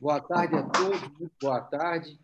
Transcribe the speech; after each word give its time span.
Boa 0.00 0.18
tarde 0.18 0.56
a 0.56 0.62
todos, 0.62 0.98
muito 1.18 1.34
boa 1.38 1.60
tarde. 1.60 2.18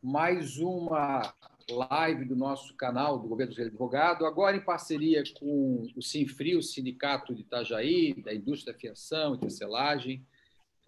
Mais 0.00 0.58
uma 0.58 1.34
live 1.68 2.24
do 2.24 2.36
nosso 2.36 2.72
canal 2.76 3.18
do 3.18 3.26
Governo 3.26 3.52
do 3.52 3.60
Advogado, 3.60 4.24
agora 4.24 4.56
em 4.56 4.64
parceria 4.64 5.24
com 5.40 5.84
o 5.96 6.00
Sinfri, 6.00 6.54
o 6.54 6.62
Sindicato 6.62 7.34
de 7.34 7.40
Itajaí, 7.40 8.14
da 8.22 8.32
Indústria 8.32 8.72
da 8.72 8.78
Fiação 8.78 9.34
e 9.34 9.38
Tecelagem, 9.38 10.24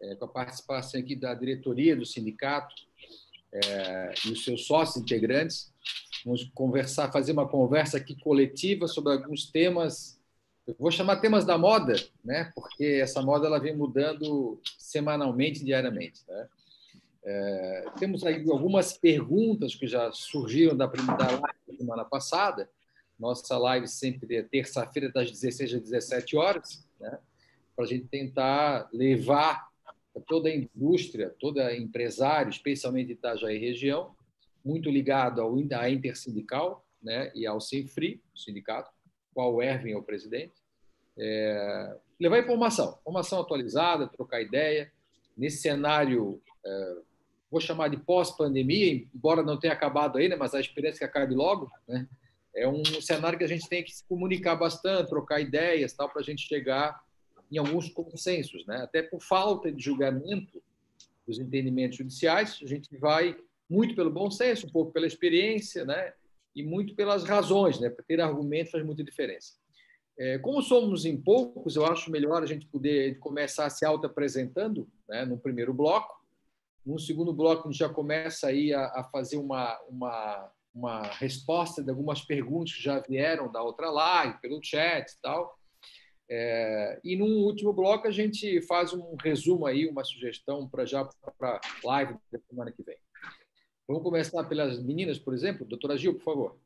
é, 0.01 0.15
com 0.15 0.27
a 0.27 0.29
participação 0.29 1.01
aqui 1.01 1.17
da 1.17 1.35
diretoria 1.35 1.97
do 1.97 2.07
sindicato 2.07 2.77
é, 3.53 4.15
e 4.25 4.31
os 4.31 4.45
seus 4.45 4.67
sócios 4.67 5.03
integrantes. 5.03 5.75
Vamos 6.25 6.49
conversar, 6.55 7.11
fazer 7.11 7.33
uma 7.33 7.49
conversa 7.49 7.97
aqui 7.97 8.15
coletiva 8.15 8.87
sobre 8.87 9.15
alguns 9.15 9.51
temas 9.51 10.20
eu 10.71 10.77
vou 10.79 10.91
chamar 10.91 11.17
temas 11.17 11.45
da 11.45 11.59
moda, 11.59 11.95
né? 12.25 12.53
porque 12.55 13.01
essa 13.03 13.21
moda 13.21 13.47
ela 13.47 13.59
vem 13.59 13.77
mudando 13.77 14.61
semanalmente, 14.79 15.65
diariamente. 15.65 16.23
Né? 16.29 16.49
É, 17.25 17.85
temos 17.99 18.25
aí 18.25 18.49
algumas 18.49 18.93
perguntas 18.93 19.75
que 19.75 19.87
já 19.87 20.11
surgiram 20.13 20.77
da 20.77 20.89
primeira 20.89 21.25
live 21.25 21.59
da 21.67 21.77
semana 21.77 22.05
passada. 22.05 22.71
Nossa 23.19 23.59
live 23.59 23.89
sempre 23.89 24.37
é 24.37 24.43
terça-feira, 24.43 25.11
das 25.11 25.31
16 25.31 25.75
às 25.75 25.83
17 25.83 26.37
horas, 26.37 26.87
né? 27.01 27.19
para 27.75 27.85
a 27.85 27.89
gente 27.89 28.07
tentar 28.07 28.89
levar 28.93 29.69
toda 30.27 30.49
a 30.49 30.55
indústria, 30.55 31.35
toda 31.39 31.75
empresário, 31.77 32.51
especialmente 32.51 33.13
Itajaí 33.13 33.59
região, 33.59 34.15
muito 34.65 34.89
ligado 34.89 35.41
ao, 35.41 35.57
à 35.75 35.91
Intersindical 35.91 36.85
né? 37.03 37.33
e 37.35 37.47
ao 37.47 37.61
Semfri, 37.61 38.23
o 38.35 38.39
sindicato, 38.39 38.91
qual 39.35 39.63
Erwin 39.63 39.93
é 39.93 39.97
o 39.97 40.03
presidente. 40.03 40.60
É, 41.23 41.97
levar 42.19 42.39
informação, 42.39 42.99
informação 43.03 43.41
atualizada, 43.41 44.09
trocar 44.09 44.41
ideia. 44.41 44.91
Nesse 45.37 45.59
cenário, 45.59 46.41
é, 46.65 46.95
vou 47.51 47.61
chamar 47.61 47.89
de 47.89 47.99
pós-pandemia, 47.99 49.07
embora 49.15 49.43
não 49.43 49.59
tenha 49.59 49.75
acabado 49.75 50.17
ainda, 50.17 50.37
mas 50.37 50.55
a 50.55 50.61
experiência 50.61 50.99
que 50.99 51.05
acabe 51.05 51.35
logo, 51.35 51.71
né? 51.87 52.09
é 52.55 52.67
um 52.67 52.85
cenário 53.01 53.39
que 53.39 53.45
a 53.45 53.49
gente 53.49 53.69
tem 53.69 53.85
que 53.85 53.93
se 53.93 54.05
comunicar 54.05 54.57
bastante, 54.57 55.09
trocar 55.09 55.41
ideias, 55.41 55.93
tal, 55.93 56.09
para 56.09 56.21
a 56.21 56.25
gente 56.25 56.47
chegar 56.47 57.01
em 57.51 57.59
alguns 57.59 57.89
consensos, 57.89 58.65
né? 58.67 58.79
Até 58.79 59.03
por 59.03 59.21
falta 59.21 59.71
de 59.73 59.83
julgamento 59.83 60.63
dos 61.27 61.39
entendimentos 61.39 61.99
judiciais, 61.99 62.59
a 62.63 62.67
gente 62.67 62.97
vai 62.97 63.37
muito 63.69 63.95
pelo 63.95 64.11
bom 64.11 64.31
senso, 64.31 64.67
um 64.67 64.71
pouco 64.71 64.93
pela 64.93 65.07
experiência, 65.07 65.85
né? 65.85 66.13
E 66.55 66.63
muito 66.63 66.95
pelas 66.95 67.25
razões, 67.25 67.81
né? 67.81 67.89
Para 67.89 68.05
ter 68.05 68.21
argumento 68.21 68.73
faz 68.73 68.85
muita 68.85 69.05
diferença. 69.05 69.55
É, 70.21 70.39
como 70.39 70.61
somos 70.61 71.07
em 71.07 71.19
poucos, 71.19 71.77
eu 71.77 71.87
acho 71.87 72.11
melhor 72.11 72.43
a 72.43 72.47
gente 72.47 72.67
poder 72.67 73.19
começar 73.21 73.71
se 73.71 73.87
auto-apresentando 73.87 74.87
né, 75.09 75.25
no 75.25 75.39
primeiro 75.39 75.73
bloco. 75.73 76.15
No 76.85 76.99
segundo 76.99 77.33
bloco, 77.33 77.67
a 77.67 77.71
gente 77.71 77.79
já 77.79 77.89
começa 77.89 78.49
aí 78.49 78.71
a, 78.71 78.85
a 78.89 79.05
fazer 79.11 79.39
uma, 79.39 79.81
uma, 79.89 80.53
uma 80.75 81.03
resposta 81.05 81.83
de 81.83 81.89
algumas 81.89 82.21
perguntas 82.21 82.75
que 82.75 82.83
já 82.83 83.01
vieram 83.01 83.51
da 83.51 83.63
outra 83.63 83.91
live, 83.91 84.39
pelo 84.43 84.63
chat 84.63 85.11
e 85.11 85.21
tal. 85.23 85.59
É, 86.29 87.01
e 87.03 87.17
no 87.17 87.25
último 87.25 87.73
bloco, 87.73 88.07
a 88.07 88.11
gente 88.11 88.61
faz 88.67 88.93
um 88.93 89.17
resumo 89.25 89.65
aí, 89.65 89.89
uma 89.89 90.05
sugestão 90.05 90.69
para 90.69 90.85
já 90.85 91.03
para 91.39 91.59
a 91.59 91.87
live 91.87 92.15
da 92.31 92.39
semana 92.41 92.71
que 92.71 92.83
vem. 92.83 92.99
Vamos 93.89 94.03
começar 94.03 94.45
pelas 94.45 94.79
meninas, 94.83 95.19
por 95.19 95.33
exemplo. 95.33 95.67
Doutora 95.67 95.97
Gil, 95.97 96.13
por 96.13 96.25
favor. 96.25 96.59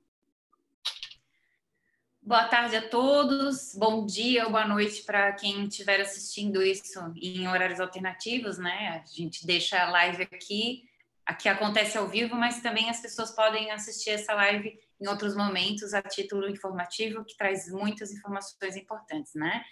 Boa 2.26 2.44
tarde 2.44 2.74
a 2.74 2.88
todos, 2.88 3.74
bom 3.74 4.06
dia 4.06 4.46
ou 4.46 4.50
boa 4.50 4.66
noite 4.66 5.02
para 5.02 5.30
quem 5.34 5.64
estiver 5.66 6.00
assistindo 6.00 6.62
isso 6.62 6.98
em 7.20 7.46
horários 7.46 7.80
alternativos, 7.80 8.56
né? 8.56 9.04
A 9.04 9.06
gente 9.06 9.46
deixa 9.46 9.78
a 9.82 9.90
live 9.90 10.22
aqui, 10.22 10.88
aqui 11.26 11.50
acontece 11.50 11.98
ao 11.98 12.08
vivo, 12.08 12.34
mas 12.34 12.62
também 12.62 12.88
as 12.88 12.98
pessoas 12.98 13.30
podem 13.32 13.70
assistir 13.72 14.08
essa 14.08 14.32
live 14.32 14.74
em 14.98 15.06
outros 15.06 15.36
momentos 15.36 15.92
a 15.92 16.00
título 16.00 16.48
informativo, 16.48 17.26
que 17.26 17.36
traz 17.36 17.70
muitas 17.70 18.10
informações 18.10 18.74
importantes, 18.74 19.34
né? 19.34 19.62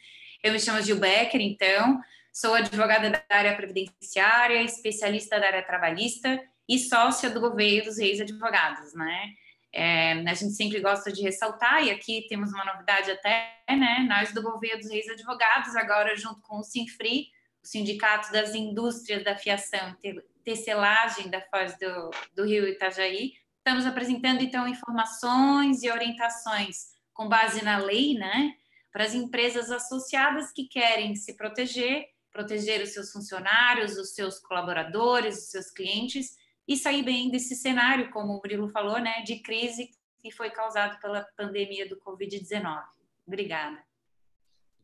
Eu 0.43 0.53
me 0.53 0.61
chamo 0.61 0.83
Gil 0.83 0.99
Becker, 0.99 1.41
então, 1.41 2.03
sou 2.31 2.53
advogada 2.53 3.09
da 3.09 3.25
área 3.31 3.57
previdenciária, 3.57 4.63
especialista 4.63 5.41
da 5.41 5.47
área 5.47 5.63
trabalhista 5.63 6.39
e 6.69 6.79
sócia 6.79 7.31
do 7.31 7.41
Governo 7.41 7.87
dos 7.87 7.97
Reis 7.97 8.21
Advogados, 8.21 8.93
né? 8.93 9.33
É, 9.75 10.13
a 10.13 10.35
gente 10.35 10.53
sempre 10.53 10.81
gosta 10.81 11.11
de 11.11 11.23
ressaltar, 11.23 11.83
e 11.83 11.91
aqui 11.91 12.27
temos 12.29 12.53
uma 12.53 12.65
novidade 12.65 13.11
até, 13.11 13.57
né? 13.71 14.07
Nós 14.09 14.33
do 14.33 14.43
Governo 14.43 14.81
dos 14.81 14.91
Reis 14.91 15.09
Advogados, 15.09 15.75
agora 15.75 16.15
junto 16.15 16.43
com 16.43 16.59
o 16.59 16.63
Sinfri, 16.63 17.29
o 17.63 17.67
Sindicato 17.67 18.31
das 18.31 18.55
Indústrias 18.55 19.25
da 19.25 19.37
Fiação 19.37 19.97
e 20.05 20.21
Tecelagem 20.45 21.31
da 21.31 21.41
Foz 21.41 21.79
do, 21.79 22.11
do 22.35 22.45
Rio 22.45 22.69
Itajaí, 22.69 23.33
estamos 23.57 23.87
apresentando 23.87 24.43
então 24.43 24.69
informações 24.69 25.83
e 25.83 25.91
orientações 25.91 26.93
com 27.15 27.29
base 27.29 27.65
na 27.65 27.79
lei, 27.79 28.15
né? 28.15 28.55
Para 28.91 29.05
as 29.05 29.15
empresas 29.15 29.71
associadas 29.71 30.53
que 30.53 30.65
querem 30.65 31.15
se 31.15 31.35
proteger, 31.35 32.07
proteger 32.31 32.83
os 32.83 32.91
seus 32.91 33.11
funcionários, 33.11 33.97
os 33.97 34.15
seus 34.15 34.39
colaboradores, 34.39 35.39
os 35.39 35.51
seus 35.51 35.71
clientes 35.71 36.37
e 36.67 36.77
sair 36.77 37.03
bem 37.03 37.31
desse 37.31 37.55
cenário, 37.55 38.11
como 38.11 38.35
o 38.35 38.37
Murilo 38.37 38.69
falou, 38.69 38.99
né, 39.01 39.23
de 39.23 39.41
crise 39.41 39.91
que 40.19 40.31
foi 40.31 40.51
causado 40.51 41.01
pela 41.01 41.27
pandemia 41.37 41.89
do 41.89 41.99
Covid-19. 42.01 42.83
Obrigada. 43.27 43.83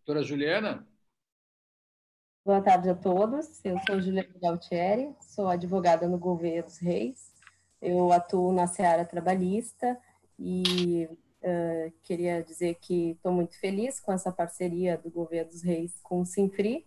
Doutora 0.04 0.24
Juliana? 0.24 0.86
Boa 2.44 2.62
tarde 2.62 2.88
a 2.88 2.94
todos. 2.94 3.64
Eu 3.64 3.78
sou 3.86 4.00
Juliana 4.00 4.28
Galtieri, 4.40 5.14
sou 5.20 5.48
advogada 5.48 6.08
no 6.08 6.18
Governo 6.18 6.64
dos 6.64 6.78
Reis. 6.78 7.32
Eu 7.80 8.10
atuo 8.10 8.52
na 8.52 8.66
seara 8.66 9.04
trabalhista 9.04 10.00
e 10.38 11.08
uh, 11.42 11.92
queria 12.02 12.42
dizer 12.42 12.76
que 12.80 13.10
estou 13.10 13.32
muito 13.32 13.58
feliz 13.60 14.00
com 14.00 14.12
essa 14.12 14.32
parceria 14.32 14.96
do 14.96 15.10
Governo 15.10 15.50
dos 15.50 15.62
Reis 15.62 16.00
com 16.02 16.20
o 16.20 16.24
Sinfri, 16.24 16.86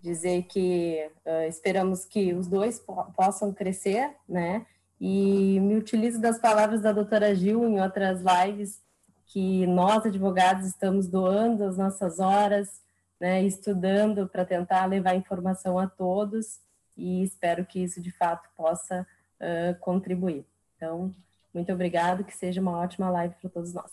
dizer 0.00 0.44
que 0.44 1.10
uh, 1.26 1.48
esperamos 1.48 2.04
que 2.04 2.32
os 2.32 2.46
dois 2.46 2.78
po 2.78 3.04
possam 3.12 3.52
crescer, 3.52 4.14
né? 4.28 4.66
E 5.00 5.58
me 5.60 5.76
utilizo 5.76 6.20
das 6.20 6.38
palavras 6.38 6.82
da 6.82 6.92
doutora 6.92 7.34
Gil 7.34 7.66
em 7.66 7.80
outras 7.80 8.20
lives, 8.20 8.82
que 9.26 9.66
nós, 9.66 10.04
advogados, 10.04 10.66
estamos 10.66 11.06
doando 11.06 11.64
as 11.64 11.78
nossas 11.78 12.18
horas, 12.18 12.82
né, 13.18 13.42
estudando 13.42 14.26
para 14.28 14.44
tentar 14.44 14.86
levar 14.86 15.14
informação 15.14 15.78
a 15.78 15.86
todos, 15.86 16.60
e 16.96 17.22
espero 17.22 17.64
que 17.64 17.82
isso, 17.82 18.00
de 18.00 18.10
fato, 18.10 18.48
possa 18.56 19.06
uh, 19.40 19.78
contribuir. 19.80 20.44
Então, 20.76 21.14
muito 21.54 21.72
obrigado, 21.72 22.24
que 22.24 22.36
seja 22.36 22.60
uma 22.60 22.78
ótima 22.78 23.08
live 23.10 23.34
para 23.40 23.50
todos 23.50 23.72
nós. 23.72 23.90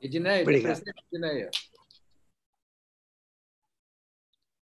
Edneia, 0.00 0.42
obrigado. 0.42 0.82
Edneia. 1.12 1.50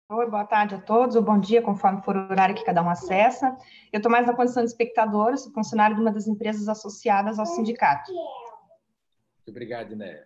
Oi, 0.07 0.29
boa 0.29 0.45
tarde 0.45 0.75
a 0.75 0.79
todos, 0.79 1.15
ou 1.15 1.23
bom 1.23 1.39
dia, 1.39 1.63
conforme 1.63 1.99
for 2.03 2.15
o 2.15 2.29
horário 2.29 2.53
que 2.53 2.63
cada 2.63 2.79
um 2.83 2.87
acessa. 2.87 3.57
Eu 3.91 3.97
estou 3.97 4.11
mais 4.11 4.27
na 4.27 4.35
condição 4.35 4.63
de 4.63 4.69
espectadora, 4.69 5.35
sou 5.35 5.51
funcionário 5.51 5.95
de 5.95 6.01
uma 6.03 6.11
das 6.11 6.27
empresas 6.27 6.67
associadas 6.69 7.39
ao 7.39 7.45
sindicato. 7.47 8.13
Muito 8.13 9.49
obrigado, 9.49 9.95
Né. 9.95 10.23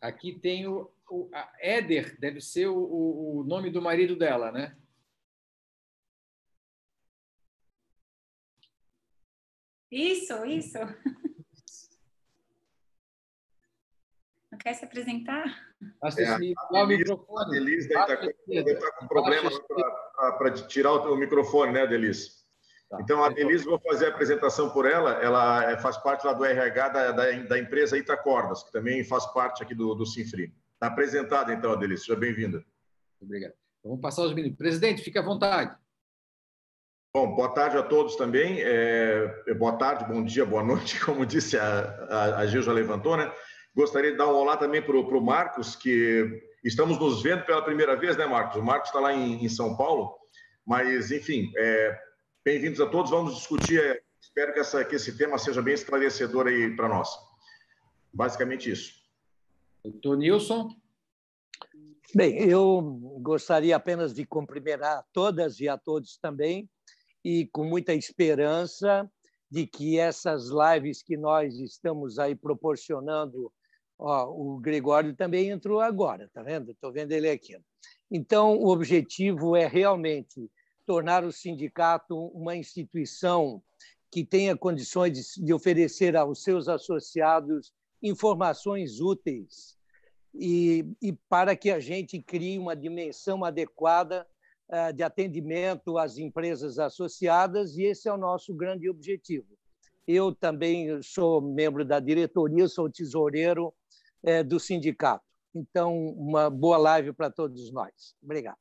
Aqui 0.00 0.32
tem 0.40 0.66
o, 0.66 0.90
o 1.10 1.30
Éder, 1.60 2.18
deve 2.18 2.40
ser 2.40 2.68
o, 2.68 3.40
o 3.40 3.44
nome 3.44 3.70
do 3.70 3.82
marido 3.82 4.16
dela, 4.16 4.50
né? 4.50 4.74
Isso, 9.90 10.42
isso. 10.46 10.78
Não 14.50 14.58
quer 14.58 14.72
se 14.72 14.86
apresentar? 14.86 15.71
É, 16.18 16.26
a, 16.26 16.38
Denise 17.46 17.88
está 17.88 18.06
tá 18.06 18.16
com 18.98 19.06
problema 19.06 19.50
para 20.38 20.50
tirar 20.52 20.92
o, 20.92 21.14
o 21.14 21.16
microfone, 21.16 21.72
né, 21.72 21.86
Denise? 21.86 22.30
Tá. 22.88 22.98
Então, 23.00 23.24
a 23.24 23.28
Denise, 23.28 23.64
vou 23.64 23.80
fazer 23.80 24.06
a 24.06 24.08
apresentação 24.10 24.70
por 24.70 24.84
ela. 24.86 25.12
Ela 25.22 25.70
é, 25.70 25.78
faz 25.78 25.96
parte 25.96 26.26
lá 26.26 26.32
do 26.32 26.44
RH 26.44 26.88
da, 26.88 27.12
da, 27.12 27.32
da 27.32 27.58
empresa 27.58 27.96
Itacordas, 27.96 28.62
que 28.62 28.72
também 28.72 29.02
faz 29.04 29.26
parte 29.26 29.62
aqui 29.62 29.74
do, 29.74 29.94
do 29.94 30.04
Sinfri. 30.04 30.54
Está 30.74 30.88
apresentada, 30.88 31.52
então, 31.52 31.78
Denise. 31.78 32.04
Seja 32.04 32.18
bem-vinda. 32.18 32.64
Obrigado. 33.20 33.52
Então, 33.80 33.92
vamos 33.92 34.00
passar 34.00 34.22
os 34.22 34.34
minutos. 34.34 34.58
Presidente, 34.58 35.02
fique 35.02 35.18
à 35.18 35.22
vontade. 35.22 35.76
Bom, 37.14 37.34
boa 37.34 37.52
tarde 37.52 37.76
a 37.76 37.82
todos 37.82 38.16
também. 38.16 38.62
É, 38.62 39.54
boa 39.54 39.76
tarde, 39.76 40.04
bom 40.04 40.24
dia, 40.24 40.46
boa 40.46 40.62
noite, 40.62 40.98
como 41.04 41.26
disse 41.26 41.58
a, 41.58 41.80
a, 42.08 42.38
a 42.38 42.46
Gil 42.46 42.62
já 42.62 42.72
levantou, 42.72 43.16
né? 43.16 43.30
Gostaria 43.74 44.12
de 44.12 44.18
dar 44.18 44.28
um 44.28 44.36
olá 44.36 44.56
também 44.56 44.82
para 44.82 44.96
o 44.96 45.20
Marcos, 45.20 45.74
que 45.74 46.42
estamos 46.62 46.98
nos 46.98 47.22
vendo 47.22 47.44
pela 47.46 47.62
primeira 47.62 47.96
vez, 47.96 48.16
né, 48.18 48.26
Marcos? 48.26 48.56
O 48.56 48.62
Marcos 48.62 48.90
está 48.90 49.00
lá 49.00 49.14
em, 49.14 49.42
em, 49.42 49.48
São 49.48 49.74
Paulo, 49.76 50.14
mas, 50.66 51.10
enfim, 51.10 51.50
é, 51.56 51.98
bem-vindos 52.44 52.80
a 52.82 52.86
todos. 52.86 53.10
Vamos 53.10 53.34
discutir, 53.34 53.80
é, 53.80 54.02
espero 54.20 54.52
que, 54.52 54.60
essa, 54.60 54.84
que 54.84 54.96
esse 54.96 55.16
tema 55.16 55.38
seja 55.38 55.62
bem 55.62 55.72
esclarecedor 55.72 56.48
aí 56.48 56.76
para 56.76 56.86
nós. 56.86 57.08
Basicamente 58.12 58.70
isso. 58.70 58.92
Doutor 59.82 60.18
Nilson? 60.18 60.68
Bem, 62.14 62.46
eu 62.46 62.82
gostaria 63.22 63.74
apenas 63.74 64.12
de 64.12 64.26
cumprimentar 64.26 65.02
todas 65.14 65.60
e 65.60 65.68
a 65.68 65.78
todos 65.78 66.18
também 66.18 66.68
e 67.24 67.46
com 67.46 67.64
muita 67.64 67.94
esperança 67.94 69.10
de 69.50 69.66
que 69.66 69.98
essas 69.98 70.48
lives 70.48 71.02
que 71.02 71.16
nós 71.16 71.54
estamos 71.58 72.18
aí 72.18 72.34
proporcionando, 72.34 73.50
ó, 74.02 74.28
o 74.28 74.58
Gregório 74.58 75.14
também 75.14 75.50
entrou 75.50 75.80
agora, 75.80 76.28
tá 76.34 76.42
vendo? 76.42 76.72
Estou 76.72 76.92
vendo 76.92 77.12
ele 77.12 77.30
aqui. 77.30 77.56
Então, 78.10 78.58
o 78.58 78.68
objetivo 78.68 79.56
é 79.56 79.66
realmente 79.66 80.50
tornar 80.84 81.24
o 81.24 81.32
sindicato 81.32 82.26
uma 82.34 82.56
instituição 82.56 83.62
que 84.10 84.24
tenha 84.24 84.56
condições 84.56 85.36
de, 85.36 85.54
oferecer 85.54 86.16
aos 86.16 86.42
seus 86.42 86.68
associados 86.68 87.72
informações 88.02 89.00
úteis 89.00 89.78
e, 90.34 90.84
e 91.00 91.12
para 91.28 91.54
que 91.56 91.70
a 91.70 91.78
gente 91.78 92.20
crie 92.20 92.58
uma 92.58 92.74
dimensão 92.74 93.44
adequada 93.44 94.26
eh, 94.68 94.92
de 94.92 95.02
atendimento 95.02 95.96
às 95.96 96.18
empresas 96.18 96.78
associadas, 96.78 97.76
e 97.76 97.84
esse 97.84 98.08
é 98.08 98.12
o 98.12 98.18
nosso 98.18 98.52
grande 98.52 98.88
objetivo. 98.88 99.46
Eu 100.06 100.34
também 100.34 101.00
sou 101.02 101.40
membro 101.40 101.84
da 101.84 102.00
diretoria, 102.00 102.66
sou 102.68 102.90
tesoureiro 102.90 103.72
eh, 104.22 104.42
do 104.42 104.58
sindicato. 104.60 105.24
Então, 105.54 105.94
uma 106.08 106.48
boa 106.48 106.78
live 106.78 107.12
para 107.12 107.30
todos 107.30 107.70
nós. 107.72 108.14
Obrigado. 108.22 108.58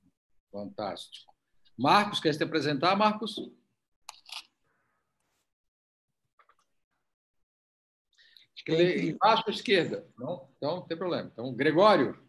Fantástico. 0.52 1.32
Marcos, 1.78 2.20
quer 2.20 2.34
se 2.34 2.44
apresentar, 2.44 2.96
Marcos? 2.96 3.36
Embaixo 8.68 9.44
à 9.48 9.52
esquerda. 9.52 10.08
Não, 10.18 10.50
então, 10.58 10.76
não 10.78 10.88
tem 10.88 10.98
problema. 10.98 11.30
Então, 11.32 11.54
Gregório. 11.56 12.22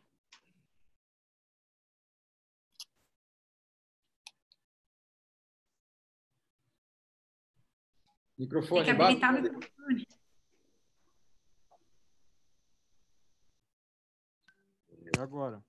Microfone. 8.38 8.85
Tem 8.85 8.96
que 8.96 9.02
habilitar 9.02 9.35
o 9.35 9.43
microfone. 9.43 10.06
E 15.17 15.20
agora? 15.20 15.62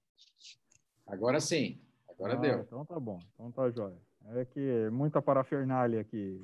Agora 1.08 1.40
sim. 1.40 1.80
Agora 2.10 2.34
ah, 2.34 2.38
deu. 2.38 2.60
Então 2.62 2.86
tá 2.86 3.00
bom. 3.00 3.20
Então 3.34 3.52
tá 3.52 3.70
jóia. 3.70 3.98
É 4.36 4.46
que 4.46 4.90
muita 4.92 5.22
parafernália 5.22 6.02
aqui. 6.02 6.42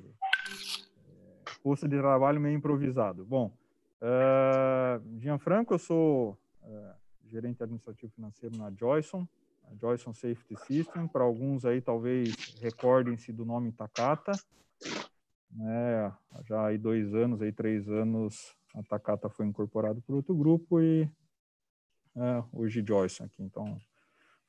É, 1.07 1.51
posto 1.63 1.87
de 1.87 1.97
trabalho 1.97 2.39
meio 2.39 2.57
improvisado. 2.57 3.25
Bom, 3.25 3.53
uh, 4.01 5.19
Gianfranco, 5.19 5.73
eu 5.73 5.79
sou 5.79 6.37
uh, 6.63 6.93
gerente 7.25 7.63
administrativo 7.63 8.11
financeiro 8.13 8.57
na 8.57 8.71
Joyson, 8.71 9.27
Joyson 9.79 10.13
Safety 10.13 10.55
System. 10.65 11.07
Para 11.07 11.23
alguns 11.23 11.65
aí 11.65 11.79
talvez 11.79 12.35
recordem-se 12.59 13.31
do 13.31 13.45
nome 13.45 13.71
Takata 13.71 14.33
né? 15.51 16.13
Já 16.47 16.67
aí 16.67 16.77
dois 16.77 17.13
anos, 17.13 17.41
aí 17.41 17.51
três 17.51 17.89
anos, 17.89 18.55
a 18.75 18.83
Takata 18.83 19.29
foi 19.29 19.45
incorporado 19.45 20.01
por 20.01 20.15
outro 20.15 20.35
grupo 20.35 20.79
e 20.79 21.09
é, 22.19 22.43
hoje 22.51 22.83
Joyce 22.85 23.23
aqui. 23.23 23.41
Então, 23.41 23.79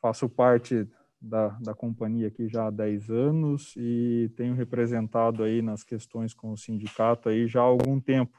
faço 0.01 0.29
parte 0.29 0.89
da, 1.21 1.49
da 1.61 1.75
companhia 1.75 2.29
aqui 2.29 2.49
já 2.49 2.67
há 2.67 2.71
10 2.71 3.11
anos 3.11 3.75
e 3.77 4.31
tenho 4.37 4.55
representado 4.55 5.43
aí 5.43 5.61
nas 5.61 5.85
questões 5.85 6.33
com 6.33 6.53
o 6.53 6.57
sindicato 6.57 7.29
aí 7.29 7.47
já 7.47 7.61
há 7.61 7.65
algum 7.65 8.01
tempo, 8.01 8.39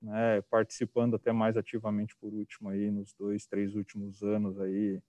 né, 0.00 0.40
participando 0.42 1.16
até 1.16 1.32
mais 1.32 1.56
ativamente 1.56 2.16
por 2.16 2.32
último 2.32 2.68
aí 2.68 2.90
nos 2.90 3.12
dois, 3.14 3.46
três 3.46 3.74
últimos 3.74 4.22
anos 4.22 4.60
aí, 4.60 5.00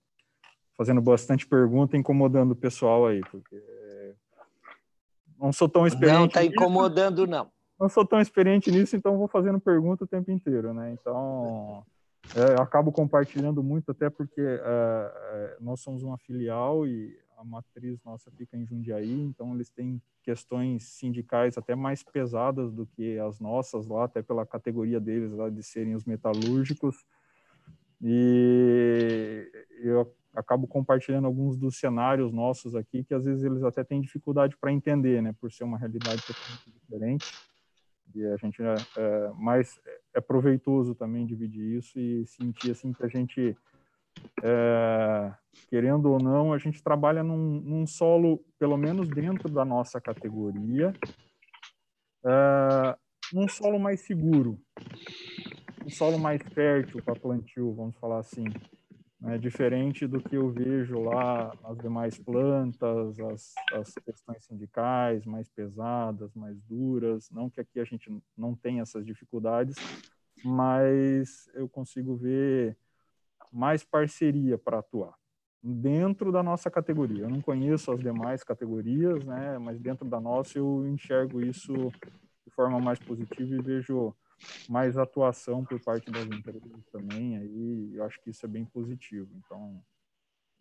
fazendo 0.76 1.00
bastante 1.00 1.46
pergunta, 1.46 1.96
incomodando 1.96 2.52
o 2.52 2.56
pessoal 2.56 3.06
aí, 3.06 3.20
porque 3.30 3.62
não 5.38 5.52
sou 5.52 5.68
tão 5.68 5.86
experiente. 5.86 6.18
Não 6.18 6.26
está 6.26 6.44
incomodando, 6.44 7.26
não. 7.26 7.50
Não 7.78 7.88
sou 7.88 8.04
tão 8.04 8.20
experiente 8.20 8.70
nisso, 8.70 8.94
então 8.94 9.16
vou 9.16 9.26
fazendo 9.28 9.58
pergunta 9.58 10.04
o 10.04 10.06
tempo 10.06 10.30
inteiro, 10.30 10.74
né? 10.74 10.92
Então, 10.92 11.82
é, 12.34 12.54
eu 12.54 12.60
acabo 12.60 12.92
compartilhando 12.92 13.62
muito, 13.62 13.90
até 13.90 14.08
porque 14.08 14.40
é, 14.40 14.60
é, 14.64 15.56
nós 15.60 15.80
somos 15.80 16.02
uma 16.02 16.16
filial 16.18 16.86
e 16.86 17.18
a 17.36 17.44
matriz 17.44 17.98
nossa 18.04 18.30
fica 18.32 18.56
em 18.56 18.66
Jundiaí, 18.66 19.20
então 19.22 19.54
eles 19.54 19.70
têm 19.70 20.00
questões 20.22 20.84
sindicais 20.84 21.56
até 21.56 21.74
mais 21.74 22.02
pesadas 22.02 22.72
do 22.72 22.86
que 22.86 23.18
as 23.18 23.40
nossas 23.40 23.86
lá, 23.86 24.04
até 24.04 24.22
pela 24.22 24.46
categoria 24.46 25.00
deles 25.00 25.32
lá 25.32 25.48
de 25.48 25.62
serem 25.62 25.94
os 25.94 26.04
metalúrgicos. 26.04 27.04
E 28.02 29.50
eu 29.82 30.14
acabo 30.34 30.66
compartilhando 30.66 31.26
alguns 31.26 31.56
dos 31.56 31.78
cenários 31.78 32.32
nossos 32.32 32.74
aqui, 32.74 33.02
que 33.02 33.14
às 33.14 33.24
vezes 33.24 33.42
eles 33.42 33.62
até 33.62 33.82
têm 33.82 34.00
dificuldade 34.00 34.56
para 34.56 34.72
entender, 34.72 35.20
né, 35.22 35.34
por 35.40 35.50
ser 35.50 35.64
uma 35.64 35.78
realidade 35.78 36.22
totalmente 36.26 36.70
diferente. 36.70 37.34
E 38.14 38.24
a 38.26 38.36
gente 38.36 38.62
é, 38.62 38.74
é, 38.96 39.32
mas 39.36 39.80
é 40.14 40.20
proveitoso 40.20 40.94
também 40.94 41.26
dividir 41.26 41.78
isso 41.78 41.98
e 41.98 42.26
sentir 42.26 42.72
assim 42.72 42.92
que 42.92 43.04
a 43.04 43.08
gente, 43.08 43.56
é, 44.42 45.32
querendo 45.68 46.10
ou 46.10 46.18
não, 46.18 46.52
a 46.52 46.58
gente 46.58 46.82
trabalha 46.82 47.22
num, 47.22 47.60
num, 47.60 47.86
solo, 47.86 48.44
pelo 48.58 48.76
menos 48.76 49.08
dentro 49.08 49.48
da 49.48 49.64
nossa 49.64 50.00
categoria, 50.00 50.92
é, 52.24 52.96
num 53.32 53.48
solo 53.48 53.78
mais 53.78 54.00
seguro, 54.00 54.58
um 55.84 55.90
solo 55.90 56.18
mais 56.18 56.42
fértil 56.52 57.02
para 57.02 57.18
plantio, 57.18 57.72
vamos 57.74 57.96
falar 57.96 58.18
assim 58.18 58.44
né, 59.20 59.36
diferente 59.36 60.06
do 60.06 60.20
que 60.20 60.36
eu 60.36 60.50
vejo 60.50 60.98
lá 61.00 61.52
nas 61.62 61.78
demais 61.78 62.18
plantas, 62.18 63.20
as, 63.20 63.54
as 63.72 63.94
questões 63.94 64.44
sindicais 64.44 65.26
mais 65.26 65.48
pesadas, 65.48 66.34
mais 66.34 66.58
duras. 66.62 67.28
Não 67.30 67.50
que 67.50 67.60
aqui 67.60 67.78
a 67.78 67.84
gente 67.84 68.10
não 68.36 68.54
tenha 68.54 68.82
essas 68.82 69.04
dificuldades, 69.04 69.76
mas 70.42 71.50
eu 71.54 71.68
consigo 71.68 72.16
ver 72.16 72.76
mais 73.52 73.84
parceria 73.84 74.56
para 74.56 74.78
atuar 74.78 75.14
dentro 75.62 76.32
da 76.32 76.42
nossa 76.42 76.70
categoria. 76.70 77.24
Eu 77.24 77.30
não 77.30 77.42
conheço 77.42 77.92
as 77.92 78.00
demais 78.00 78.42
categorias, 78.42 79.22
né, 79.24 79.58
mas 79.58 79.78
dentro 79.78 80.08
da 80.08 80.18
nossa 80.18 80.58
eu 80.58 80.86
enxergo 80.88 81.42
isso 81.42 81.74
de 82.46 82.50
forma 82.54 82.80
mais 82.80 82.98
positiva 82.98 83.54
e 83.54 83.62
vejo 83.62 84.14
mais 84.68 84.96
atuação 84.96 85.64
por 85.64 85.80
parte 85.80 86.10
das 86.10 86.26
empresas 86.26 86.84
também, 86.92 87.36
aí 87.36 87.94
eu 87.94 88.04
acho 88.04 88.20
que 88.22 88.30
isso 88.30 88.44
é 88.46 88.48
bem 88.48 88.64
positivo. 88.64 89.30
Então, 89.36 89.82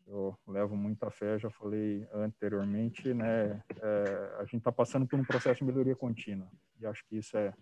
eu 0.08 0.38
levo 0.48 0.76
muita 0.76 1.12
fé, 1.12 1.38
já 1.38 1.50
falei 1.50 2.08
anteriormente, 2.12 3.14
né? 3.14 3.64
É, 3.82 4.36
a 4.40 4.44
gente 4.46 4.58
está 4.58 4.72
passando 4.72 5.06
por 5.08 5.20
um 5.20 5.24
processo 5.24 5.60
de 5.60 5.66
melhoria 5.66 5.96
contínua 5.96 6.50
e 6.80 6.86
acho 6.86 7.06
que 7.06 7.18
isso 7.18 7.38
é 7.38 7.54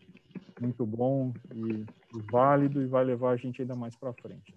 muito 0.61 0.85
bom 0.85 1.33
e, 1.53 1.85
válido 2.31 2.81
e 2.81 2.87
vai 2.87 3.03
levar 3.03 3.31
a 3.31 3.37
gente 3.37 3.61
ainda 3.61 3.75
mais 3.75 3.95
para 3.95 4.13
frente. 4.13 4.55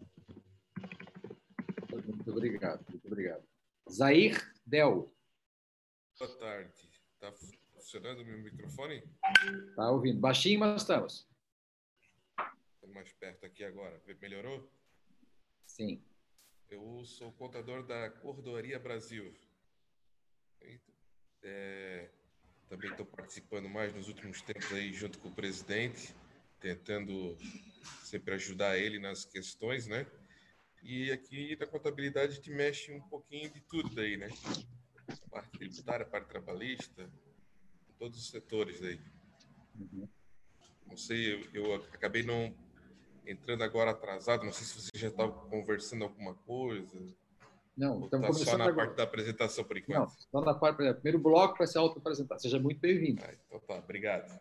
Muito 2.06 2.30
obrigado, 2.30 2.84
muito 2.88 3.06
obrigado. 3.06 3.42
Zair 3.90 4.38
Del. 4.64 5.12
Boa 6.18 6.38
tarde. 6.38 6.90
Está 7.14 7.32
funcionando 7.74 8.20
o 8.20 8.24
meu 8.24 8.38
microfone? 8.38 9.02
Está 9.70 9.90
ouvindo. 9.90 10.20
Baixinho, 10.20 10.60
mas 10.60 10.82
estamos 10.82 11.29
mais 12.90 13.12
perto 13.12 13.46
aqui 13.46 13.64
agora. 13.64 14.00
Melhorou? 14.20 14.70
Sim. 15.66 16.02
Eu 16.68 17.04
sou 17.04 17.32
contador 17.32 17.84
da 17.84 18.10
Cordoaria 18.10 18.78
Brasil. 18.78 19.34
É, 21.42 22.10
também 22.68 22.90
estou 22.90 23.06
participando 23.06 23.68
mais 23.68 23.92
nos 23.94 24.08
últimos 24.08 24.42
tempos 24.42 24.70
aí 24.72 24.92
junto 24.92 25.18
com 25.18 25.28
o 25.28 25.34
presidente, 25.34 26.14
tentando 26.60 27.36
sempre 28.04 28.34
ajudar 28.34 28.78
ele 28.78 28.98
nas 28.98 29.24
questões, 29.24 29.86
né? 29.86 30.06
E 30.82 31.10
aqui 31.10 31.56
na 31.56 31.66
contabilidade 31.66 32.32
a 32.32 32.36
gente 32.36 32.50
mexe 32.50 32.92
um 32.92 33.00
pouquinho 33.08 33.50
de 33.50 33.60
tudo 33.62 33.94
daí, 33.94 34.16
né? 34.16 34.28
parte 35.30 35.58
tributária, 35.58 36.06
parte 36.06 36.28
trabalhista, 36.28 37.10
todos 37.98 38.18
os 38.18 38.28
setores 38.28 38.82
aí. 38.82 39.00
Uhum. 39.78 40.08
Não 40.86 40.96
sei, 40.96 41.34
eu, 41.34 41.64
eu 41.64 41.74
acabei 41.74 42.22
não 42.22 42.54
entrando 43.30 43.62
agora 43.62 43.92
atrasado, 43.92 44.44
não 44.44 44.52
sei 44.52 44.66
se 44.66 44.80
você 44.80 44.90
já 44.94 45.08
estava 45.08 45.32
conversando 45.32 46.04
alguma 46.04 46.34
coisa. 46.34 46.98
Não, 47.76 48.04
estamos 48.04 48.38
tá 48.38 48.44
só 48.44 48.58
na 48.58 48.64
agora. 48.64 48.86
parte 48.86 48.96
da 48.96 49.04
apresentação 49.04 49.64
por 49.64 49.76
enquanto. 49.78 49.98
Não, 49.98 50.08
só 50.08 50.40
na 50.40 50.54
parte, 50.54 50.76
primeiro 50.94 51.18
bloco 51.18 51.56
para 51.56 51.66
se 51.66 51.78
auto-apresentar. 51.78 52.38
Seja 52.38 52.58
muito 52.58 52.80
bem-vindo. 52.80 53.22
Ah, 53.24 53.32
então 53.46 53.60
tá, 53.60 53.76
obrigado. 53.76 54.38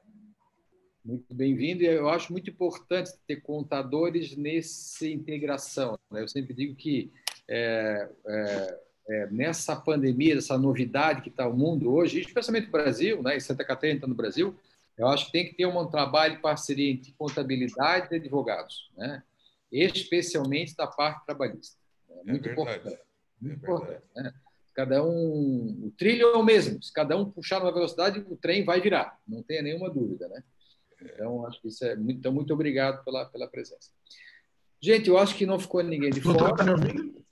Muito 1.06 1.34
bem-vindo. 1.34 1.84
E 1.84 1.86
eu 1.86 2.10
acho 2.10 2.32
muito 2.32 2.50
importante 2.50 3.12
ter 3.26 3.38
contadores 3.38 4.36
nessa 4.36 5.08
integração. 5.08 5.98
Né? 6.12 6.22
Eu 6.22 6.28
sempre 6.28 6.54
digo 6.54 6.76
que 6.76 7.12
é, 7.48 8.10
é, 8.28 8.80
é, 9.10 9.28
nessa 9.28 9.76
pandemia, 9.76 10.38
essa 10.38 10.58
novidade 10.58 11.22
que 11.22 11.30
está 11.30 11.48
o 11.48 11.56
mundo 11.56 11.94
hoje, 11.94 12.20
especialmente 12.20 12.68
o 12.68 12.72
Brasil, 12.72 13.24
né? 13.24 13.38
e 13.38 13.42
Santa 13.42 13.64
Catarina 13.64 13.98
está 13.98 14.08
no 14.08 14.16
Brasil, 14.16 14.56
eu 15.00 15.08
acho 15.08 15.28
que 15.28 15.32
tem 15.32 15.46
que 15.46 15.56
ter 15.56 15.66
um 15.66 15.88
trabalho 15.88 16.36
de 16.36 16.42
parceria 16.42 16.92
entre 16.92 17.14
contabilidade 17.18 18.10
e 18.12 18.18
advogados, 18.18 18.92
né? 18.98 19.24
especialmente 19.72 20.76
da 20.76 20.86
parte 20.86 21.26
trabalhista. 21.26 21.78
É, 22.10 22.20
é 22.20 22.32
muito 22.32 22.50
é 22.50 22.52
importante. 22.52 23.00
Muito 23.40 23.54
é 23.54 23.58
importante 23.58 24.04
né? 24.16 24.34
cada 24.80 25.04
um, 25.04 25.88
o 25.88 25.94
trilho 25.98 26.28
é 26.28 26.38
o 26.38 26.44
mesmo. 26.44 26.82
Se 26.82 26.92
cada 26.94 27.18
um 27.18 27.30
puxar 27.30 27.60
numa 27.60 27.74
velocidade, 27.74 28.26
o 28.30 28.38
trem 28.38 28.64
vai 28.64 28.80
virar, 28.80 29.18
não 29.28 29.44
tenha 29.44 29.62
nenhuma 29.62 29.90
dúvida, 29.90 30.28
né? 30.30 30.44
Então, 31.02 31.46
acho 31.46 31.62
que 31.62 31.68
isso 31.68 31.84
é 31.86 31.96
muito, 31.96 32.20
então, 32.20 32.32
muito 32.32 32.54
obrigado 32.54 33.04
pela, 33.04 33.26
pela 33.26 33.48
presença. 33.48 33.90
Gente, 34.82 35.10
eu 35.10 35.18
acho 35.18 35.36
que 35.36 35.46
não 35.46 35.60
ficou 35.60 35.84
ninguém 35.84 36.10
de 36.10 36.22
Doutor, 36.22 36.40
fora. 36.40 36.52
Está 36.52 36.64
me 36.64 36.72
ouvindo? 36.72 37.26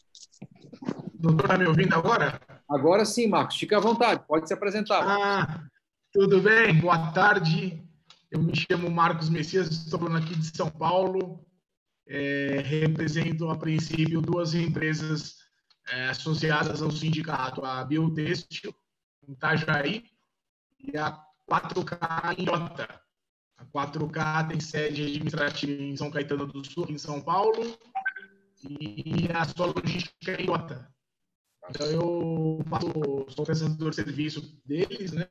Doutor, 1.14 1.44
está 1.44 1.58
me 1.58 1.68
ouvindo 1.68 1.94
agora? 1.96 2.42
Agora 2.70 3.06
sim, 3.06 3.28
Marcos, 3.28 3.58
fica 3.58 3.78
à 3.78 3.80
vontade, 3.80 4.24
pode 4.28 4.48
se 4.48 4.54
apresentar. 4.54 5.02
Ah, 5.06 5.68
tudo 6.12 6.42
bem? 6.42 6.80
Boa 6.80 7.12
tarde. 7.12 7.82
Eu 8.32 8.42
me 8.42 8.54
chamo 8.56 8.90
Marcos 8.90 9.30
Messias, 9.30 9.70
estou 9.70 10.00
falando 10.00 10.18
aqui 10.18 10.36
de 10.36 10.56
São 10.56 10.70
Paulo. 10.70 11.46
É, 12.08 12.62
represento, 12.66 13.50
a 13.50 13.58
princípio, 13.58 14.22
duas 14.22 14.54
empresas 14.54 15.36
é, 15.90 16.10
associadas 16.10 16.82
ao 16.82 16.92
sindicato, 16.92 17.66
a 17.66 17.84
Biotêxtil, 17.84 18.74
em 19.28 19.34
Itajaí, 19.34 20.06
e 20.80 20.98
a 20.98 21.22
4K 21.50 22.38
em 22.38 22.46
Iota. 22.46 23.02
A 23.58 23.66
4K 23.66 24.50
tem 24.50 24.60
sede 24.60 25.04
administrativa 25.04 25.82
em 25.82 25.98
São 25.98 26.10
Caetano 26.10 26.46
do 26.46 26.64
Sul, 26.66 26.88
em 26.90 26.98
São 26.98 27.22
Paulo, 27.22 27.78
e 28.64 29.30
a 29.34 29.46
sua 29.46 29.68
logística 29.68 30.32
é 30.32 30.44
Iota. 30.44 30.90
Então, 31.70 31.88
eu 31.88 32.64
faço, 32.70 32.88
sou 33.30 33.46
prestador 33.46 33.90
de 33.90 33.96
serviço 33.98 34.62
deles, 34.66 35.12
né? 35.12 35.28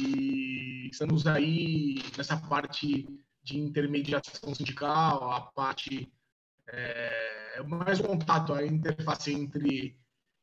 E 0.00 0.88
estamos 0.90 1.26
aí 1.26 2.02
nessa 2.16 2.36
parte 2.36 3.06
de 3.42 3.58
intermediação 3.58 4.54
sindical, 4.54 5.30
a 5.30 5.40
parte 5.42 6.10
é, 6.68 7.62
mais 7.62 8.00
contato, 8.00 8.54
a 8.54 8.64
interface 8.64 9.32
entre, 9.32 9.98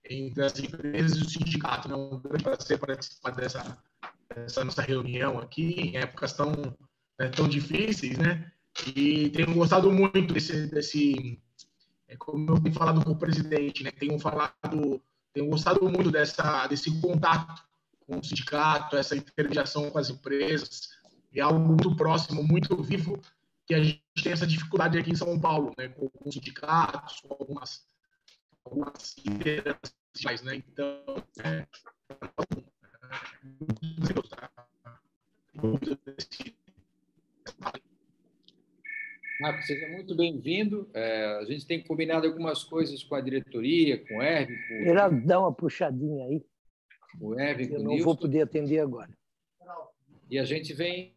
entre 0.08 0.44
as 0.44 0.60
empresas 0.60 1.18
e 1.18 1.22
o 1.22 1.30
sindicato. 1.30 1.92
É 1.92 1.96
um 1.96 2.20
grande 2.20 2.44
prazer 2.44 2.78
participar 2.78 3.32
dessa, 3.32 3.78
dessa 4.36 4.64
nossa 4.64 4.82
reunião 4.84 5.40
aqui, 5.40 5.74
em 5.74 5.98
épocas 5.98 6.34
tão, 6.34 6.52
né, 7.20 7.30
tão 7.30 7.48
difíceis, 7.48 8.18
né? 8.18 8.52
E 8.96 9.30
tenho 9.30 9.56
gostado 9.56 9.92
muito 9.92 10.36
desse, 10.36 10.68
desse 10.68 11.42
é, 12.08 12.16
como 12.16 12.52
eu 12.52 12.62
tenho 12.62 12.76
falado 12.76 13.04
com 13.04 13.12
o 13.12 13.18
presidente, 13.18 13.84
né? 13.84 13.90
Tenho 13.92 14.20
falado, 14.20 15.02
tenho 15.34 15.50
gostado 15.50 15.90
muito 15.90 16.12
dessa, 16.12 16.68
desse 16.68 17.02
contato 17.02 17.68
com 18.08 18.20
o 18.20 18.24
sindicato, 18.24 18.96
essa 18.96 19.16
intermediação 19.16 19.92
com 19.92 20.00
as 20.00 20.10
empresas, 20.10 20.90
é 21.36 21.42
algo 21.42 21.60
muito 21.60 21.96
próximo, 21.96 22.42
muito 22.42 22.82
vivo, 22.82 23.22
que 23.66 23.76
a 23.76 23.84
gente 23.84 24.02
tem 24.24 24.32
essa 24.32 24.48
dificuldade 24.48 24.98
aqui 24.98 25.12
em 25.12 25.16
São 25.16 25.38
Paulo, 25.40 25.74
né, 25.78 25.90
com, 25.90 26.10
com 26.10 26.32
sindicatos, 26.32 27.20
com 27.20 27.34
algumas, 27.34 27.86
algumas 28.64 29.16
lideranças, 29.26 30.42
né, 30.44 30.56
então, 30.56 31.04
é, 31.44 31.68
Marco, 39.40 39.62
seja 39.64 39.88
muito 39.90 40.16
bem-vindo. 40.16 40.90
É, 40.94 41.38
a 41.40 41.46
gente 41.46 41.66
tem 41.66 41.84
combinado 41.84 42.26
algumas 42.26 42.64
coisas 42.64 43.04
com 43.04 43.16
a 43.16 43.22
diretoria, 43.22 44.04
com 44.06 44.18
o 44.18 44.22
Herb. 44.22 44.52
Com... 44.68 44.74
Era 44.90 45.10
dar 45.10 45.40
uma 45.40 45.54
puxadinha 45.54 46.26
aí. 46.26 46.44
O 47.20 47.40
Eu 47.40 47.84
não 47.84 47.98
vou 48.00 48.16
poder 48.16 48.42
atender 48.42 48.80
agora. 48.80 49.10
E 50.30 50.38
a 50.38 50.46
gente 50.46 50.74
vem 50.74 51.16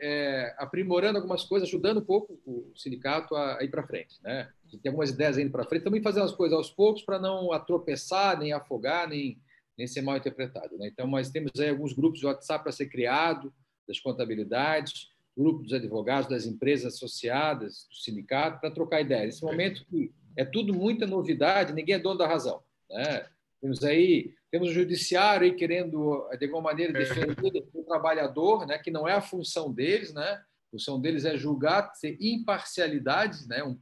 é, 0.00 0.54
aprimorando 0.58 1.18
algumas 1.18 1.44
coisas, 1.44 1.68
ajudando 1.68 1.98
um 1.98 2.04
pouco 2.04 2.40
o 2.44 2.72
sindicato 2.76 3.34
a, 3.34 3.58
a 3.60 3.64
ir 3.64 3.70
para 3.70 3.86
frente. 3.86 4.16
Né? 4.22 4.50
Tem 4.82 4.90
algumas 4.90 5.10
ideias 5.10 5.38
indo 5.38 5.50
para 5.50 5.64
frente, 5.64 5.84
também 5.84 6.02
fazendo 6.02 6.24
as 6.24 6.32
coisas 6.32 6.56
aos 6.56 6.70
poucos 6.70 7.02
para 7.02 7.18
não 7.18 7.52
atropeçar, 7.52 8.38
nem 8.38 8.52
afogar, 8.52 9.08
nem, 9.08 9.40
nem 9.78 9.86
ser 9.86 10.02
mal 10.02 10.16
interpretado. 10.16 10.76
Né? 10.76 10.88
Então, 10.88 11.06
nós 11.06 11.30
temos 11.30 11.52
aí 11.58 11.68
alguns 11.68 11.92
grupos 11.92 12.20
de 12.20 12.26
WhatsApp 12.26 12.64
para 12.64 12.72
ser 12.72 12.86
criado, 12.86 13.52
das 13.86 14.00
contabilidades, 14.00 15.10
grupo 15.36 15.62
dos 15.62 15.72
advogados, 15.72 16.28
das 16.28 16.46
empresas 16.46 16.94
associadas, 16.94 17.86
do 17.88 17.96
sindicato, 17.96 18.60
para 18.60 18.70
trocar 18.70 19.00
ideias. 19.00 19.26
Nesse 19.26 19.44
momento 19.44 19.84
que 19.86 20.10
é 20.36 20.44
tudo 20.44 20.74
muita 20.74 21.06
novidade, 21.06 21.72
ninguém 21.72 21.94
é 21.94 21.98
dono 21.98 22.18
da 22.18 22.26
razão. 22.26 22.62
Né? 22.90 23.26
Temos 23.60 23.84
aí 23.84 24.34
temos 24.56 24.70
o 24.70 24.72
judiciário 24.72 25.44
aí 25.44 25.54
querendo, 25.54 26.26
de 26.38 26.46
alguma 26.46 26.62
maneira, 26.62 26.90
defender 26.90 27.62
o 27.74 27.84
trabalhador, 27.84 28.66
né, 28.66 28.78
que 28.78 28.90
não 28.90 29.06
é 29.06 29.12
a 29.12 29.20
função 29.20 29.70
deles, 29.70 30.14
né? 30.14 30.22
A 30.22 30.70
função 30.70 30.98
deles 30.98 31.26
é 31.26 31.36
julgar, 31.36 31.94
ser 31.94 32.16
imparcialidade, 32.18 33.46
né? 33.46 33.62
Um, 33.62 33.78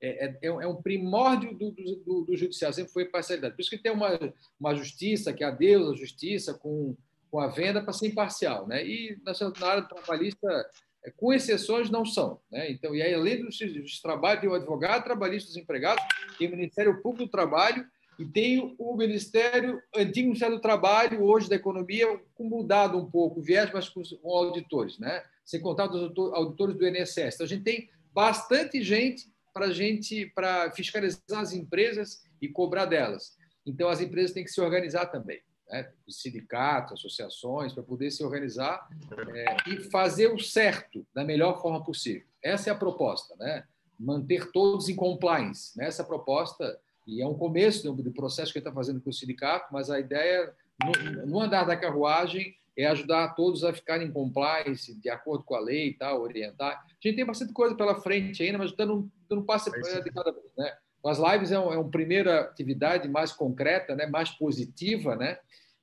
é, 0.00 0.26
é, 0.26 0.38
é 0.42 0.66
um 0.66 0.82
primórdio 0.82 1.56
do, 1.56 1.70
do, 1.70 2.24
do, 2.24 2.36
judiciário, 2.36 2.74
sempre 2.74 2.92
foi 2.92 3.04
imparcialidade. 3.04 3.54
Por 3.54 3.60
isso 3.60 3.70
que 3.70 3.78
tem 3.78 3.92
uma, 3.92 4.18
uma 4.58 4.74
justiça, 4.74 5.32
que 5.32 5.44
é 5.44 5.46
a 5.46 5.52
Deus, 5.52 5.92
a 5.92 5.96
justiça, 5.96 6.52
com, 6.54 6.96
com 7.30 7.38
a 7.38 7.46
venda 7.46 7.80
para 7.80 7.92
ser 7.92 8.08
imparcial. 8.08 8.66
Né? 8.66 8.84
E 8.84 9.20
na, 9.24 9.32
na 9.60 9.66
área 9.68 9.82
trabalhista, 9.84 10.68
é, 11.04 11.12
com 11.12 11.32
exceções, 11.32 11.90
não 11.90 12.04
são. 12.04 12.40
Né? 12.50 12.72
Então, 12.72 12.92
e 12.92 13.02
aí, 13.02 13.14
além 13.14 13.44
dos, 13.44 13.56
dos 13.56 14.00
trabalhos, 14.00 14.40
tem 14.40 14.50
o 14.50 14.54
advogado 14.54 15.04
trabalhista 15.04 15.48
dos 15.48 15.56
empregados, 15.56 16.02
tem 16.36 16.48
o 16.48 16.50
Ministério 16.50 17.00
Público 17.00 17.26
do 17.26 17.30
Trabalho, 17.30 17.86
e 18.22 18.28
tem 18.28 18.74
o 18.78 18.96
Ministério, 18.96 19.82
antigo 19.96 20.28
Ministério 20.28 20.56
do 20.56 20.62
Trabalho, 20.62 21.24
hoje 21.24 21.48
da 21.48 21.56
Economia, 21.56 22.20
mudado 22.38 22.96
um 22.96 23.10
pouco 23.10 23.40
viés, 23.40 23.70
mas 23.72 23.88
com 23.88 24.02
auditores, 24.24 24.98
né? 24.98 25.22
sem 25.44 25.60
contar 25.60 25.90
os 25.90 26.12
auditores 26.32 26.76
do 26.76 26.86
INSS. 26.86 27.34
Então, 27.34 27.44
a 27.44 27.48
gente 27.48 27.64
tem 27.64 27.90
bastante 28.12 28.80
gente 28.80 29.28
para 29.52 29.72
gente 29.72 30.26
para 30.26 30.70
fiscalizar 30.70 31.40
as 31.40 31.52
empresas 31.52 32.22
e 32.40 32.48
cobrar 32.48 32.86
delas. 32.86 33.36
Então, 33.66 33.88
as 33.88 34.00
empresas 34.00 34.32
têm 34.32 34.44
que 34.44 34.50
se 34.50 34.60
organizar 34.60 35.06
também. 35.06 35.40
Né? 35.68 35.90
Sindicatos, 36.08 36.92
associações, 36.92 37.72
para 37.72 37.82
poder 37.82 38.10
se 38.12 38.22
organizar 38.22 38.88
é, 39.34 39.56
e 39.68 39.80
fazer 39.90 40.28
o 40.28 40.38
certo 40.38 41.04
da 41.12 41.24
melhor 41.24 41.60
forma 41.60 41.82
possível. 41.82 42.26
Essa 42.42 42.70
é 42.70 42.72
a 42.72 42.76
proposta, 42.76 43.34
né? 43.36 43.64
manter 43.98 44.50
todos 44.52 44.88
em 44.88 44.94
compliance. 44.94 45.76
Né? 45.76 45.86
Essa 45.86 46.04
proposta 46.04 46.78
e 47.06 47.20
é 47.20 47.26
um 47.26 47.34
começo 47.34 47.92
do, 47.92 48.12
processo 48.12 48.52
que 48.52 48.58
ele 48.58 48.66
está 48.66 48.72
fazendo 48.72 49.00
com 49.00 49.10
o 49.10 49.12
sindicato, 49.12 49.72
mas 49.72 49.90
a 49.90 49.98
ideia, 49.98 50.54
no, 50.84 51.26
no, 51.26 51.40
andar 51.40 51.64
da 51.64 51.76
carruagem, 51.76 52.54
é 52.76 52.86
ajudar 52.86 53.34
todos 53.34 53.64
a 53.64 53.72
ficarem 53.72 54.08
em 54.08 54.12
compliance, 54.12 54.98
de 54.98 55.10
acordo 55.10 55.44
com 55.44 55.54
a 55.54 55.60
lei 55.60 55.88
e 55.88 55.94
tal, 55.94 56.22
orientar. 56.22 56.72
A 56.72 57.06
gente 57.06 57.16
tem 57.16 57.26
bastante 57.26 57.52
coisa 57.52 57.74
pela 57.74 58.00
frente 58.00 58.42
ainda, 58.42 58.58
mas 58.58 58.72
dando, 58.72 59.10
dando 59.28 59.44
passo 59.44 59.70
de 59.70 60.10
cada 60.10 60.32
vez. 60.32 60.44
Né? 60.56 60.72
As 61.04 61.18
lives 61.18 61.50
é, 61.50 61.58
uma 61.58 61.74
é 61.74 61.76
uma 61.76 61.90
primeira 61.90 62.42
atividade 62.42 63.08
mais 63.08 63.32
concreta, 63.32 63.94
né? 63.96 64.06
mais 64.06 64.30
positiva, 64.30 65.16
né? 65.16 65.38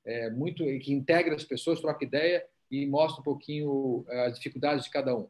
É 0.05 0.29
muito 0.29 0.63
que 0.79 0.93
integra 0.93 1.35
as 1.35 1.43
pessoas, 1.43 1.81
troca 1.81 2.03
ideia 2.03 2.43
e 2.71 2.85
mostra 2.85 3.21
um 3.21 3.23
pouquinho 3.23 4.05
eh, 4.07 4.25
as 4.27 4.35
dificuldades 4.35 4.85
de 4.85 4.89
cada 4.89 5.15
um. 5.15 5.27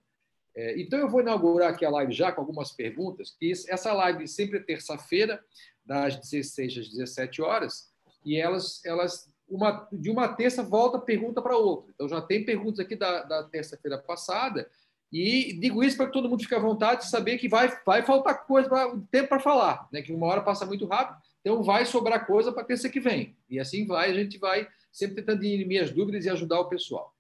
É, 0.56 0.80
então, 0.80 1.00
eu 1.00 1.10
vou 1.10 1.22
inaugurar 1.22 1.72
aqui 1.72 1.86
a 1.86 1.90
live 1.90 2.12
já 2.12 2.32
com 2.32 2.42
algumas 2.42 2.72
perguntas. 2.72 3.36
essa 3.68 3.94
live 3.94 4.28
sempre 4.28 4.58
é 4.58 4.62
terça-feira, 4.62 5.44
das 5.90 6.16
16 6.16 6.78
às 6.78 6.90
17 6.90 7.42
horas, 7.42 7.90
e 8.24 8.38
elas, 8.38 8.80
elas 8.86 9.28
uma, 9.50 9.88
de 9.92 10.12
uma 10.12 10.28
terça 10.28 10.62
volta 10.62 11.00
pergunta 11.00 11.42
para 11.42 11.58
outra. 11.58 11.92
Então 11.96 12.08
já 12.08 12.22
tem 12.22 12.46
perguntas 12.46 12.80
aqui 12.80 12.96
da, 12.96 13.24
da 13.24 13.44
terça-feira 13.46 13.98
passada, 13.98 14.70
e 15.12 15.58
digo 15.60 15.84
isso 15.84 15.98
para 15.98 16.12
todo 16.12 16.30
mundo 16.30 16.44
fique 16.44 16.54
à 16.54 16.60
vontade 16.60 17.02
de 17.02 17.10
saber 17.10 17.40
que 17.40 17.50
vai, 17.50 17.76
vai 17.84 18.04
faltar 18.04 18.46
coisa, 18.46 18.70
pra, 18.70 18.96
tempo 19.10 19.30
para 19.30 19.40
falar, 19.40 19.90
né? 19.92 20.04
que 20.04 20.14
uma 20.14 20.28
hora 20.28 20.44
passa 20.44 20.64
muito 20.64 20.86
rápido, 20.86 21.18
então 21.42 21.64
vai 21.64 21.88
sobrar 21.88 22.28
coisa 22.28 22.52
para 22.52 22.64
terça 22.64 22.88
que 22.88 23.00
vem. 23.00 23.36
E 23.50 23.60
assim 23.60 23.88
vai, 23.88 24.12
a 24.12 24.14
gente 24.14 24.38
vai 24.38 24.68
sempre 24.92 25.16
tentando 25.16 25.42
dirimir 25.42 25.82
as 25.82 25.90
dúvidas 25.90 26.24
e 26.26 26.30
ajudar 26.30 26.60
o 26.60 26.70
pessoal. 26.70 27.12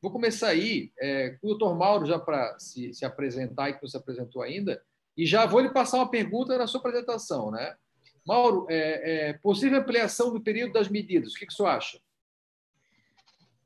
Vou 0.00 0.12
começar 0.12 0.48
aí 0.48 0.92
é, 1.00 1.30
com 1.30 1.48
o 1.48 1.50
doutor 1.50 1.76
Mauro, 1.76 2.06
já 2.06 2.20
para 2.20 2.56
se, 2.60 2.94
se 2.94 3.04
apresentar 3.04 3.70
e 3.70 3.72
que 3.74 3.82
não 3.82 3.88
se 3.88 3.96
apresentou 3.96 4.42
ainda, 4.42 4.80
e 5.16 5.26
já 5.26 5.44
vou 5.44 5.60
lhe 5.60 5.70
passar 5.70 5.96
uma 5.96 6.10
pergunta 6.10 6.56
na 6.56 6.68
sua 6.68 6.78
apresentação, 6.78 7.50
né? 7.50 7.74
Mauro, 8.26 8.66
é, 8.70 9.30
é, 9.30 9.32
possível 9.34 9.80
ampliação 9.80 10.32
do 10.32 10.40
período 10.40 10.72
das 10.72 10.88
medidas, 10.88 11.32
o 11.32 11.36
que, 11.36 11.46
que 11.46 11.52
você 11.52 11.64
acha? 11.64 11.98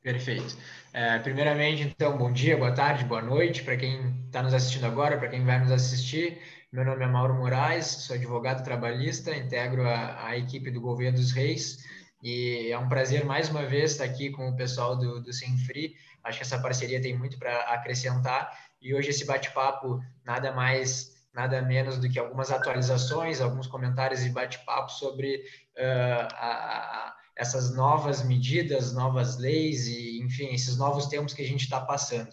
Perfeito. 0.03 0.57
É, 0.93 1.19
primeiramente, 1.19 1.83
então, 1.83 2.17
bom 2.17 2.33
dia, 2.33 2.57
boa 2.57 2.73
tarde, 2.73 3.05
boa 3.05 3.21
noite 3.21 3.63
para 3.65 3.77
quem 3.77 4.25
está 4.27 4.43
nos 4.43 4.55
assistindo 4.55 4.87
agora, 4.87 5.19
para 5.19 5.29
quem 5.29 5.45
vai 5.45 5.59
nos 5.59 5.71
assistir. 5.71 6.39
Meu 6.73 6.85
nome 6.85 7.05
é 7.05 7.07
Mauro 7.07 7.35
Moraes, 7.35 7.87
sou 7.87 8.15
advogado 8.17 8.63
trabalhista, 8.63 9.35
integro 9.37 9.87
a, 9.87 10.29
a 10.29 10.37
equipe 10.37 10.71
do 10.71 10.81
Governo 10.81 11.19
dos 11.19 11.33
Reis 11.33 11.85
e 12.23 12.71
é 12.71 12.79
um 12.79 12.89
prazer 12.89 13.25
mais 13.25 13.49
uma 13.49 13.65
vez 13.65 13.93
estar 13.93 14.05
aqui 14.05 14.31
com 14.31 14.49
o 14.49 14.57
pessoal 14.57 14.97
do, 14.97 15.21
do 15.21 15.31
Free. 15.67 15.95
Acho 16.25 16.39
que 16.39 16.45
essa 16.45 16.61
parceria 16.61 17.01
tem 17.01 17.17
muito 17.17 17.39
para 17.39 17.61
acrescentar 17.73 18.51
e 18.81 18.95
hoje 18.95 19.11
esse 19.11 19.25
bate-papo 19.25 20.01
nada 20.25 20.53
mais 20.53 21.16
nada 21.37 21.61
menos 21.61 21.99
do 21.99 22.09
que 22.09 22.19
algumas 22.19 22.51
atualizações, 22.51 23.43
alguns 23.43 23.67
comentários 23.67 24.25
e 24.25 24.31
bate-papo 24.31 24.91
sobre 24.91 25.45
uh, 25.77 26.29
a, 26.35 26.49
a, 26.49 27.17
essas 27.37 27.77
novas 27.77 28.25
medidas, 28.25 28.95
novas 28.95 29.37
leis 29.37 29.87
e, 29.87 30.23
enfim, 30.23 30.55
esses 30.55 30.79
novos 30.79 31.07
tempos 31.09 31.35
que 31.35 31.43
a 31.43 31.47
gente 31.47 31.65
está 31.65 31.79
passando. 31.79 32.31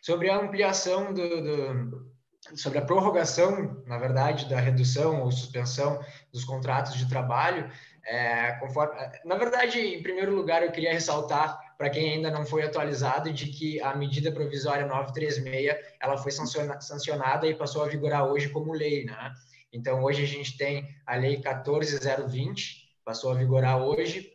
Sobre 0.00 0.30
a 0.30 0.38
ampliação 0.38 1.12
do, 1.12 1.28
do, 1.28 2.10
sobre 2.56 2.78
a 2.78 2.84
prorrogação, 2.86 3.84
na 3.86 3.98
verdade, 3.98 4.48
da 4.48 4.58
redução 4.58 5.20
ou 5.20 5.30
suspensão 5.30 6.02
dos 6.32 6.42
contratos 6.42 6.94
de 6.94 7.06
trabalho, 7.06 7.70
é, 8.06 8.52
conforme, 8.52 8.94
na 9.26 9.36
verdade, 9.36 9.78
em 9.78 10.02
primeiro 10.02 10.34
lugar, 10.34 10.62
eu 10.62 10.72
queria 10.72 10.94
ressaltar 10.94 11.60
para 11.80 11.88
quem 11.88 12.12
ainda 12.12 12.30
não 12.30 12.44
foi 12.44 12.62
atualizado 12.62 13.32
de 13.32 13.46
que 13.46 13.80
a 13.80 13.96
medida 13.96 14.30
provisória 14.30 14.84
936 14.84 15.74
ela 15.98 16.18
foi 16.18 16.30
sancionada 16.30 17.46
e 17.46 17.54
passou 17.54 17.82
a 17.82 17.88
vigorar 17.88 18.26
hoje 18.26 18.50
como 18.50 18.74
lei, 18.74 19.06
né? 19.06 19.32
Então, 19.72 20.04
hoje 20.04 20.22
a 20.22 20.26
gente 20.26 20.58
tem 20.58 20.86
a 21.06 21.16
lei 21.16 21.40
14020, 21.40 22.86
passou 23.02 23.30
a 23.30 23.34
vigorar 23.34 23.82
hoje. 23.82 24.30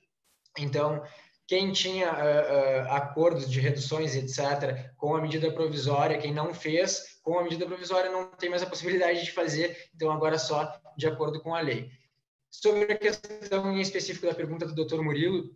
Então, 0.57 1.03
quem 1.45 1.71
tinha 1.71 2.11
uh, 2.11 2.15
uh, 2.15 2.91
acordos 2.93 3.47
de 3.47 3.59
reduções, 3.59 4.15
etc., 4.15 4.95
com 4.97 5.15
a 5.15 5.21
medida 5.21 5.51
provisória, 5.51 6.17
quem 6.17 6.33
não 6.33 6.51
fez, 6.51 7.19
com 7.21 7.37
a 7.37 7.43
medida 7.43 7.67
provisória 7.67 8.09
não 8.09 8.25
tem 8.31 8.49
mais 8.49 8.63
a 8.63 8.67
possibilidade 8.67 9.23
de 9.23 9.31
fazer, 9.31 9.77
então 9.93 10.09
agora 10.09 10.39
só 10.39 10.75
de 10.97 11.05
acordo 11.05 11.39
com 11.39 11.53
a 11.53 11.61
lei. 11.61 11.91
Sobre 12.49 12.91
a 12.91 12.97
questão 12.97 13.71
em 13.71 13.81
específico 13.81 14.25
da 14.25 14.33
pergunta 14.33 14.65
do 14.65 14.83
Dr. 14.83 14.99
Murilo, 15.03 15.55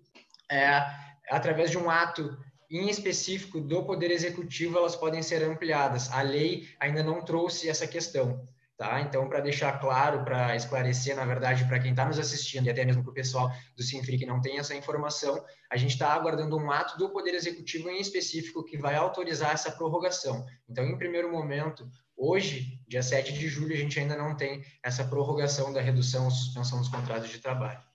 é, 0.52 1.09
através 1.30 1.72
de 1.72 1.78
um 1.78 1.90
ato 1.90 2.38
em 2.70 2.88
específico 2.88 3.60
do 3.60 3.84
Poder 3.84 4.12
Executivo, 4.12 4.78
elas 4.78 4.96
podem 4.96 5.24
ser 5.24 5.44
ampliadas. 5.44 6.12
A 6.12 6.22
lei 6.22 6.68
ainda 6.80 7.02
não 7.02 7.24
trouxe 7.24 7.68
essa 7.68 7.88
questão. 7.88 8.48
Tá? 8.78 9.02
Então, 9.02 9.28
para 9.28 9.42
deixar 9.42 9.78
claro, 9.78 10.24
para 10.24 10.56
esclarecer, 10.56 11.14
na 11.14 11.26
verdade, 11.26 11.66
para 11.66 11.80
quem 11.80 11.92
está 11.92 12.06
nos 12.06 12.18
assistindo 12.18 12.68
e 12.68 12.70
até 12.70 12.86
mesmo 12.86 13.04
para 13.04 13.12
o 13.12 13.14
pessoal 13.14 13.52
do 13.76 13.84
Sinfri 13.84 14.18
que 14.18 14.26
não 14.26 14.40
tem 14.40 14.58
essa 14.58 14.74
informação, 14.74 15.44
a 15.70 15.76
gente 15.76 15.92
está 15.92 16.14
aguardando 16.14 16.56
um 16.56 16.72
ato 16.72 16.98
do 16.98 17.10
Poder 17.10 17.34
Executivo 17.34 17.90
em 17.90 18.00
específico 18.00 18.64
que 18.64 18.78
vai 18.78 18.96
autorizar 18.96 19.52
essa 19.52 19.70
prorrogação. 19.70 20.46
Então, 20.70 20.86
em 20.86 20.98
primeiro 20.98 21.30
momento, 21.30 21.90
hoje, 22.16 22.80
dia 22.88 23.04
7 23.04 23.34
de 23.34 23.50
julho, 23.50 23.74
a 23.74 23.78
gente 23.78 24.00
ainda 24.00 24.16
não 24.16 24.38
tem 24.38 24.64
essa 24.82 25.04
prorrogação 25.04 25.74
da 25.74 25.82
redução 25.82 26.24
ou 26.24 26.32
suspensão 26.32 26.80
dos 26.80 26.88
contratos 26.88 27.30
de 27.30 27.40
trabalho. 27.40 27.89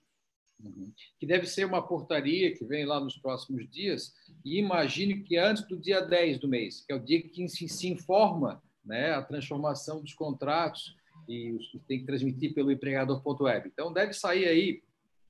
Uhum. 0.64 0.92
Que 1.21 1.26
deve 1.26 1.47
ser 1.47 1.66
uma 1.66 1.87
portaria 1.87 2.54
que 2.54 2.64
vem 2.64 2.87
lá 2.87 2.99
nos 2.99 3.18
próximos 3.18 3.68
dias, 3.71 4.14
e 4.44 4.59
imagine 4.59 5.23
que 5.23 5.37
antes 5.37 5.62
do 5.64 5.76
dia 5.76 6.00
10 6.00 6.38
do 6.38 6.49
mês, 6.49 6.85
que 6.87 6.92
é 6.92 6.97
o 6.97 7.00
dia 7.00 7.23
que 7.23 7.49
se, 7.49 7.68
se 7.68 7.88
informa 7.88 8.62
né, 8.85 9.12
a 9.12 9.23
transformação 9.23 10.00
dos 10.00 10.14
contratos 10.14 10.97
e 11.28 11.59
tem 11.87 12.00
que 12.00 12.06
transmitir 12.06 12.54
pelo 12.54 12.71
empregador.web. 12.71 13.71
Então, 13.73 13.92
deve 13.92 14.12
sair 14.12 14.47
aí, 14.47 14.83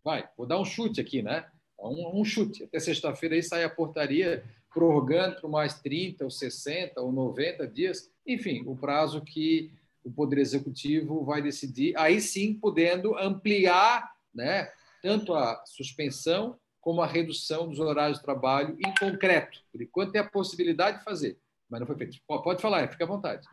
vai, 0.04 0.28
vou 0.36 0.46
dar 0.46 0.60
um 0.60 0.64
chute 0.64 1.00
aqui, 1.00 1.22
né? 1.22 1.46
Um, 1.78 2.20
um 2.20 2.24
chute. 2.24 2.64
Até 2.64 2.78
sexta-feira 2.80 3.34
aí 3.34 3.42
sai 3.42 3.64
a 3.64 3.70
portaria 3.70 4.44
prorrogando 4.72 5.40
por 5.40 5.48
mais 5.48 5.80
30 5.80 6.24
ou 6.24 6.30
60 6.30 7.00
ou 7.00 7.12
90 7.12 7.66
dias, 7.68 8.10
enfim, 8.26 8.62
o 8.66 8.76
prazo 8.76 9.20
que 9.20 9.70
o 10.02 10.10
Poder 10.10 10.38
Executivo 10.38 11.24
vai 11.24 11.40
decidir, 11.40 11.96
aí 11.96 12.20
sim 12.20 12.54
podendo 12.54 13.16
ampliar 13.16 14.12
né, 14.34 14.70
tanto 15.04 15.34
a 15.34 15.62
suspensão 15.66 16.58
como 16.80 17.02
a 17.02 17.06
redução 17.06 17.68
dos 17.68 17.78
horários 17.78 18.18
de 18.18 18.24
trabalho 18.24 18.74
em 18.78 18.94
concreto. 18.98 19.60
Por 19.70 19.82
enquanto, 19.82 20.12
tem 20.12 20.20
a 20.20 20.28
possibilidade 20.28 20.98
de 20.98 21.04
fazer 21.04 21.38
mas 21.74 21.80
não 21.80 21.86
foi 21.88 21.96
feito. 21.96 22.18
Pode 22.26 22.62
falar, 22.62 22.88
fica 22.88 23.02
à 23.02 23.06
vontade. 23.06 23.44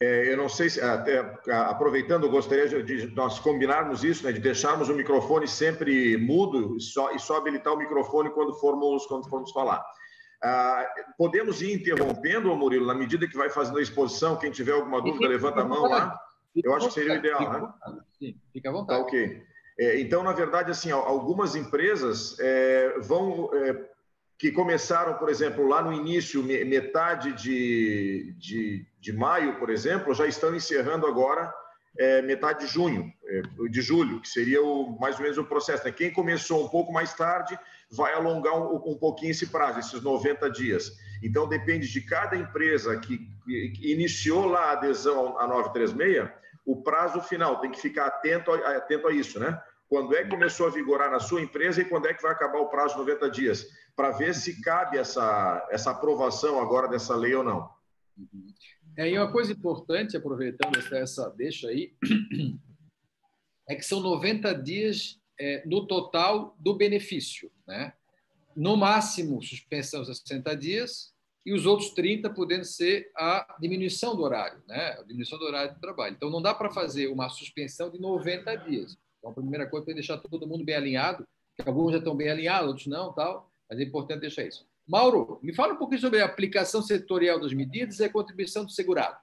É, 0.00 0.32
eu 0.32 0.36
não 0.36 0.48
sei 0.48 0.70
se, 0.70 0.80
até, 0.80 1.18
aproveitando, 1.50 2.24
eu 2.24 2.30
gostaria 2.30 2.68
de, 2.68 2.82
de, 2.82 3.14
nós 3.16 3.40
combinarmos 3.40 4.04
isso, 4.04 4.24
né, 4.24 4.30
de 4.30 4.40
deixarmos 4.40 4.88
o 4.88 4.94
microfone 4.94 5.48
sempre 5.48 6.16
mudo 6.18 6.76
e 6.76 6.80
só, 6.80 7.12
e 7.12 7.18
só 7.18 7.38
habilitar 7.38 7.72
o 7.72 7.78
microfone 7.78 8.30
quando 8.30 8.52
formos, 8.54 9.06
quando 9.06 9.28
formos 9.28 9.50
falar. 9.50 9.84
Ah, 10.40 10.86
podemos 11.18 11.62
ir 11.62 11.74
interrompendo, 11.74 12.54
Murilo, 12.54 12.86
na 12.86 12.94
medida 12.94 13.26
que 13.26 13.36
vai 13.36 13.50
fazendo 13.50 13.78
a 13.78 13.82
exposição, 13.82 14.38
quem 14.38 14.50
tiver 14.50 14.72
alguma 14.72 15.02
dúvida, 15.02 15.26
levanta 15.26 15.62
a 15.62 15.64
mão 15.64 15.88
lá. 15.88 16.16
Eu 16.54 16.74
acho 16.74 16.88
que 16.88 16.94
seria 16.94 17.14
o 17.14 17.16
ideal, 17.16 17.52
né? 17.52 18.00
Sim, 18.18 18.40
fica 18.52 18.68
à 18.68 18.72
vontade. 18.72 19.00
Tá, 19.00 19.04
ok. 19.04 19.42
É, 19.78 20.00
então, 20.00 20.22
na 20.22 20.32
verdade, 20.32 20.70
assim, 20.70 20.90
algumas 20.90 21.54
empresas 21.54 22.38
é, 22.40 22.98
vão 23.00 23.50
é, 23.54 23.84
que 24.38 24.50
começaram, 24.50 25.14
por 25.14 25.28
exemplo, 25.28 25.66
lá 25.66 25.82
no 25.82 25.92
início, 25.92 26.42
metade 26.42 27.32
de, 27.32 28.34
de, 28.38 28.86
de 28.98 29.12
maio, 29.12 29.58
por 29.58 29.70
exemplo, 29.70 30.14
já 30.14 30.26
estão 30.26 30.54
encerrando 30.54 31.06
agora 31.06 31.52
é, 31.98 32.20
metade 32.22 32.66
de 32.66 32.72
junho, 32.72 33.12
é, 33.24 33.42
de 33.68 33.80
julho, 33.80 34.20
que 34.20 34.28
seria 34.28 34.62
o, 34.62 34.98
mais 35.00 35.16
ou 35.16 35.22
menos 35.22 35.38
o 35.38 35.44
processo. 35.44 35.84
Né? 35.84 35.92
Quem 35.92 36.12
começou 36.12 36.64
um 36.64 36.68
pouco 36.68 36.92
mais 36.92 37.14
tarde 37.14 37.58
vai 37.90 38.12
alongar 38.12 38.54
um, 38.54 38.76
um 38.76 38.98
pouquinho 38.98 39.30
esse 39.30 39.46
prazo, 39.46 39.78
esses 39.78 40.02
90 40.02 40.50
dias. 40.50 40.92
Então, 41.22 41.48
depende 41.48 41.88
de 41.90 42.00
cada 42.02 42.36
empresa 42.36 42.98
que, 42.98 43.18
que 43.46 43.92
iniciou 43.92 44.46
lá 44.46 44.66
a 44.66 44.72
adesão 44.72 45.38
à 45.38 45.46
936, 45.46 46.28
o 46.66 46.82
prazo 46.82 47.22
final, 47.22 47.60
tem 47.60 47.70
que 47.70 47.80
ficar 47.80 48.06
atento, 48.06 48.52
atento 48.52 49.06
a 49.08 49.12
isso, 49.12 49.38
né? 49.38 49.58
Quando 49.88 50.14
é 50.16 50.24
que 50.24 50.30
começou 50.30 50.66
a 50.66 50.70
vigorar 50.70 51.10
na 51.10 51.20
sua 51.20 51.40
empresa 51.40 51.80
e 51.80 51.84
quando 51.84 52.06
é 52.06 52.12
que 52.12 52.20
vai 52.20 52.32
acabar 52.32 52.58
o 52.58 52.68
prazo 52.68 52.94
de 52.94 53.00
90 53.00 53.30
dias? 53.30 53.66
para 53.96 54.10
ver 54.10 54.34
se 54.34 54.60
cabe 54.60 54.98
essa, 54.98 55.66
essa 55.70 55.90
aprovação 55.90 56.60
agora 56.60 56.86
dessa 56.86 57.16
lei 57.16 57.34
ou 57.34 57.42
não. 57.42 57.74
É, 58.96 59.10
e 59.10 59.18
uma 59.18 59.32
coisa 59.32 59.52
importante, 59.52 60.16
aproveitando 60.16 60.76
essa, 60.94 61.30
deixa 61.30 61.68
aí, 61.68 61.94
é 63.68 63.74
que 63.74 63.82
são 63.82 64.00
90 64.00 64.52
dias 64.62 65.18
é, 65.40 65.66
no 65.66 65.86
total 65.86 66.54
do 66.60 66.76
benefício. 66.76 67.50
Né? 67.66 67.92
No 68.54 68.76
máximo, 68.76 69.42
suspensão 69.42 70.02
de 70.02 70.14
60 70.14 70.54
dias 70.56 71.15
e 71.46 71.54
os 71.54 71.64
outros 71.64 71.90
30 71.90 72.28
podendo 72.30 72.64
ser 72.64 73.10
a 73.16 73.56
diminuição 73.60 74.14
do 74.14 74.22
horário, 74.22 74.60
né? 74.66 74.96
a 74.98 75.02
diminuição 75.02 75.38
do 75.38 75.44
horário 75.44 75.72
de 75.72 75.80
trabalho. 75.80 76.14
Então, 76.14 76.28
não 76.28 76.42
dá 76.42 76.52
para 76.52 76.70
fazer 76.70 77.06
uma 77.06 77.28
suspensão 77.28 77.88
de 77.88 77.98
90 77.98 78.54
dias. 78.56 78.98
Então, 79.18 79.30
a 79.30 79.34
primeira 79.34 79.66
coisa 79.66 79.90
é 79.90 79.94
deixar 79.94 80.18
todo 80.18 80.46
mundo 80.46 80.64
bem 80.64 80.74
alinhado, 80.74 81.26
que 81.54 81.66
alguns 81.66 81.92
já 81.92 81.98
estão 81.98 82.14
bem 82.14 82.28
alinhados, 82.28 82.68
outros 82.68 82.86
não, 82.88 83.12
tal 83.12 83.48
mas 83.68 83.80
é 83.80 83.82
importante 83.82 84.20
deixar 84.20 84.44
isso. 84.44 84.66
Mauro, 84.86 85.40
me 85.42 85.52
fala 85.54 85.74
um 85.74 85.76
pouquinho 85.76 86.00
sobre 86.00 86.20
a 86.20 86.24
aplicação 86.24 86.80
setorial 86.80 87.40
das 87.40 87.52
medidas 87.52 87.98
e 87.98 88.04
a 88.04 88.12
contribuição 88.12 88.64
do 88.64 88.70
segurado. 88.70 89.16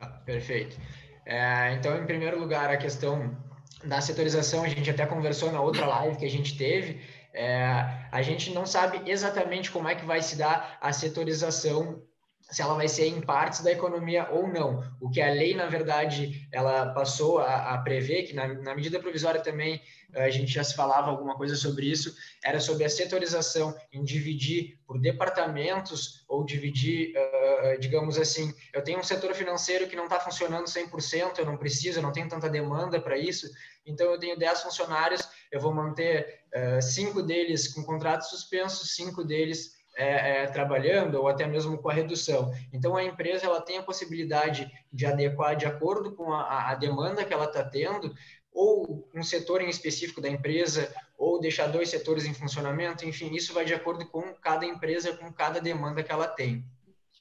Ah, 0.00 0.08
perfeito. 0.08 0.76
É, 1.24 1.72
então, 1.74 1.96
em 1.96 2.06
primeiro 2.06 2.38
lugar, 2.38 2.70
a 2.70 2.76
questão 2.76 3.36
da 3.84 4.00
setorização, 4.00 4.64
a 4.64 4.68
gente 4.68 4.90
até 4.90 5.06
conversou 5.06 5.52
na 5.52 5.60
outra 5.60 5.86
live 5.86 6.18
que 6.18 6.24
a 6.24 6.30
gente 6.30 6.58
teve. 6.58 7.00
É, 7.36 8.08
a 8.10 8.22
gente 8.22 8.50
não 8.52 8.64
sabe 8.64 9.08
exatamente 9.10 9.70
como 9.70 9.88
é 9.88 9.94
que 9.94 10.06
vai 10.06 10.22
se 10.22 10.36
dar 10.36 10.78
a 10.80 10.90
setorização 10.92 12.02
se 12.50 12.62
ela 12.62 12.74
vai 12.74 12.86
ser 12.86 13.06
em 13.06 13.20
partes 13.20 13.60
da 13.60 13.72
economia 13.72 14.28
ou 14.30 14.46
não. 14.46 14.84
O 15.00 15.10
que 15.10 15.20
a 15.20 15.30
lei, 15.30 15.54
na 15.54 15.66
verdade, 15.66 16.48
ela 16.52 16.92
passou 16.92 17.38
a, 17.38 17.74
a 17.74 17.78
prever, 17.78 18.22
que 18.22 18.34
na, 18.34 18.46
na, 18.46 18.74
medida 18.74 19.00
provisória 19.00 19.40
também 19.40 19.82
a 20.14 20.30
gente 20.30 20.52
já 20.52 20.62
se 20.62 20.74
falava 20.74 21.10
alguma 21.10 21.36
coisa 21.36 21.56
sobre 21.56 21.86
isso, 21.90 22.14
era 22.44 22.60
sobre 22.60 22.84
a 22.84 22.88
setorização 22.88 23.76
em 23.92 24.04
dividir 24.04 24.78
por 24.86 25.00
departamentos 25.00 26.24
ou 26.28 26.44
dividir, 26.44 27.12
uh, 27.16 27.80
digamos 27.80 28.16
assim, 28.16 28.54
eu 28.72 28.82
tenho 28.82 29.00
um 29.00 29.02
setor 29.02 29.34
financeiro 29.34 29.88
que 29.88 29.96
não 29.96 30.04
está 30.04 30.20
funcionando 30.20 30.66
100%, 30.66 31.38
eu 31.38 31.46
não 31.46 31.56
preciso, 31.56 31.98
eu 31.98 32.02
não 32.02 32.12
tenho 32.12 32.28
tanta 32.28 32.48
demanda 32.48 33.00
para 33.00 33.18
isso, 33.18 33.50
então 33.84 34.06
eu 34.06 34.18
tenho 34.18 34.38
10 34.38 34.62
funcionários, 34.62 35.28
eu 35.50 35.60
vou 35.60 35.74
manter 35.74 36.40
uh, 36.54 36.80
cinco 36.80 37.22
deles 37.22 37.66
com 37.68 37.82
contrato 37.82 38.22
suspenso, 38.22 38.86
cinco 38.86 39.24
deles 39.24 39.75
é, 39.96 40.42
é, 40.42 40.46
trabalhando 40.46 41.14
ou 41.14 41.26
até 41.26 41.46
mesmo 41.46 41.78
com 41.78 41.88
a 41.88 41.92
redução. 41.92 42.52
Então 42.72 42.94
a 42.94 43.02
empresa 43.02 43.46
ela 43.46 43.62
tem 43.62 43.78
a 43.78 43.82
possibilidade 43.82 44.70
de 44.92 45.06
adequar 45.06 45.56
de 45.56 45.64
acordo 45.64 46.14
com 46.14 46.32
a, 46.32 46.70
a 46.70 46.74
demanda 46.74 47.24
que 47.24 47.32
ela 47.32 47.46
está 47.46 47.64
tendo 47.64 48.14
ou 48.52 49.08
um 49.14 49.22
setor 49.22 49.62
em 49.62 49.68
específico 49.68 50.20
da 50.20 50.28
empresa 50.28 50.94
ou 51.16 51.40
deixar 51.40 51.66
dois 51.66 51.88
setores 51.88 52.26
em 52.26 52.34
funcionamento. 52.34 53.06
Enfim, 53.06 53.34
isso 53.34 53.54
vai 53.54 53.64
de 53.64 53.74
acordo 53.74 54.06
com 54.06 54.34
cada 54.34 54.66
empresa, 54.66 55.16
com 55.16 55.32
cada 55.32 55.60
demanda 55.60 56.02
que 56.02 56.12
ela 56.12 56.28
tem. 56.28 56.64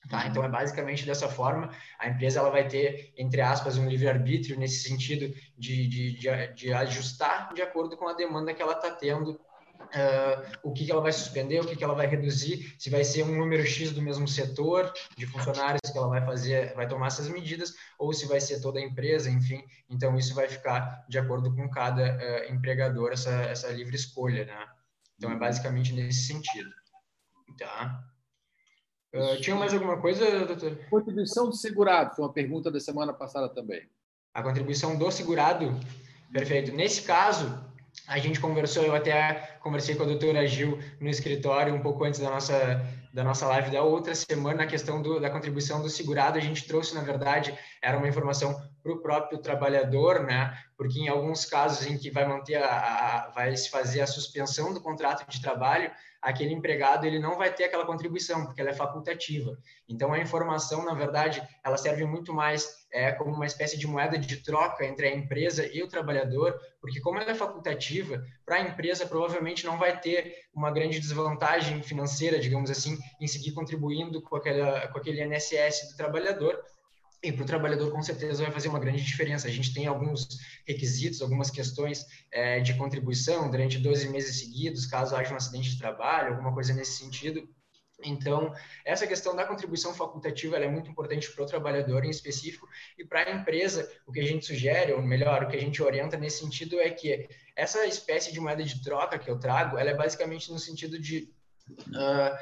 Tá? 0.09 0.27
Então 0.27 0.43
é 0.43 0.49
basicamente 0.49 1.05
dessa 1.05 1.27
forma 1.27 1.71
a 1.97 2.07
empresa 2.07 2.39
ela 2.39 2.51
vai 2.51 2.67
ter 2.67 3.11
entre 3.17 3.41
aspas 3.41 3.77
um 3.77 3.87
livre 3.87 4.07
arbítrio 4.07 4.59
nesse 4.59 4.87
sentido 4.87 5.33
de, 5.57 5.87
de, 5.87 6.13
de, 6.13 6.53
de 6.53 6.73
ajustar 6.73 7.51
de 7.53 7.61
acordo 7.61 7.97
com 7.97 8.07
a 8.07 8.13
demanda 8.13 8.53
que 8.53 8.61
ela 8.61 8.73
está 8.73 8.91
tendo 8.91 9.39
Uh, 9.85 10.57
o 10.63 10.73
que, 10.73 10.85
que, 10.85 10.91
ela 10.91 11.01
vai 11.01 11.11
suspender, 11.11 11.59
o 11.59 11.65
que, 11.65 11.75
que, 11.75 11.83
ela 11.83 11.93
vai 11.93 12.07
reduzir, 12.07 12.75
se 12.77 12.89
vai 12.89 13.03
ser 13.03 13.23
um 13.23 13.37
número 13.37 13.65
X 13.65 13.91
do 13.91 14.01
mesmo 14.01 14.27
setor 14.27 14.91
de 15.15 15.25
funcionários 15.25 15.91
que 15.91 15.97
ela 15.97 16.07
vai 16.07 16.25
fazer, 16.25 16.73
vai 16.73 16.87
tomar 16.87 17.07
essas 17.07 17.29
medidas, 17.29 17.73
ou 17.97 18.13
se 18.13 18.25
vai 18.27 18.41
ser 18.41 18.61
toda 18.61 18.79
a 18.79 18.81
empresa, 18.81 19.29
enfim. 19.29 19.63
Então, 19.89 20.17
isso 20.17 20.33
vai 20.33 20.47
ficar 20.47 21.05
de 21.07 21.17
acordo 21.17 21.53
com 21.55 21.69
cada 21.69 22.03
uh, 22.03 22.53
empregador, 22.53 23.11
essa, 23.11 23.31
essa 23.43 23.69
livre 23.69 23.95
escolha, 23.95 24.45
né? 24.45 24.67
Então, 25.17 25.31
é 25.31 25.35
basicamente 25.35 25.93
nesse 25.93 26.27
sentido. 26.27 26.69
Tá? 27.57 28.03
Uh, 29.13 29.39
tinha 29.39 29.55
mais 29.55 29.73
alguma 29.73 30.01
coisa, 30.01 30.45
doutor? 30.45 30.77
Contribuição 30.89 31.49
do 31.49 31.55
segurado, 31.55 32.15
foi 32.15 32.25
uma 32.25 32.33
pergunta 32.33 32.69
da 32.69 32.79
semana 32.79 33.13
passada 33.13 33.47
também. 33.47 33.87
A 34.33 34.43
contribuição 34.43 34.97
do 34.97 35.09
segurado, 35.09 35.79
perfeito. 36.33 36.73
Nesse 36.73 37.03
caso, 37.03 37.63
a 38.07 38.19
gente 38.19 38.39
conversou, 38.39 38.83
eu 38.83 38.95
até 38.95 39.57
conversei 39.61 39.95
com 39.95 40.03
a 40.03 40.05
doutora 40.05 40.45
Gil 40.45 40.79
no 40.99 41.09
escritório 41.09 41.73
um 41.73 41.81
pouco 41.81 42.03
antes 42.03 42.19
da 42.19 42.29
nossa, 42.29 42.81
da 43.13 43.23
nossa 43.23 43.47
live 43.47 43.71
da 43.71 43.81
outra 43.81 44.13
semana, 44.13 44.57
na 44.57 44.67
questão 44.67 45.01
do, 45.01 45.19
da 45.19 45.29
contribuição 45.29 45.81
do 45.81 45.89
segurado, 45.89 46.37
a 46.37 46.41
gente 46.41 46.67
trouxe, 46.67 46.93
na 46.93 47.01
verdade, 47.01 47.57
era 47.81 47.97
uma 47.97 48.07
informação 48.07 48.55
para 48.83 48.91
o 48.93 49.01
próprio 49.01 49.39
trabalhador, 49.39 50.23
né? 50.23 50.55
Porque 50.77 50.99
em 50.99 51.07
alguns 51.07 51.45
casos 51.45 51.87
em 51.87 51.97
que 51.97 52.11
vai 52.11 52.27
manter 52.27 52.55
a, 52.55 52.67
a, 52.67 53.29
vai 53.31 53.55
se 53.57 53.69
fazer 53.69 54.01
a 54.01 54.07
suspensão 54.07 54.71
do 54.71 54.81
contrato 54.81 55.27
de 55.27 55.41
trabalho, 55.41 55.89
aquele 56.21 56.53
empregado 56.53 57.05
ele 57.05 57.17
não 57.17 57.37
vai 57.37 57.51
ter 57.51 57.63
aquela 57.63 57.85
contribuição, 57.85 58.45
porque 58.45 58.61
ela 58.61 58.69
é 58.69 58.73
facultativa. 58.73 59.57
Então, 59.87 60.13
a 60.13 60.19
informação, 60.19 60.85
na 60.85 60.93
verdade, 60.93 61.41
ela 61.63 61.77
serve 61.77 62.05
muito 62.05 62.33
mais 62.33 62.84
é, 62.95 63.11
como 63.11 63.35
uma 63.35 63.45
espécie 63.45 63.77
de 63.77 63.85
moeda 63.85 64.17
de 64.17 64.37
troca 64.37 64.85
entre 64.85 65.05
a 65.05 65.13
empresa 65.13 65.67
e 65.67 65.83
o 65.83 65.87
trabalhador, 65.87 66.57
porque 66.79 67.01
como 67.01 67.19
ela 67.19 67.31
é 67.31 67.35
facultativa, 67.35 68.23
para 68.45 68.55
a 68.55 68.61
empresa 68.61 69.05
provavelmente 69.05 69.65
não 69.65 69.77
vai 69.77 69.99
ter 69.99 70.33
uma 70.53 70.71
grande 70.71 70.97
desvantagem 70.97 71.83
financeira, 71.83 72.39
digamos 72.39 72.71
assim, 72.71 72.97
em 73.19 73.27
seguir 73.27 73.51
contribuindo 73.51 74.21
com, 74.21 74.37
aquela, 74.37 74.87
com 74.87 74.97
aquele 74.97 75.21
INSS 75.21 75.89
do 75.91 75.97
trabalhador, 75.97 76.57
e 77.21 77.31
para 77.33 77.43
o 77.43 77.45
trabalhador, 77.45 77.91
com 77.91 78.01
certeza, 78.01 78.43
vai 78.43 78.51
fazer 78.51 78.69
uma 78.69 78.79
grande 78.79 79.03
diferença. 79.03 79.47
A 79.47 79.51
gente 79.51 79.73
tem 79.73 79.87
alguns 79.87 80.27
requisitos, 80.65 81.21
algumas 81.21 81.49
questões 81.49 82.05
é, 82.31 82.59
de 82.59 82.75
contribuição 82.75 83.49
durante 83.49 83.79
12 83.79 84.09
meses 84.09 84.39
seguidos, 84.39 84.85
caso 84.85 85.15
haja 85.15 85.33
um 85.33 85.37
acidente 85.37 85.71
de 85.71 85.79
trabalho, 85.79 86.33
alguma 86.33 86.53
coisa 86.53 86.71
nesse 86.73 87.03
sentido. 87.03 87.49
Então, 88.03 88.53
essa 88.83 89.07
questão 89.07 89.35
da 89.35 89.45
contribuição 89.45 89.93
facultativa 89.93 90.57
é 90.57 90.67
muito 90.67 90.89
importante 90.89 91.31
para 91.31 91.43
o 91.43 91.47
trabalhador 91.47 92.03
em 92.03 92.09
específico 92.09 92.67
e 92.97 93.05
para 93.05 93.21
a 93.21 93.31
empresa. 93.31 93.89
O 94.05 94.11
que 94.11 94.19
a 94.19 94.25
gente 94.25 94.45
sugere, 94.45 94.91
ou 94.91 95.01
melhor, 95.01 95.43
o 95.43 95.47
que 95.47 95.55
a 95.55 95.59
gente 95.59 95.81
orienta 95.81 96.17
nesse 96.17 96.39
sentido 96.39 96.79
é 96.79 96.89
que 96.89 97.27
essa 97.55 97.85
espécie 97.85 98.33
de 98.33 98.39
moeda 98.39 98.63
de 98.63 98.83
troca 98.83 99.17
que 99.17 99.29
eu 99.29 99.39
trago, 99.39 99.77
ela 99.77 99.89
é 99.89 99.95
basicamente 99.95 100.51
no 100.51 100.59
sentido 100.59 100.99
de 100.99 101.33
uh, 101.69 102.37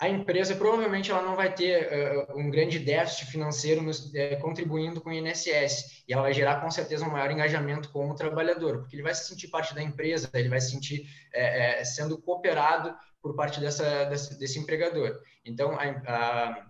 a 0.00 0.08
empresa 0.08 0.54
provavelmente 0.54 1.10
ela 1.10 1.22
não 1.22 1.34
vai 1.34 1.52
ter 1.52 1.88
uh, 2.28 2.38
um 2.38 2.50
grande 2.50 2.78
déficit 2.78 3.26
financeiro 3.26 3.82
nos, 3.82 4.06
uh, 4.06 4.40
contribuindo 4.40 5.00
com 5.00 5.10
o 5.10 5.12
INSS 5.12 6.04
e 6.06 6.12
ela 6.12 6.22
vai 6.22 6.34
gerar 6.34 6.60
com 6.60 6.70
certeza 6.70 7.06
um 7.06 7.10
maior 7.10 7.30
engajamento 7.30 7.88
com 7.90 8.10
o 8.10 8.14
trabalhador, 8.14 8.78
porque 8.78 8.96
ele 8.96 9.02
vai 9.02 9.14
se 9.14 9.26
sentir 9.26 9.48
parte 9.48 9.74
da 9.74 9.82
empresa, 9.82 10.28
ele 10.34 10.48
vai 10.48 10.60
se 10.60 10.70
sentir 10.70 11.08
uh, 11.34 11.84
sendo 11.84 12.18
cooperado 12.18 12.94
por 13.22 13.34
parte 13.34 13.58
dessa, 13.58 14.04
desse, 14.04 14.58
empregador. 14.58 15.18
Então, 15.44 15.76
a, 15.78 15.82
a, 15.82 16.66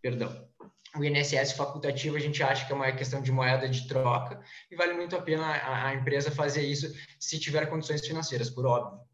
perdão, 0.00 0.48
o 0.96 1.04
INSS 1.04 1.52
facultativo 1.52 2.16
a 2.16 2.20
gente 2.20 2.42
acha 2.42 2.66
que 2.66 2.72
é 2.72 2.74
uma 2.74 2.90
questão 2.92 3.20
de 3.20 3.32
moeda 3.32 3.68
de 3.68 3.86
troca 3.86 4.40
e 4.70 4.76
vale 4.76 4.94
muito 4.94 5.16
a 5.16 5.22
pena 5.22 5.44
a, 5.44 5.88
a 5.88 5.94
empresa 5.94 6.30
fazer 6.30 6.62
isso 6.62 6.92
se 7.18 7.38
tiver 7.38 7.66
condições 7.66 8.06
financeiras, 8.06 8.48
por 8.48 8.64
óbvio. 8.64 9.09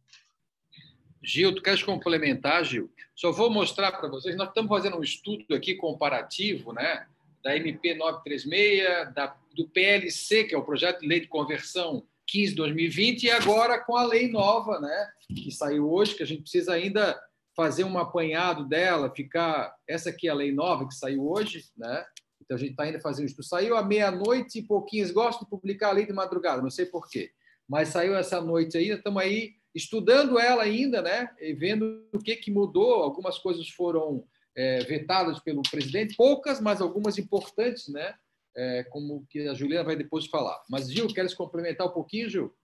Gil, 1.27 1.53
tu 1.53 1.61
queres 1.61 1.83
complementar, 1.83 2.65
Gil? 2.65 2.89
Só 3.12 3.33
vou 3.33 3.51
mostrar 3.51 3.91
para 3.91 4.09
vocês, 4.09 4.37
nós 4.37 4.49
estamos 4.49 4.69
fazendo 4.69 4.97
um 4.97 5.03
estudo 5.03 5.57
aqui 5.57 5.75
comparativo, 5.75 6.73
né, 6.73 7.05
da 7.43 7.57
MP 7.57 7.97
936, 7.97 9.12
da, 9.12 9.37
do 9.53 9.69
PLC, 9.69 10.45
que 10.45 10.55
é 10.55 10.59
o 10.59 10.65
Projeto 10.65 11.01
de 11.01 11.09
Lei 11.09 11.19
de 11.19 11.27
Conversão 11.27 12.07
15/2020 12.33 13.25
e 13.25 13.31
agora 13.31 13.83
com 13.83 13.97
a 13.97 14.05
lei 14.05 14.31
nova, 14.31 14.79
né, 14.81 15.09
que 15.29 15.51
saiu 15.51 15.91
hoje, 15.91 16.15
que 16.15 16.23
a 16.23 16.27
gente 16.27 16.43
precisa 16.43 16.75
ainda 16.75 17.21
fazer 17.57 17.83
um 17.83 17.99
apanhado 17.99 18.65
dela, 18.65 19.12
ficar 19.12 19.75
essa 19.89 20.11
aqui 20.11 20.29
é 20.29 20.31
a 20.31 20.35
lei 20.35 20.53
nova 20.53 20.87
que 20.87 20.95
saiu 20.95 21.29
hoje, 21.29 21.65
né? 21.77 22.05
Então 22.41 22.57
a 22.57 22.61
gente 22.61 22.73
está 22.73 22.85
ainda 22.85 23.01
fazendo 23.01 23.27
isso. 23.27 23.43
Saiu 23.43 23.77
à 23.77 23.83
meia-noite 23.83 24.59
e 24.59 24.62
pouquinhos 24.62 25.11
gostam 25.11 25.45
de 25.45 25.51
publicar 25.51 25.89
a 25.89 25.93
lei 25.93 26.07
de 26.07 26.12
madrugada, 26.12 26.62
não 26.62 26.71
sei 26.71 26.85
por 26.87 27.09
quê. 27.09 27.33
Mas 27.67 27.89
saiu 27.89 28.15
essa 28.15 28.41
noite 28.41 28.77
aí, 28.77 28.91
estamos 28.91 29.21
aí 29.21 29.55
estudando 29.77 30.39
ela 30.39 30.62
ainda, 30.62 31.03
né? 31.03 31.29
E 31.39 31.53
vendo 31.53 32.09
o 32.15 32.19
que, 32.19 32.35
que 32.37 32.51
mudou. 32.51 33.03
Algumas 33.03 33.39
coisas 33.39 33.69
foram 33.69 34.27
é, 34.57 34.79
vetadas 34.85 35.39
pelo 35.39 35.61
presidente, 35.62 36.17
poucas, 36.17 36.61
mas 36.61 36.81
algumas 36.81 37.19
importantes, 37.19 37.89
né? 37.89 38.15
É, 38.57 38.85
como 38.85 39.27
que 39.29 39.47
a 39.47 39.53
Juliana 39.53 39.85
vai 39.85 39.97
depois 39.97 40.27
falar. 40.27 40.59
Mas, 40.71 40.91
Gil, 40.91 41.09
queres 41.09 41.35
complementar 41.35 41.87
um 41.87 41.93
pouquinho, 41.93 42.31
Gil? 42.31 42.57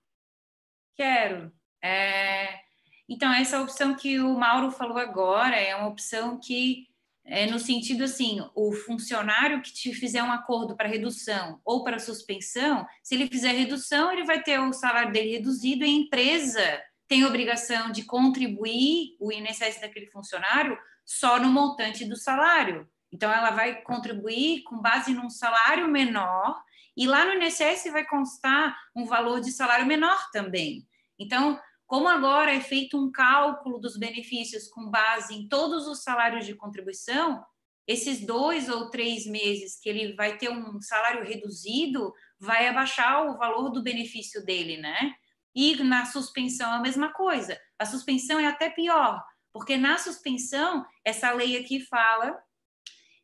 Quero. 0.97 1.53
É... 1.85 2.61
Então, 3.07 3.31
essa 3.31 3.61
opção 3.61 3.95
que 3.95 4.19
o 4.19 4.35
Mauro 4.35 4.71
falou 4.71 4.97
agora 4.97 5.57
é 5.57 5.77
uma 5.77 5.89
opção 5.89 6.41
que 6.41 6.87
é 7.25 7.47
no 7.47 7.59
sentido 7.59 8.05
assim, 8.05 8.41
o 8.55 8.73
funcionário 8.73 9.63
que 9.63 9.73
te 9.73 9.95
fizer 9.95 10.23
um 10.23 10.33
acordo 10.33 10.75
para 10.75 10.89
redução 10.89 11.61
ou 11.65 11.85
para 11.85 11.99
suspensão, 11.99 12.87
se 13.03 13.15
ele 13.15 13.29
fizer 13.29 13.53
redução, 13.53 14.11
ele 14.11 14.25
vai 14.25 14.43
ter 14.43 14.59
o 14.59 14.73
salário 14.73 15.13
dele 15.13 15.33
reduzido 15.33 15.85
e 15.85 15.89
a 15.89 15.91
empresa 15.91 16.83
tem 17.13 17.27
obrigação 17.27 17.93
de 17.93 18.05
contribuir 18.05 19.19
o 19.21 19.31
INSS 19.31 19.83
daquele 19.83 20.07
funcionário 20.07 20.79
só 21.05 21.39
no 21.39 21.51
montante 21.51 22.07
do 22.07 22.17
salário. 22.17 22.89
Então, 23.13 23.31
ela 23.31 23.51
vai 23.51 23.83
contribuir 23.83 24.63
com 24.63 24.81
base 24.81 25.13
num 25.13 25.29
salário 25.29 25.87
menor, 25.89 26.59
e 26.97 27.07
lá 27.07 27.27
no 27.27 27.35
INSS 27.35 27.93
vai 27.93 28.07
constar 28.07 28.75
um 28.97 29.05
valor 29.05 29.43
de 29.43 29.53
salário 29.53 29.85
menor 29.85 30.31
também. 30.33 30.89
Então, 31.19 31.61
como 31.87 32.09
agora 32.09 32.51
é 32.51 32.61
feito 32.61 32.97
um 32.97 33.13
cálculo 33.13 33.79
dos 33.79 33.99
benefícios 33.99 34.69
com 34.69 34.89
base 34.89 35.35
em 35.35 35.47
todos 35.47 35.87
os 35.87 36.03
salários 36.03 36.47
de 36.47 36.55
contribuição, 36.55 37.45
esses 37.87 38.25
dois 38.25 38.71
ou 38.71 38.89
três 38.89 39.27
meses 39.27 39.79
que 39.79 39.91
ele 39.91 40.15
vai 40.15 40.39
ter 40.39 40.49
um 40.49 40.81
salário 40.81 41.27
reduzido, 41.27 42.11
vai 42.41 42.69
abaixar 42.69 43.27
o 43.27 43.37
valor 43.37 43.69
do 43.69 43.83
benefício 43.83 44.43
dele, 44.47 44.79
né? 44.79 45.15
E 45.55 45.83
na 45.83 46.07
suspensão 46.07 46.73
é 46.73 46.77
a 46.77 46.81
mesma 46.81 47.13
coisa. 47.13 47.59
A 47.79 47.85
suspensão 47.85 48.39
é 48.39 48.47
até 48.47 48.71
pior, 48.71 49.23
porque 49.53 49.77
na 49.77 49.99
suspensão, 49.99 50.85
essa 51.05 51.31
lei 51.33 51.57
aqui 51.57 51.81
fala 51.81 52.39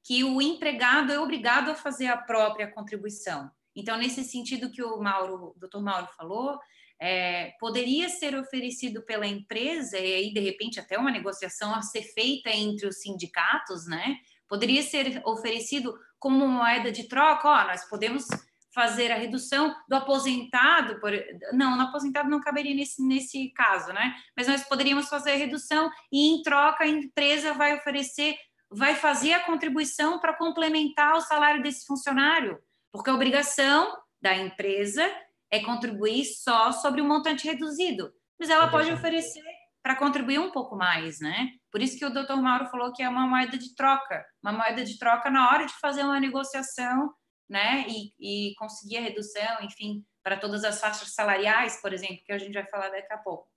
que 0.04 0.24
o 0.24 0.40
empregado 0.40 1.12
é 1.12 1.18
obrigado 1.18 1.70
a 1.70 1.74
fazer 1.74 2.06
a 2.06 2.16
própria 2.16 2.70
contribuição. 2.70 3.50
Então, 3.74 3.96
nesse 3.96 4.24
sentido 4.24 4.70
que 4.70 4.82
o 4.82 4.98
Mauro, 4.98 5.52
o 5.54 5.58
doutor 5.58 5.82
Mauro 5.82 6.08
falou, 6.16 6.58
é, 7.00 7.52
poderia 7.60 8.08
ser 8.08 8.34
oferecido 8.36 9.02
pela 9.02 9.26
empresa, 9.26 9.98
e 9.98 10.14
aí, 10.14 10.32
de 10.32 10.40
repente, 10.40 10.80
até 10.80 10.98
uma 10.98 11.10
negociação 11.10 11.74
a 11.74 11.82
ser 11.82 12.02
feita 12.02 12.50
entre 12.50 12.86
os 12.88 13.00
sindicatos, 13.00 13.86
né? 13.86 14.16
Poderia 14.48 14.82
ser 14.82 15.22
oferecido 15.24 15.96
como 16.18 16.48
moeda 16.48 16.90
de 16.90 17.06
troca, 17.06 17.48
ó, 17.48 17.66
nós 17.66 17.88
podemos 17.88 18.26
fazer 18.78 19.10
a 19.10 19.16
redução 19.16 19.74
do 19.88 19.96
aposentado, 19.96 21.00
por... 21.00 21.10
não, 21.52 21.76
no 21.76 21.82
aposentado 21.82 22.30
não 22.30 22.40
caberia 22.40 22.76
nesse, 22.76 23.04
nesse 23.04 23.50
caso, 23.50 23.92
né? 23.92 24.14
Mas 24.36 24.46
nós 24.46 24.62
poderíamos 24.62 25.08
fazer 25.08 25.32
a 25.32 25.36
redução 25.36 25.90
e, 26.12 26.28
em 26.28 26.42
troca, 26.42 26.84
a 26.84 26.86
empresa 26.86 27.52
vai 27.54 27.76
oferecer, 27.76 28.36
vai 28.70 28.94
fazer 28.94 29.32
a 29.32 29.44
contribuição 29.44 30.20
para 30.20 30.32
complementar 30.32 31.16
o 31.16 31.20
salário 31.20 31.60
desse 31.60 31.86
funcionário, 31.86 32.56
porque 32.92 33.10
a 33.10 33.14
obrigação 33.14 33.92
da 34.22 34.36
empresa 34.36 35.04
é 35.50 35.58
contribuir 35.58 36.24
só 36.24 36.70
sobre 36.70 37.00
o 37.00 37.04
montante 37.04 37.48
reduzido, 37.48 38.12
mas 38.38 38.48
ela 38.48 38.68
pode 38.68 38.92
oferecer 38.92 39.42
para 39.82 39.96
contribuir 39.96 40.38
um 40.38 40.52
pouco 40.52 40.76
mais, 40.76 41.18
né? 41.18 41.48
Por 41.72 41.82
isso 41.82 41.98
que 41.98 42.04
o 42.04 42.10
doutor 42.10 42.40
Mauro 42.40 42.66
falou 42.66 42.92
que 42.92 43.02
é 43.02 43.08
uma 43.08 43.26
moeda 43.26 43.58
de 43.58 43.74
troca, 43.74 44.24
uma 44.40 44.52
moeda 44.52 44.84
de 44.84 44.96
troca 44.98 45.28
na 45.30 45.50
hora 45.50 45.66
de 45.66 45.72
fazer 45.80 46.04
uma 46.04 46.20
negociação 46.20 47.12
né, 47.48 47.86
e, 47.88 48.12
e 48.50 48.54
conseguir 48.56 48.98
a 48.98 49.02
redução, 49.02 49.62
enfim, 49.62 50.04
para 50.22 50.36
todas 50.36 50.64
as 50.64 50.80
faixas 50.80 51.14
salariais, 51.14 51.80
por 51.80 51.92
exemplo, 51.92 52.22
que 52.24 52.32
a 52.32 52.38
gente 52.38 52.52
vai 52.52 52.66
falar 52.66 52.90
daqui 52.90 53.12
a 53.12 53.18
pouco. 53.18 53.48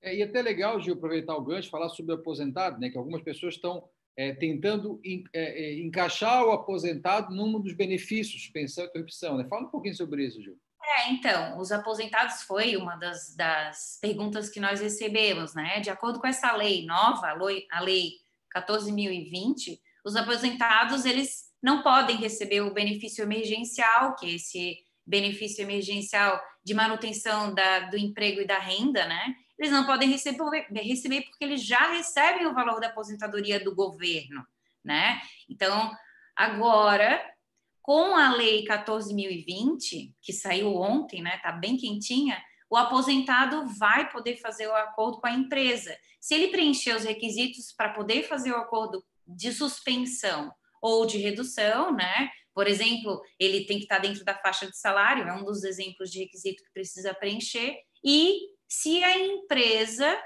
É, 0.00 0.14
e 0.14 0.22
é 0.22 0.24
até 0.24 0.42
legal, 0.42 0.80
Gil, 0.80 0.94
aproveitar 0.94 1.34
o 1.34 1.42
gancho, 1.42 1.70
falar 1.70 1.88
sobre 1.88 2.12
o 2.12 2.16
aposentado, 2.16 2.78
né, 2.78 2.90
que 2.90 2.98
algumas 2.98 3.22
pessoas 3.22 3.54
estão 3.54 3.88
é, 4.16 4.32
tentando 4.32 5.00
in, 5.04 5.24
é, 5.32 5.64
é, 5.64 5.80
encaixar 5.80 6.44
o 6.44 6.52
aposentado 6.52 7.34
num 7.34 7.60
dos 7.60 7.72
benefícios, 7.72 8.48
pensão 8.48 8.84
e 8.84 8.88
interrupção. 8.88 9.36
Né? 9.36 9.46
Fala 9.48 9.66
um 9.66 9.70
pouquinho 9.70 9.96
sobre 9.96 10.24
isso, 10.24 10.40
Gil. 10.42 10.56
É, 10.84 11.10
então, 11.10 11.58
os 11.58 11.72
aposentados 11.72 12.42
foi 12.42 12.76
uma 12.76 12.96
das, 12.96 13.34
das 13.34 13.98
perguntas 14.00 14.50
que 14.50 14.60
nós 14.60 14.80
recebemos, 14.80 15.54
né? 15.54 15.80
De 15.80 15.88
acordo 15.88 16.20
com 16.20 16.26
essa 16.26 16.54
lei 16.54 16.84
nova, 16.84 17.28
a 17.72 17.80
lei 17.80 18.12
14.020, 18.54 19.80
os 20.04 20.14
aposentados, 20.14 21.06
eles 21.06 21.50
não 21.64 21.80
podem 21.80 22.18
receber 22.18 22.60
o 22.60 22.74
benefício 22.74 23.22
emergencial, 23.22 24.14
que 24.16 24.26
é 24.26 24.34
esse 24.34 24.76
benefício 25.06 25.62
emergencial 25.62 26.38
de 26.62 26.74
manutenção 26.74 27.54
da, 27.54 27.80
do 27.88 27.96
emprego 27.96 28.42
e 28.42 28.46
da 28.46 28.58
renda, 28.58 29.06
né? 29.06 29.34
Eles 29.58 29.72
não 29.72 29.86
podem 29.86 30.10
receber, 30.10 30.66
receber 30.70 31.22
porque 31.22 31.42
eles 31.42 31.64
já 31.64 31.90
recebem 31.92 32.46
o 32.46 32.52
valor 32.52 32.80
da 32.80 32.88
aposentadoria 32.88 33.58
do 33.58 33.74
governo, 33.74 34.46
né? 34.84 35.22
Então, 35.48 35.90
agora, 36.36 37.18
com 37.80 38.14
a 38.14 38.34
lei 38.34 38.62
14.020, 38.66 40.12
que 40.20 40.34
saiu 40.34 40.76
ontem, 40.76 41.22
né? 41.22 41.38
Tá 41.38 41.50
bem 41.50 41.78
quentinha, 41.78 42.44
o 42.68 42.76
aposentado 42.76 43.66
vai 43.78 44.10
poder 44.10 44.36
fazer 44.36 44.66
o 44.66 44.76
acordo 44.76 45.18
com 45.18 45.28
a 45.28 45.32
empresa. 45.32 45.96
Se 46.20 46.34
ele 46.34 46.48
preencher 46.48 46.94
os 46.94 47.04
requisitos 47.04 47.72
para 47.72 47.88
poder 47.88 48.24
fazer 48.24 48.52
o 48.52 48.58
acordo 48.58 49.02
de 49.26 49.50
suspensão 49.50 50.52
ou 50.84 51.06
de 51.06 51.16
redução, 51.16 51.94
né? 51.94 52.28
Por 52.54 52.68
exemplo, 52.68 53.22
ele 53.40 53.64
tem 53.64 53.78
que 53.78 53.84
estar 53.84 53.98
dentro 53.98 54.22
da 54.22 54.34
faixa 54.34 54.66
de 54.66 54.76
salário, 54.76 55.26
é 55.26 55.32
um 55.32 55.42
dos 55.42 55.64
exemplos 55.64 56.10
de 56.10 56.18
requisito 56.18 56.62
que 56.62 56.72
precisa 56.74 57.14
preencher, 57.14 57.78
e 58.04 58.38
se 58.68 59.02
a 59.02 59.18
empresa 59.18 60.22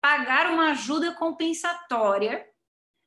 pagar 0.00 0.52
uma 0.52 0.70
ajuda 0.70 1.12
compensatória 1.16 2.46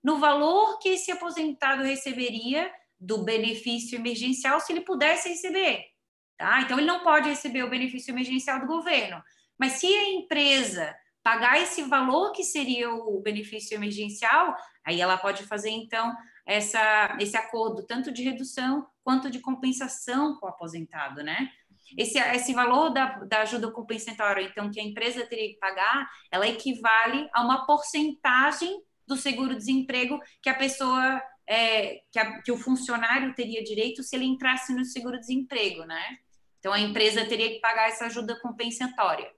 no 0.03 0.19
valor 0.19 0.77
que 0.79 0.89
esse 0.89 1.09
aposentado 1.09 1.83
receberia 1.83 2.69
do 2.99 3.19
benefício 3.23 3.97
emergencial 3.97 4.59
se 4.59 4.73
ele 4.73 4.81
pudesse 4.81 5.29
receber. 5.29 5.85
Tá? 6.37 6.61
Então, 6.61 6.77
ele 6.77 6.87
não 6.87 7.01
pode 7.01 7.29
receber 7.29 7.63
o 7.63 7.69
benefício 7.69 8.11
emergencial 8.11 8.59
do 8.59 8.67
governo. 8.67 9.23
Mas 9.57 9.73
se 9.73 9.87
a 9.87 10.09
empresa 10.09 10.93
pagar 11.23 11.61
esse 11.61 11.83
valor 11.83 12.31
que 12.33 12.43
seria 12.43 12.91
o 12.93 13.21
benefício 13.21 13.75
emergencial, 13.75 14.55
aí 14.85 14.99
ela 14.99 15.17
pode 15.17 15.43
fazer, 15.43 15.69
então, 15.69 16.13
essa, 16.49 17.15
esse 17.19 17.37
acordo 17.37 17.85
tanto 17.85 18.11
de 18.11 18.23
redução 18.23 18.87
quanto 19.03 19.29
de 19.29 19.39
compensação 19.39 20.35
com 20.39 20.47
o 20.47 20.49
aposentado, 20.49 21.21
né? 21.21 21.51
Esse, 21.95 22.17
esse 22.17 22.53
valor 22.53 22.89
da, 22.89 23.19
da 23.19 23.41
ajuda 23.41 23.71
compensatória, 23.71 24.41
então, 24.41 24.71
que 24.71 24.79
a 24.79 24.83
empresa 24.83 25.25
teria 25.27 25.49
que 25.49 25.59
pagar, 25.59 26.09
ela 26.31 26.47
equivale 26.47 27.29
a 27.33 27.43
uma 27.43 27.67
porcentagem 27.67 28.81
do 29.07 29.15
seguro-desemprego 29.15 30.19
que 30.41 30.49
a 30.49 30.55
pessoa, 30.55 31.21
é, 31.47 32.01
que, 32.11 32.17
a, 32.17 32.41
que 32.41 32.51
o 32.51 32.57
funcionário 32.57 33.33
teria 33.35 33.63
direito 33.63 34.01
se 34.01 34.15
ele 34.15 34.25
entrasse 34.25 34.73
no 34.73 34.83
seguro-desemprego, 34.83 35.83
né? 35.83 36.17
Então, 36.57 36.73
a 36.73 36.79
empresa 36.79 37.25
teria 37.25 37.49
que 37.49 37.59
pagar 37.59 37.89
essa 37.89 38.07
ajuda 38.07 38.39
compensatória. 38.41 39.31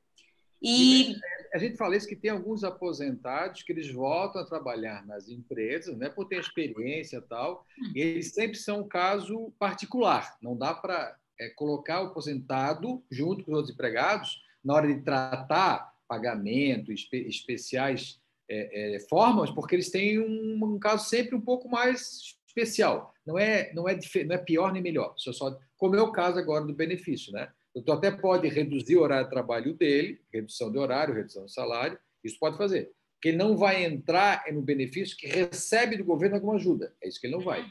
E 0.62 1.16
a 1.54 1.58
gente 1.58 1.76
fala 1.76 1.96
isso 1.96 2.08
que 2.08 2.16
tem 2.16 2.32
alguns 2.32 2.64
aposentados 2.64 3.64
que 3.64 3.72
eles 3.72 3.92
voltam 3.92 4.42
a 4.42 4.46
trabalhar 4.46 5.06
nas 5.06 5.28
empresas, 5.28 5.98
né, 5.98 6.10
por 6.10 6.26
ter 6.26 6.40
experiência 6.40 7.18
e 7.18 7.22
tal, 7.22 7.66
hum. 7.80 7.92
e 7.96 8.00
eles 8.00 8.34
sempre 8.34 8.58
são 8.58 8.82
um 8.82 8.88
caso 8.88 9.52
particular. 9.60 10.38
Não 10.42 10.56
dá 10.56 10.74
para 10.74 11.18
é, 11.40 11.50
colocar 11.50 12.02
o 12.02 12.08
aposentado 12.08 13.04
junto 13.10 13.44
com 13.44 13.52
os 13.52 13.58
outros 13.58 13.74
empregados 13.74 14.42
na 14.64 14.76
hora 14.76 14.88
de 14.88 15.02
tratar 15.02 15.92
pagamento, 16.08 16.92
espe 16.92 17.18
especiais 17.28 18.20
é, 18.50 18.96
é, 18.96 19.00
formas, 19.00 19.50
porque 19.50 19.76
eles 19.76 19.90
têm 19.90 20.20
um, 20.20 20.60
um, 20.62 20.78
caso 20.78 21.08
sempre 21.08 21.36
um 21.36 21.42
pouco 21.42 21.70
mais 21.70 22.36
especial. 22.46 23.14
Não 23.26 23.40
é, 23.40 23.74
não 23.74 23.88
é, 23.88 23.98
não 24.26 24.36
é 24.36 24.38
pior 24.38 24.74
nem 24.74 24.82
melhor. 24.82 25.14
Só, 25.18 25.32
só, 25.32 25.58
como 25.78 25.96
é 25.96 26.02
o 26.02 26.12
caso 26.12 26.38
agora 26.38 26.66
do 26.66 26.74
benefício, 26.74 27.32
né? 27.32 27.50
O 27.74 27.80
doutor 27.80 27.98
até 27.98 28.12
pode 28.12 28.48
reduzir 28.48 28.98
o 28.98 29.02
horário 29.02 29.26
de 29.26 29.32
trabalho 29.32 29.74
dele, 29.74 30.22
redução 30.34 30.72
de 30.72 30.78
horário, 30.78 31.14
redução 31.14 31.46
de 31.46 31.54
salário, 31.54 31.98
isso 32.24 32.38
pode 32.40 32.58
fazer. 32.58 32.92
Porque 33.16 33.30
ele 33.30 33.38
não 33.38 33.56
vai 33.56 33.86
entrar 33.86 34.44
no 34.52 34.62
benefício 34.62 35.16
que 35.16 35.28
recebe 35.28 35.96
do 35.96 36.04
governo 36.04 36.36
alguma 36.36 36.56
ajuda. 36.56 36.94
É 37.02 37.08
isso 37.08 37.20
que 37.20 37.28
ele 37.28 37.36
não 37.36 37.44
vai. 37.44 37.62
Uhum. 37.62 37.70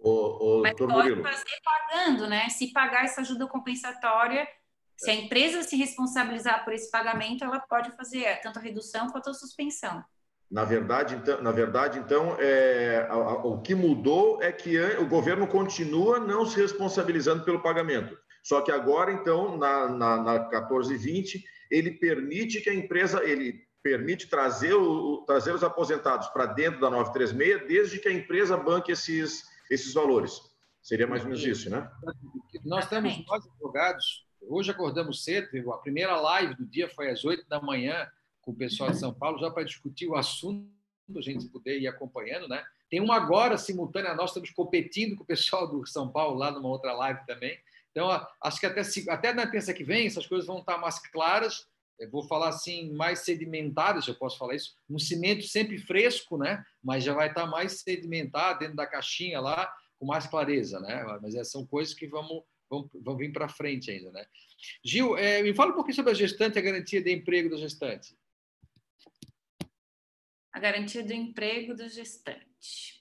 O, 0.00 0.58
o, 0.58 0.62
Mas 0.62 0.74
pode 0.74 0.92
Murilo. 0.92 1.22
fazer 1.22 1.44
pagando, 1.64 2.26
né? 2.26 2.48
Se 2.48 2.72
pagar 2.72 3.04
essa 3.04 3.20
ajuda 3.20 3.46
compensatória, 3.46 4.48
se 4.96 5.10
a 5.10 5.14
empresa 5.14 5.62
se 5.62 5.76
responsabilizar 5.76 6.64
por 6.64 6.72
esse 6.72 6.90
pagamento, 6.90 7.44
ela 7.44 7.60
pode 7.60 7.90
fazer 7.96 8.40
tanto 8.42 8.58
a 8.58 8.62
redução 8.62 9.08
quanto 9.08 9.30
a 9.30 9.34
suspensão. 9.34 10.02
Na 10.50 10.64
verdade, 10.64 11.14
então, 11.14 11.40
na 11.40 11.52
verdade, 11.52 11.98
então 11.98 12.36
é, 12.40 13.06
a, 13.08 13.14
a, 13.14 13.34
o 13.46 13.62
que 13.62 13.74
mudou 13.74 14.42
é 14.42 14.50
que 14.50 14.78
o 14.96 15.06
governo 15.06 15.46
continua 15.46 16.18
não 16.18 16.44
se 16.44 16.60
responsabilizando 16.60 17.44
pelo 17.44 17.62
pagamento. 17.62 18.18
Só 18.50 18.60
que 18.60 18.72
agora, 18.72 19.12
então, 19.12 19.56
na, 19.56 19.88
na, 19.88 20.16
na 20.16 20.32
1420, 20.40 21.44
ele 21.70 21.92
permite 21.92 22.60
que 22.60 22.68
a 22.68 22.74
empresa, 22.74 23.22
ele 23.22 23.64
permite 23.80 24.26
trazer, 24.26 24.74
o, 24.74 25.18
trazer 25.24 25.54
os 25.54 25.62
aposentados 25.62 26.26
para 26.30 26.46
dentro 26.46 26.80
da 26.80 26.90
936, 26.90 27.68
desde 27.68 28.00
que 28.00 28.08
a 28.08 28.12
empresa 28.12 28.56
banque 28.56 28.90
esses, 28.90 29.44
esses 29.70 29.94
valores. 29.94 30.40
Seria 30.82 31.06
mais 31.06 31.22
ou 31.22 31.28
menos 31.28 31.44
isso, 31.44 31.70
né? 31.70 31.88
Nós 32.64 32.88
temos, 32.88 33.24
nós 33.24 33.46
advogados, 33.46 34.26
hoje 34.40 34.72
acordamos 34.72 35.22
cedo, 35.22 35.72
a 35.72 35.78
primeira 35.78 36.20
live 36.20 36.56
do 36.56 36.66
dia 36.66 36.88
foi 36.88 37.08
às 37.08 37.24
8 37.24 37.48
da 37.48 37.60
manhã 37.60 38.10
com 38.42 38.50
o 38.50 38.56
pessoal 38.56 38.90
de 38.90 38.98
São 38.98 39.14
Paulo, 39.14 39.38
já 39.38 39.48
para 39.48 39.62
discutir 39.62 40.08
o 40.08 40.16
assunto, 40.16 40.68
a 41.16 41.22
gente 41.22 41.48
poder 41.50 41.78
ir 41.78 41.86
acompanhando, 41.86 42.48
né? 42.48 42.64
Tem 42.90 42.98
uma 42.98 43.14
agora 43.14 43.56
simultânea, 43.56 44.12
nós 44.12 44.30
estamos 44.30 44.50
competindo 44.50 45.14
com 45.14 45.22
o 45.22 45.26
pessoal 45.26 45.70
do 45.70 45.86
São 45.86 46.10
Paulo 46.10 46.36
lá 46.36 46.50
numa 46.50 46.68
outra 46.68 46.92
live 46.94 47.24
também. 47.28 47.56
Então, 47.90 48.08
acho 48.42 48.60
que 48.60 48.66
até, 48.66 48.82
até 49.08 49.34
na 49.34 49.46
terça 49.46 49.74
que 49.74 49.84
vem 49.84 50.06
essas 50.06 50.26
coisas 50.26 50.46
vão 50.46 50.58
estar 50.58 50.78
mais 50.78 50.98
claras. 51.10 51.66
Eu 51.98 52.10
vou 52.10 52.26
falar 52.26 52.48
assim, 52.48 52.92
mais 52.94 53.20
sedimentadas, 53.20 54.06
eu 54.06 54.14
posso 54.14 54.38
falar 54.38 54.54
isso, 54.54 54.74
um 54.88 54.98
cimento 54.98 55.42
sempre 55.42 55.76
fresco, 55.76 56.38
né? 56.38 56.64
Mas 56.82 57.04
já 57.04 57.12
vai 57.12 57.28
estar 57.28 57.46
mais 57.46 57.80
sedimentado 57.80 58.60
dentro 58.60 58.76
da 58.76 58.86
caixinha 58.86 59.38
lá, 59.38 59.70
com 59.98 60.06
mais 60.06 60.26
clareza, 60.26 60.80
né? 60.80 61.04
Mas 61.20 61.34
essas 61.34 61.52
são 61.52 61.66
coisas 61.66 61.92
que 61.92 62.06
vão, 62.06 62.42
vão 62.70 63.16
vir 63.18 63.32
para 63.32 63.50
frente 63.50 63.90
ainda, 63.90 64.10
né? 64.12 64.24
Gil, 64.82 65.16
é, 65.18 65.42
me 65.42 65.54
fala 65.54 65.72
um 65.72 65.74
pouquinho 65.74 65.96
sobre 65.96 66.12
a 66.12 66.14
gestante 66.14 66.56
e 66.56 66.58
a 66.58 66.62
garantia 66.62 67.02
de 67.02 67.12
emprego 67.12 67.50
da 67.50 67.58
gestante. 67.58 68.16
A 70.52 70.58
garantia 70.58 71.04
do 71.04 71.12
emprego 71.12 71.74
do 71.74 71.86
gestante 71.88 72.99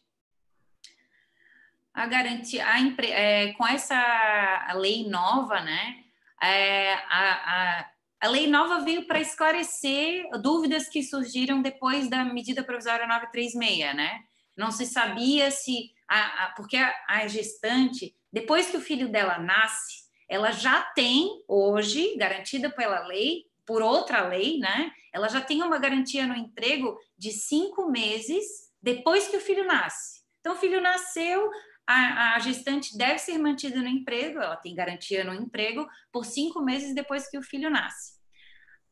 a 1.99 2.05
garantia, 2.05 2.65
a 2.65 2.79
empre, 2.79 3.11
é, 3.11 3.51
com 3.53 3.67
essa 3.67 4.73
lei 4.75 5.05
nova, 5.09 5.59
né? 5.59 5.97
É, 6.41 6.93
a, 6.93 7.01
a, 7.09 7.89
a 8.21 8.27
lei 8.29 8.47
nova 8.47 8.79
veio 8.79 9.05
para 9.05 9.19
esclarecer 9.19 10.25
dúvidas 10.41 10.87
que 10.87 11.03
surgiram 11.03 11.61
depois 11.61 12.09
da 12.09 12.23
medida 12.23 12.63
provisória 12.63 13.05
936, 13.05 13.93
né? 13.93 14.21
Não 14.55 14.71
se 14.71 14.85
sabia 14.85 15.51
se. 15.51 15.91
A, 16.07 16.45
a, 16.45 16.49
porque 16.51 16.77
a, 16.77 16.93
a 17.09 17.27
gestante, 17.27 18.15
depois 18.31 18.69
que 18.69 18.77
o 18.77 18.81
filho 18.81 19.09
dela 19.09 19.37
nasce, 19.37 20.05
ela 20.29 20.51
já 20.51 20.81
tem 20.81 21.43
hoje, 21.49 22.15
garantida 22.15 22.69
pela 22.69 23.05
lei, 23.07 23.43
por 23.65 23.81
outra 23.81 24.25
lei, 24.25 24.57
né? 24.57 24.89
Ela 25.13 25.27
já 25.27 25.41
tem 25.41 25.61
uma 25.61 25.77
garantia 25.77 26.25
no 26.25 26.35
emprego 26.35 26.97
de 27.17 27.33
cinco 27.33 27.91
meses 27.91 28.45
depois 28.81 29.27
que 29.27 29.35
o 29.35 29.41
filho 29.41 29.65
nasce. 29.65 30.19
Então, 30.39 30.53
o 30.53 30.57
filho 30.57 30.79
nasceu, 30.79 31.49
a, 31.91 32.35
a, 32.35 32.39
gestante 32.39 32.95
deve 32.95 33.17
ser 33.17 33.39
mantida 33.39 33.81
no 33.81 33.87
emprego, 33.87 34.39
ela 34.39 34.55
tem 34.55 34.75
garantia 34.75 35.23
no 35.23 35.33
emprego 35.33 35.87
por 36.11 36.23
cinco 36.23 36.61
meses 36.61 36.93
depois 36.93 37.27
que 37.27 37.37
o 37.37 37.41
filho 37.41 37.67
nasce. 37.67 38.19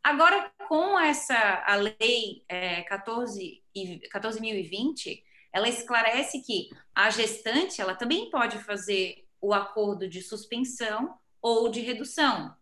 Agora, 0.04 0.52
com 0.68 1.00
essa 1.00 1.64
a 1.68 1.76
lei 1.76 2.44
é, 2.50 2.82
14 2.82 3.64
14.020, 4.12 5.22
ela 5.54 5.70
esclarece 5.70 6.42
que 6.42 6.70
a 6.96 7.12
gestante 7.12 7.80
ela 7.80 7.94
também 7.94 8.32
pode 8.32 8.58
fazer 8.64 9.28
o 9.40 9.54
acordo 9.54 10.10
de 10.10 10.24
suspensão 10.24 11.20
ou 11.40 11.70
de 11.70 11.82
redução, 11.82 12.56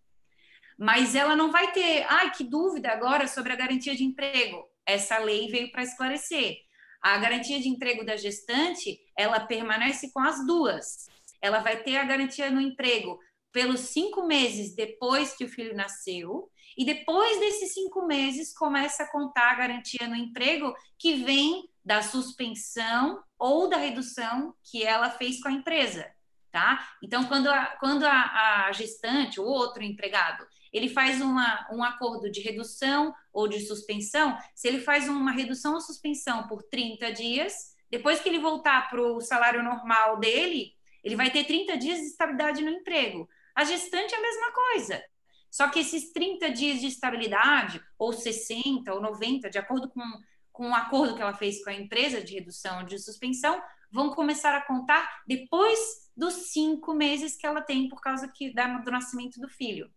mas 0.78 1.16
ela 1.16 1.34
não 1.34 1.50
vai 1.50 1.72
ter, 1.72 2.06
ai, 2.10 2.32
que 2.32 2.44
dúvida 2.44 2.92
agora 2.92 3.26
sobre 3.26 3.54
a 3.54 3.56
garantia 3.56 3.96
de 3.96 4.04
emprego. 4.04 4.70
Essa 4.86 5.18
lei 5.18 5.48
veio 5.48 5.72
para 5.72 5.84
esclarecer. 5.84 6.65
A 7.06 7.20
garantia 7.20 7.62
de 7.62 7.70
emprego 7.70 8.04
da 8.04 8.18
gestante, 8.18 9.00
ela 9.16 9.40
permanece 9.40 10.12
com 10.12 10.20
as 10.20 10.44
duas. 10.44 11.06
Ela 11.40 11.60
vai 11.60 11.84
ter 11.84 11.98
a 11.98 12.04
garantia 12.04 12.50
no 12.50 12.60
emprego 12.60 13.20
pelos 13.52 13.82
cinco 13.82 14.26
meses 14.26 14.74
depois 14.74 15.36
que 15.36 15.46
o 15.46 15.48
filho 15.48 15.76
nasceu, 15.76 16.50
e 16.76 16.84
depois 16.84 17.40
desses 17.40 17.76
cinco 17.76 18.08
meses 18.08 18.58
começa 18.58 19.04
a 19.04 19.12
contar 19.12 19.52
a 19.52 19.56
garantia 19.56 20.08
no 20.08 20.16
emprego 20.16 20.74
que 20.98 21.24
vem 21.24 21.70
da 21.86 22.02
suspensão 22.02 23.22
ou 23.38 23.70
da 23.70 23.78
redução 23.78 24.56
que 24.64 24.84
ela 24.84 25.12
fez 25.12 25.40
com 25.40 25.50
a 25.50 25.54
empresa, 25.54 26.12
tá? 26.52 26.90
Então, 27.04 27.26
quando 27.26 27.52
a, 27.52 27.68
quando 27.80 28.04
a, 28.04 28.66
a 28.66 28.72
gestante, 28.72 29.40
o 29.40 29.46
outro 29.46 29.84
empregado, 29.84 30.44
ele 30.76 30.90
faz 30.90 31.22
uma, 31.22 31.66
um 31.72 31.82
acordo 31.82 32.30
de 32.30 32.42
redução 32.42 33.16
ou 33.32 33.48
de 33.48 33.62
suspensão, 33.62 34.38
se 34.54 34.68
ele 34.68 34.82
faz 34.82 35.08
uma 35.08 35.32
redução 35.32 35.74
ou 35.74 35.80
suspensão 35.80 36.50
por 36.50 36.64
30 36.64 37.14
dias, 37.14 37.74
depois 37.90 38.20
que 38.20 38.28
ele 38.28 38.40
voltar 38.40 38.90
para 38.90 39.02
o 39.02 39.22
salário 39.22 39.64
normal 39.64 40.20
dele, 40.20 40.74
ele 41.02 41.16
vai 41.16 41.32
ter 41.32 41.46
30 41.46 41.78
dias 41.78 42.00
de 42.00 42.08
estabilidade 42.08 42.62
no 42.62 42.70
emprego. 42.70 43.26
A 43.56 43.64
gestante 43.64 44.14
é 44.14 44.18
a 44.18 44.22
mesma 44.22 44.52
coisa. 44.52 45.02
Só 45.50 45.70
que 45.70 45.80
esses 45.80 46.12
30 46.12 46.52
dias 46.52 46.82
de 46.82 46.88
estabilidade, 46.88 47.82
ou 47.98 48.12
60 48.12 48.94
ou 48.94 49.00
90, 49.00 49.50
de 49.50 49.58
acordo 49.58 49.88
com, 49.88 50.04
com 50.52 50.72
o 50.72 50.76
acordo 50.76 51.16
que 51.16 51.22
ela 51.22 51.34
fez 51.34 51.64
com 51.64 51.70
a 51.70 51.74
empresa 51.74 52.22
de 52.22 52.34
redução 52.34 52.80
ou 52.80 52.86
de 52.86 53.00
suspensão, 53.00 53.64
vão 53.90 54.10
começar 54.10 54.54
a 54.54 54.66
contar 54.66 55.24
depois 55.26 55.80
dos 56.18 56.34
cinco 56.52 56.94
meses 56.94 57.38
que 57.38 57.48
ela 57.48 57.62
tem 57.62 57.88
por 57.88 58.02
causa 58.02 58.28
que, 58.28 58.50
do 58.50 58.92
nascimento 58.92 59.40
do 59.40 59.48
filho 59.48 59.90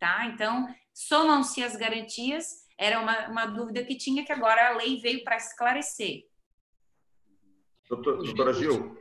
tá? 0.00 0.26
Então, 0.26 0.66
somam-se 0.92 1.62
as 1.62 1.76
garantias, 1.76 2.66
era 2.76 2.98
uma, 2.98 3.28
uma 3.28 3.46
dúvida 3.46 3.84
que 3.84 3.96
tinha 3.96 4.24
que 4.24 4.32
agora 4.32 4.70
a 4.70 4.76
lei 4.76 4.98
veio 5.00 5.22
para 5.22 5.36
esclarecer. 5.36 6.24
Doutor, 7.88 8.16
doutora 8.18 8.54
Gil, 8.54 8.96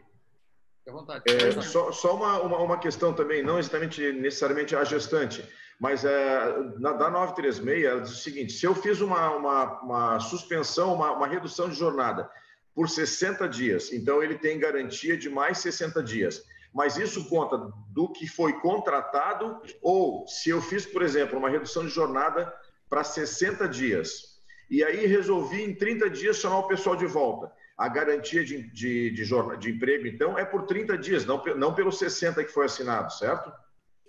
é, 1.25 1.61
só, 1.61 1.91
só 1.91 2.15
uma, 2.15 2.41
uma, 2.41 2.57
uma, 2.57 2.79
questão 2.79 3.13
também, 3.13 3.43
não 3.43 3.57
necessariamente, 3.57 4.11
necessariamente 4.13 4.75
a 4.75 4.83
gestante, 4.83 5.47
mas 5.79 6.03
é, 6.03 6.57
na, 6.79 6.93
da 6.93 7.09
936, 7.09 7.85
ela 7.85 8.01
diz 8.01 8.11
o 8.11 8.15
seguinte: 8.15 8.53
se 8.53 8.65
eu 8.65 8.73
fiz 8.73 8.99
uma, 8.99 9.29
uma, 9.35 9.81
uma 9.81 10.19
suspensão, 10.19 10.95
uma, 10.95 11.11
uma 11.11 11.27
redução 11.27 11.69
de 11.69 11.75
jornada 11.75 12.29
por 12.73 12.89
60 12.89 13.47
dias, 13.47 13.93
então 13.93 14.23
ele 14.23 14.37
tem 14.37 14.59
garantia 14.59 15.15
de 15.15 15.29
mais 15.29 15.59
60 15.59 16.01
dias. 16.01 16.43
Mas 16.73 16.97
isso 16.97 17.27
conta 17.27 17.57
do 17.89 18.11
que 18.11 18.27
foi 18.27 18.53
contratado 18.59 19.61
ou 19.81 20.27
se 20.27 20.49
eu 20.49 20.61
fiz, 20.61 20.85
por 20.85 21.01
exemplo, 21.01 21.37
uma 21.37 21.49
redução 21.49 21.83
de 21.83 21.89
jornada 21.89 22.53
para 22.89 23.03
60 23.03 23.67
dias 23.67 24.39
e 24.69 24.83
aí 24.83 25.07
resolvi 25.07 25.63
em 25.63 25.73
30 25.73 26.09
dias 26.09 26.37
chamar 26.37 26.59
o 26.59 26.67
pessoal 26.67 26.95
de 26.95 27.07
volta. 27.07 27.51
A 27.75 27.87
garantia 27.87 28.43
de, 28.43 28.69
de, 28.71 29.09
de, 29.09 29.57
de 29.57 29.71
emprego, 29.71 30.05
então, 30.05 30.37
é 30.37 30.45
por 30.45 30.65
30 30.67 30.97
dias, 30.97 31.25
não, 31.25 31.43
não 31.55 31.73
pelos 31.73 31.97
60 31.97 32.43
que 32.43 32.51
foi 32.51 32.65
assinado, 32.65 33.11
certo? 33.13 33.51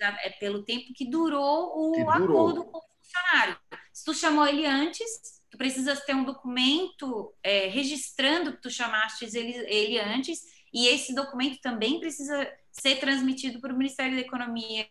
É 0.01 0.31
pelo 0.31 0.64
tempo 0.64 0.92
que 0.94 1.09
durou 1.09 1.90
o 1.90 1.92
que 1.92 2.05
durou. 2.05 2.38
acordo 2.38 2.64
com 2.64 2.79
o 2.79 2.83
funcionário. 2.83 3.57
Se 3.92 4.05
tu 4.05 4.12
chamou 4.12 4.46
ele 4.46 4.66
antes, 4.66 5.07
tu 5.51 5.57
precisas 5.57 6.01
ter 6.05 6.14
um 6.14 6.25
documento 6.25 7.35
é, 7.42 7.68
registrando 7.68 8.53
que 8.53 8.62
tu 8.62 8.70
chamaste 8.70 9.25
ele, 9.37 9.53
ele 9.68 9.99
antes, 9.99 10.40
e 10.72 10.87
esse 10.87 11.14
documento 11.14 11.61
também 11.61 11.98
precisa 11.98 12.50
ser 12.70 12.96
transmitido 12.96 13.61
para 13.61 13.72
o 13.72 13.76
Ministério 13.76 14.14
da 14.14 14.20
Economia 14.20 14.87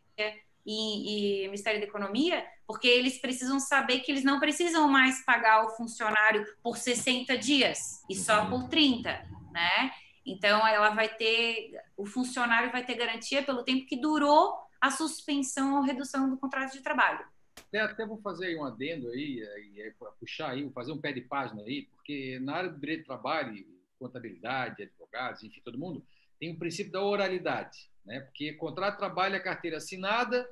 e, 0.66 1.44
e, 1.44 1.46
Ministério 1.46 1.80
da 1.80 1.86
Economia, 1.86 2.46
porque 2.68 2.88
eles 2.88 3.20
precisam 3.20 3.60
saber 3.60 4.02
que 4.02 4.12
eles 4.12 4.24
não 4.24 4.40
precisam 4.40 4.88
mais 4.88 5.24
pagar 5.26 5.66
o 5.66 5.70
funcionário 5.72 6.46
por 6.62 6.78
60 6.78 7.38
dias 7.38 8.04
e 8.10 8.16
só 8.16 8.44
uhum. 8.44 8.50
por 8.50 8.70
30, 8.70 9.10
né? 9.52 9.92
Então 10.26 10.68
ela 10.68 10.90
vai 10.90 11.10
ter, 11.10 11.72
o 11.98 12.06
funcionário 12.06 12.72
vai 12.72 12.86
ter 12.86 12.96
garantia 12.96 13.42
pelo 13.42 13.64
tempo 13.64 13.86
que 13.86 13.96
durou 13.96 14.58
a 14.80 14.92
suspensão 14.92 15.78
ou 15.78 15.82
redução 15.82 16.30
do 16.30 16.38
contrato 16.38 16.74
de 16.74 16.82
trabalho. 16.82 17.26
Até, 17.68 17.80
até 17.82 18.06
vou 18.06 18.22
fazer 18.22 18.48
aí 18.48 18.56
um 18.56 18.64
adendo 18.64 19.10
aí, 19.10 19.44
aí 19.56 19.94
puxar 20.20 20.52
aí, 20.52 20.70
fazer 20.72 20.92
um 20.92 21.02
pé 21.02 21.12
de 21.12 21.22
página 21.22 21.62
aí, 21.64 21.88
porque 21.92 22.40
na 22.42 22.56
área 22.56 22.70
do 22.70 22.80
direito 22.80 23.02
do 23.02 23.08
trabalho, 23.08 23.66
contabilidade, 23.98 24.90
advogados, 25.10 25.44
enfim, 25.44 25.62
todo 25.64 25.78
mundo, 25.78 26.06
tem 26.40 26.52
o 26.52 26.58
princípio 26.58 26.92
da 26.92 27.02
oralidade, 27.02 27.90
né? 28.06 28.22
Porque 28.22 28.54
contrato 28.54 28.94
de 28.94 29.00
trabalho 29.00 29.36
é 29.36 29.40
carteira 29.40 29.78
assinada 29.78 30.48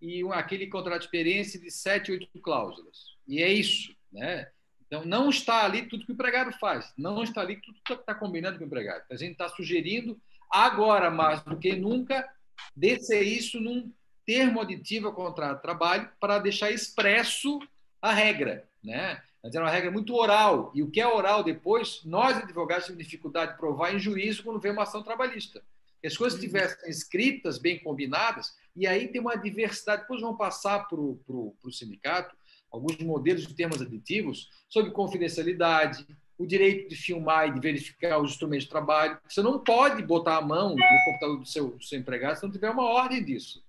e 0.00 0.22
aquele 0.32 0.66
contrato 0.66 1.00
de 1.00 1.06
experiência 1.06 1.60
de 1.60 1.70
sete, 1.70 2.12
oito 2.12 2.28
cláusulas. 2.40 3.16
E 3.26 3.42
é 3.42 3.48
isso, 3.48 3.94
né? 4.12 4.50
Então, 4.86 5.04
não 5.06 5.30
está 5.30 5.64
ali 5.64 5.88
tudo 5.88 6.04
que 6.04 6.12
o 6.12 6.14
empregado 6.14 6.52
faz, 6.58 6.92
não 6.98 7.22
está 7.22 7.40
ali 7.40 7.56
tudo 7.60 7.80
que 7.82 7.92
está 7.94 8.14
combinando 8.14 8.58
com 8.58 8.64
o 8.64 8.66
empregado. 8.66 9.04
A 9.10 9.16
gente 9.16 9.32
está 9.32 9.48
sugerindo, 9.48 10.20
agora 10.50 11.10
mais 11.10 11.42
do 11.42 11.58
que 11.58 11.74
nunca, 11.74 12.28
descer 12.76 13.22
isso 13.22 13.58
num 13.58 13.90
termo 14.26 14.60
aditivo 14.60 15.08
ao 15.08 15.14
contrato 15.14 15.56
de 15.56 15.62
trabalho 15.62 16.10
para 16.20 16.38
deixar 16.38 16.70
expresso 16.70 17.58
a 18.02 18.12
regra. 18.12 18.68
Né? 18.84 19.22
Mas 19.42 19.54
era 19.54 19.64
uma 19.64 19.70
regra 19.70 19.90
muito 19.90 20.14
oral, 20.14 20.70
e 20.72 20.82
o 20.82 20.90
que 20.90 21.00
é 21.00 21.06
oral 21.06 21.42
depois, 21.42 22.00
nós 22.04 22.36
advogados 22.36 22.86
temos 22.86 23.02
dificuldade 23.02 23.52
de 23.52 23.58
provar 23.58 23.92
em 23.92 23.98
juízo 23.98 24.44
quando 24.44 24.60
vem 24.60 24.70
uma 24.70 24.84
ação 24.84 25.02
trabalhista. 25.02 25.62
Que 26.00 26.06
as 26.06 26.16
coisas 26.16 26.38
estivessem 26.38 26.88
escritas, 26.88 27.58
bem 27.58 27.78
combinadas, 27.80 28.56
e 28.76 28.86
aí 28.86 29.08
tem 29.08 29.20
uma 29.20 29.34
diversidade. 29.34 30.02
Depois 30.02 30.20
vão 30.20 30.36
passar 30.36 30.86
para 30.86 30.98
o 30.98 31.54
sindicato 31.72 32.36
alguns 32.70 32.96
modelos 32.98 33.46
de 33.46 33.54
termos 33.54 33.82
aditivos 33.82 34.48
sobre 34.68 34.92
confidencialidade, 34.92 36.06
o 36.38 36.46
direito 36.46 36.88
de 36.88 36.96
filmar 36.96 37.48
e 37.48 37.54
de 37.54 37.60
verificar 37.60 38.18
os 38.18 38.30
instrumentos 38.30 38.64
de 38.64 38.70
trabalho. 38.70 39.18
Você 39.28 39.42
não 39.42 39.58
pode 39.58 40.02
botar 40.02 40.38
a 40.38 40.40
mão 40.40 40.70
no 40.70 41.04
computador 41.04 41.38
do 41.38 41.46
seu, 41.46 41.70
do 41.76 41.84
seu 41.84 41.98
empregado 41.98 42.36
se 42.36 42.42
não 42.44 42.50
tiver 42.50 42.70
uma 42.70 42.84
ordem 42.84 43.22
disso 43.24 43.62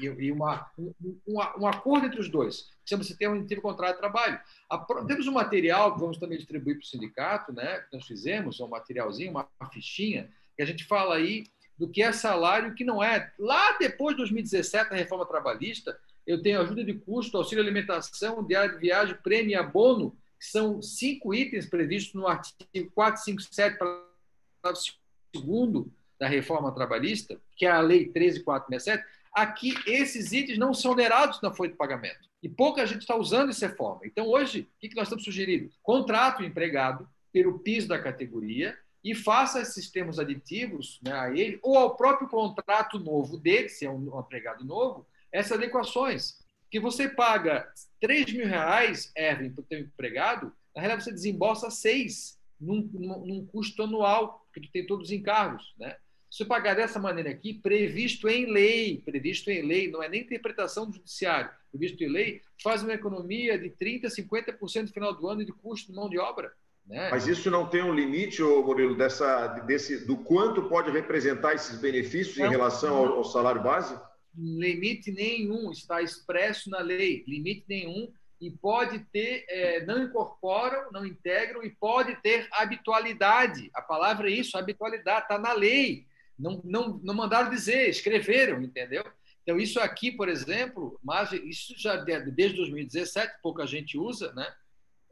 e, 0.00 0.06
e 0.06 0.32
uma, 0.32 0.66
um, 0.78 0.92
um, 1.26 1.36
um, 1.58 1.66
acordo 1.66 2.06
entre 2.06 2.20
os 2.20 2.28
dois. 2.28 2.70
Chama-se 2.84 3.16
termo 3.16 3.36
aditivo 3.36 3.62
contrato 3.62 3.94
de 3.94 4.00
trabalho. 4.00 4.38
A, 4.68 4.78
temos 5.06 5.26
um 5.26 5.32
material 5.32 5.94
que 5.94 6.00
vamos 6.00 6.18
também 6.18 6.38
distribuir 6.38 6.76
para 6.76 6.84
o 6.84 6.86
sindicato, 6.86 7.52
né, 7.52 7.80
que 7.80 7.96
nós 7.96 8.06
fizemos, 8.06 8.60
um 8.60 8.68
materialzinho, 8.68 9.30
uma, 9.30 9.48
fichinha, 9.72 10.30
que 10.56 10.62
a 10.62 10.66
gente 10.66 10.84
fala 10.84 11.16
aí 11.16 11.44
do 11.78 11.88
que 11.88 12.02
é 12.02 12.12
salário 12.12 12.68
e 12.68 12.70
o 12.70 12.74
que 12.74 12.84
não 12.84 13.02
é. 13.02 13.32
Lá 13.38 13.76
depois 13.78 14.14
de 14.14 14.18
2017, 14.18 14.90
na 14.90 14.96
reforma 14.96 15.26
trabalhista, 15.26 15.98
eu 16.26 16.40
tenho 16.42 16.60
ajuda 16.60 16.84
de 16.84 16.94
custo, 16.94 17.36
auxílio 17.36 17.62
alimentação, 17.62 18.44
diário 18.44 18.74
de 18.74 18.80
viagem, 18.80 19.16
prêmio 19.22 19.50
e 19.50 19.54
abono, 19.54 20.16
que 20.38 20.46
são 20.46 20.80
cinco 20.80 21.34
itens 21.34 21.66
previstos 21.66 22.14
no 22.14 22.26
artigo 22.26 22.90
457, 22.94 23.78
parágrafo 23.78 24.94
segundo 25.34 25.92
da 26.18 26.28
reforma 26.28 26.72
trabalhista, 26.72 27.40
que 27.56 27.66
é 27.66 27.70
a 27.70 27.80
lei 27.80 28.06
13467, 28.08 29.04
aqui 29.34 29.74
esses 29.86 30.32
itens 30.32 30.58
não 30.58 30.72
são 30.72 30.92
onerados 30.92 31.40
na 31.42 31.52
folha 31.52 31.70
de 31.70 31.76
pagamento. 31.76 32.28
E 32.42 32.48
pouca 32.48 32.86
gente 32.86 33.00
está 33.00 33.16
usando 33.16 33.50
essa 33.50 33.68
forma. 33.70 34.02
Então, 34.04 34.26
hoje, 34.26 34.68
o 34.76 34.80
que 34.80 34.94
nós 34.94 35.04
estamos 35.04 35.24
sugerindo? 35.24 35.70
Contrato 35.82 36.40
o 36.40 36.44
empregado 36.44 37.08
pelo 37.32 37.58
piso 37.58 37.88
da 37.88 37.98
categoria 37.98 38.78
e 39.02 39.14
faça 39.14 39.60
esses 39.60 39.90
termos 39.90 40.18
aditivos 40.18 41.00
né, 41.02 41.12
a 41.12 41.30
ele 41.30 41.58
ou 41.62 41.76
ao 41.76 41.96
próprio 41.96 42.28
contrato 42.28 42.98
novo 42.98 43.36
dele, 43.36 43.68
se 43.68 43.84
é 43.84 43.90
um 43.90 44.20
empregado 44.20 44.64
novo, 44.64 45.06
essas 45.32 45.52
adequações. 45.52 46.42
Que 46.70 46.78
você 46.78 47.08
paga 47.08 47.66
3 48.00 48.32
mil 48.32 48.46
reais, 48.46 49.12
Erwin, 49.16 49.50
para 49.50 49.62
o 49.62 49.66
teu 49.66 49.80
empregado, 49.80 50.52
na 50.74 50.80
realidade 50.80 51.04
você 51.04 51.12
desembolsa 51.12 51.70
6 51.70 52.38
num, 52.60 52.88
num, 52.92 53.26
num 53.26 53.46
custo 53.46 53.82
anual, 53.82 54.46
porque 54.52 54.68
tu 54.68 54.72
tem 54.72 54.86
todos 54.86 55.06
os 55.08 55.12
encargos. 55.12 55.74
Né? 55.78 55.96
Se 56.34 56.44
pagar 56.44 56.74
dessa 56.74 56.98
maneira 56.98 57.30
aqui, 57.30 57.54
previsto 57.54 58.28
em 58.28 58.50
lei, 58.50 59.00
previsto 59.04 59.52
em 59.52 59.62
lei, 59.62 59.88
não 59.88 60.02
é 60.02 60.08
nem 60.08 60.22
interpretação 60.22 60.84
do 60.84 60.92
judiciário, 60.92 61.48
previsto 61.70 62.02
em 62.02 62.08
lei, 62.08 62.42
faz 62.60 62.82
uma 62.82 62.92
economia 62.92 63.56
de 63.56 63.70
30%, 63.70 64.06
50% 64.06 64.82
no 64.82 64.88
final 64.88 65.14
do 65.14 65.28
ano 65.28 65.44
de 65.44 65.52
custo 65.52 65.92
de 65.92 65.96
mão 65.96 66.08
de 66.08 66.18
obra. 66.18 66.52
Né? 66.84 67.08
Mas 67.08 67.28
isso 67.28 67.52
não 67.52 67.68
tem 67.68 67.84
um 67.84 67.94
limite, 67.94 68.42
ô 68.42 68.64
Murilo, 68.64 68.96
dessa, 68.96 69.46
desse, 69.60 70.04
do 70.06 70.16
quanto 70.16 70.64
pode 70.64 70.90
representar 70.90 71.54
esses 71.54 71.80
benefícios 71.80 72.36
não, 72.36 72.46
em 72.46 72.50
relação 72.50 72.96
ao, 72.96 73.12
ao, 73.18 73.24
salário 73.24 73.62
base? 73.62 73.96
Limite 74.36 75.12
nenhum, 75.12 75.70
está 75.70 76.02
expresso 76.02 76.68
na 76.68 76.80
lei, 76.80 77.22
limite 77.28 77.64
nenhum, 77.68 78.12
e 78.40 78.50
pode 78.50 78.98
ter, 79.12 79.44
é, 79.48 79.86
não 79.86 80.02
incorporam, 80.02 80.90
não 80.90 81.06
integram, 81.06 81.62
e 81.62 81.70
pode 81.70 82.20
ter 82.22 82.48
habitualidade. 82.50 83.70
A 83.72 83.80
palavra 83.80 84.28
é 84.28 84.32
isso, 84.32 84.58
habitualidade, 84.58 85.26
está 85.26 85.38
na 85.38 85.52
lei. 85.52 86.12
Não, 86.38 86.60
não, 86.64 87.00
não 87.02 87.14
mandaram 87.14 87.50
dizer, 87.50 87.88
escreveram, 87.88 88.62
entendeu? 88.62 89.04
Então, 89.42 89.58
isso 89.58 89.78
aqui, 89.78 90.10
por 90.10 90.28
exemplo, 90.28 90.98
mas 91.02 91.32
isso 91.32 91.74
já 91.76 91.96
desde 91.96 92.56
2017, 92.56 93.34
pouca 93.42 93.66
gente 93.66 93.98
usa, 93.98 94.32
né? 94.32 94.52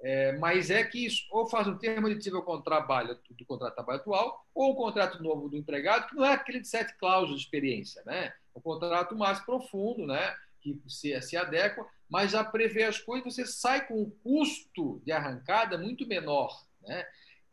É, 0.05 0.33
mas 0.39 0.69
é 0.69 0.83
que 0.83 1.07
isso 1.07 1.25
ou 1.31 1.47
faz 1.47 1.69
um 1.69 1.79
termo 1.79 2.09
aditivo 2.09 2.39
ao 2.39 2.61
trabalho, 2.61 3.17
do 3.31 3.45
contrato 3.45 3.71
de 3.71 3.77
trabalho 3.77 4.01
atual, 4.01 4.45
ou 4.53 4.73
o 4.73 4.75
contrato 4.75 5.23
novo 5.23 5.49
do 5.49 5.57
empregado, 5.57 6.09
que 6.09 6.17
não 6.17 6.25
é 6.25 6.33
aquele 6.33 6.59
de 6.61 6.67
sete 6.67 6.97
cláusulas 6.99 7.39
de 7.39 7.47
experiência, 7.47 8.03
né? 8.05 8.33
O 8.53 8.61
contrato 8.61 9.15
mais 9.15 9.39
profundo, 9.41 10.05
né? 10.07 10.35
Que 10.61 10.81
se, 10.89 11.21
se 11.23 11.37
adequa, 11.37 11.87
mas 12.09 12.33
já 12.33 12.43
prevê 12.43 12.83
as 12.83 12.99
coisas, 12.99 13.33
você 13.33 13.47
sai 13.47 13.87
com 13.87 14.03
um 14.03 14.11
custo 14.25 15.01
de 15.05 15.13
arrancada 15.13 15.79
muito 15.79 16.07
menor, 16.07 16.51
né? 16.83 17.07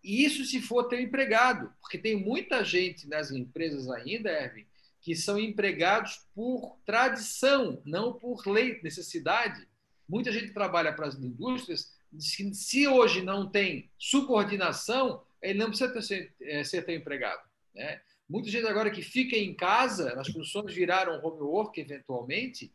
E 0.03 0.23
isso 0.23 0.45
se 0.45 0.61
for 0.61 0.85
ter 0.85 1.01
empregado, 1.01 1.73
porque 1.81 1.97
tem 1.97 2.15
muita 2.15 2.63
gente 2.63 3.07
nas 3.07 3.31
empresas 3.31 3.89
ainda, 3.89 4.29
Erwin, 4.29 4.65
que 5.01 5.15
são 5.15 5.39
empregados 5.39 6.25
por 6.33 6.77
tradição, 6.85 7.81
não 7.85 8.13
por 8.13 8.47
lei, 8.47 8.79
necessidade. 8.81 9.67
Muita 10.07 10.31
gente 10.31 10.53
trabalha 10.53 10.93
para 10.93 11.07
as 11.07 11.15
indústrias 11.15 11.99
se 12.17 12.87
hoje 12.87 13.21
não 13.21 13.47
tem 13.47 13.89
subordinação, 13.97 15.23
ele 15.41 15.59
não 15.59 15.67
precisa 15.67 16.01
ser, 16.01 16.33
é, 16.41 16.63
ser 16.63 16.89
empregado. 16.89 17.41
Né? 17.73 18.01
Muita 18.27 18.49
gente 18.49 18.67
agora 18.67 18.89
que 18.89 19.01
fica 19.01 19.35
em 19.35 19.53
casa, 19.53 20.19
as 20.19 20.27
funções 20.27 20.73
viraram 20.73 21.23
home 21.23 21.41
work 21.41 21.79
eventualmente, 21.79 22.71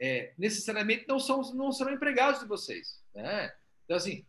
é, 0.00 0.32
necessariamente 0.38 1.06
não, 1.08 1.18
são, 1.18 1.40
não 1.54 1.72
serão 1.72 1.92
empregados 1.92 2.40
de 2.40 2.46
vocês. 2.46 3.02
Né? 3.14 3.52
Então, 3.84 3.96
assim, 3.96 4.24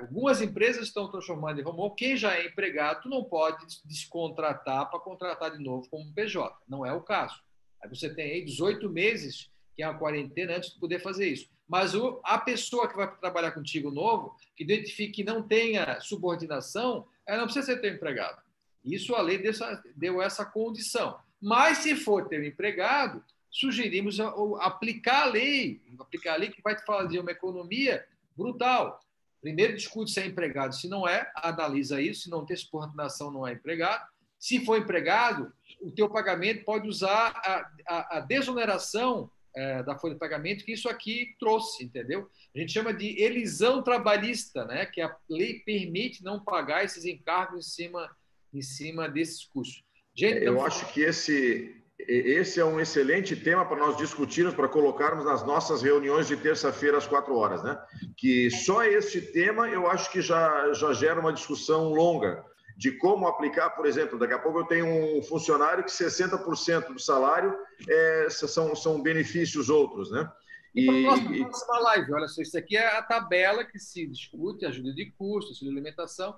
algumas 0.00 0.40
empresas 0.40 0.86
estão 0.86 1.10
transformando 1.10 1.60
em 1.60 1.64
home 1.64 1.78
work. 1.78 1.96
Quem 1.96 2.16
já 2.16 2.34
é 2.36 2.46
empregado, 2.46 3.02
tu 3.02 3.08
não 3.08 3.24
pode 3.24 3.64
descontratar 3.84 4.90
para 4.90 4.98
contratar 5.00 5.50
de 5.50 5.62
novo 5.62 5.88
como 5.88 6.12
PJ. 6.12 6.56
Não 6.68 6.84
é 6.84 6.92
o 6.92 7.00
caso. 7.00 7.40
Aí 7.82 7.88
você 7.88 8.12
tem 8.12 8.32
aí 8.32 8.44
18 8.44 8.88
meses, 8.90 9.50
que 9.74 9.82
é 9.82 9.86
a 9.86 9.94
quarentena, 9.94 10.56
antes 10.56 10.72
de 10.72 10.80
poder 10.80 11.00
fazer 11.00 11.28
isso. 11.28 11.48
Mas 11.68 11.94
o, 11.94 12.20
a 12.24 12.38
pessoa 12.38 12.88
que 12.88 12.96
vai 12.96 13.12
trabalhar 13.16 13.52
contigo 13.52 13.90
novo, 13.90 14.36
que 14.56 14.64
identifique 14.64 15.12
que 15.12 15.24
não 15.24 15.42
tenha 15.42 16.00
subordinação, 16.00 17.06
ela 17.26 17.38
não 17.38 17.44
precisa 17.44 17.66
ser 17.66 17.80
teu 17.80 17.92
empregado. 17.92 18.40
Isso 18.84 19.14
a 19.14 19.20
lei 19.20 19.38
deu 19.38 19.50
essa, 19.50 19.82
deu 19.96 20.22
essa 20.22 20.44
condição. 20.44 21.18
Mas 21.40 21.78
se 21.78 21.96
for 21.96 22.28
teu 22.28 22.44
empregado, 22.44 23.22
sugerimos 23.50 24.18
aplicar 24.60 25.22
a 25.22 25.30
lei, 25.30 25.80
aplicar 25.98 26.34
a 26.34 26.36
lei 26.36 26.50
que 26.50 26.62
vai 26.62 26.76
te 26.76 26.84
fazer 26.84 27.18
uma 27.18 27.32
economia 27.32 28.06
brutal. 28.36 29.00
Primeiro 29.46 29.76
discute 29.76 30.10
se 30.10 30.18
é 30.18 30.26
empregado, 30.26 30.74
se 30.74 30.88
não 30.88 31.06
é, 31.06 31.30
analisa 31.36 32.02
isso, 32.02 32.22
se 32.22 32.30
não 32.30 32.44
tem 32.44 32.56
subordinação, 32.56 33.30
não 33.30 33.46
é 33.46 33.52
empregado. 33.52 34.04
Se 34.40 34.64
for 34.64 34.76
empregado, 34.76 35.52
o 35.80 35.88
teu 35.92 36.10
pagamento 36.10 36.64
pode 36.64 36.88
usar 36.88 37.28
a, 37.28 37.70
a, 37.86 38.16
a 38.16 38.20
desoneração 38.22 39.30
é, 39.54 39.84
da 39.84 39.96
folha 39.96 40.14
de 40.14 40.18
pagamento 40.18 40.64
que 40.64 40.72
isso 40.72 40.88
aqui 40.88 41.36
trouxe, 41.38 41.84
entendeu? 41.84 42.28
A 42.52 42.58
gente 42.58 42.72
chama 42.72 42.92
de 42.92 43.22
elisão 43.22 43.84
trabalhista, 43.84 44.64
né? 44.64 44.84
que 44.84 45.00
a 45.00 45.16
lei 45.30 45.60
permite 45.60 46.24
não 46.24 46.42
pagar 46.42 46.84
esses 46.84 47.04
encargos 47.04 47.68
em 47.68 47.70
cima, 47.70 48.16
em 48.52 48.62
cima 48.62 49.08
desses 49.08 49.44
custos. 49.44 49.80
Gente, 50.12 50.42
eu 50.42 50.60
acho 50.60 50.92
que 50.92 51.02
esse, 51.02 51.72
esse 51.98 52.60
é 52.60 52.64
um 52.64 52.78
excelente 52.78 53.34
tema 53.34 53.64
para 53.64 53.78
nós 53.78 53.96
discutirmos, 53.96 54.54
para 54.54 54.68
colocarmos 54.68 55.24
nas 55.24 55.44
nossas 55.46 55.82
reuniões 55.82 56.28
de 56.28 56.36
terça-feira 56.36 56.98
às 56.98 57.06
quatro 57.06 57.34
horas, 57.36 57.62
né? 57.62 57.78
Que 58.16 58.50
só 58.50 58.84
este 58.84 59.20
tema 59.20 59.68
eu 59.68 59.90
acho 59.90 60.10
que 60.10 60.20
já, 60.20 60.72
já 60.72 60.92
gera 60.92 61.20
uma 61.20 61.32
discussão 61.32 61.92
longa 61.92 62.44
de 62.76 62.92
como 62.92 63.26
aplicar, 63.26 63.70
por 63.70 63.86
exemplo, 63.86 64.18
daqui 64.18 64.34
a 64.34 64.38
pouco 64.38 64.60
eu 64.60 64.66
tenho 64.66 64.86
um 64.86 65.22
funcionário 65.22 65.82
que 65.82 65.90
60% 65.90 66.92
do 66.92 67.00
salário 67.00 67.56
é, 67.88 68.28
são, 68.28 68.76
são 68.76 69.02
benefícios 69.02 69.70
outros, 69.70 70.10
né? 70.10 70.30
E, 70.74 70.86
e 71.06 71.40
próxima 71.40 71.78
live, 71.78 72.12
olha 72.12 72.28
só, 72.28 72.42
isso 72.42 72.58
aqui 72.58 72.76
é 72.76 72.86
a 72.98 73.02
tabela 73.02 73.64
que 73.64 73.78
se 73.78 74.06
discute, 74.06 74.66
ajuda 74.66 74.92
de 74.92 75.10
custo, 75.12 75.52
auxílio 75.52 75.72
de 75.72 75.78
alimentação. 75.78 76.36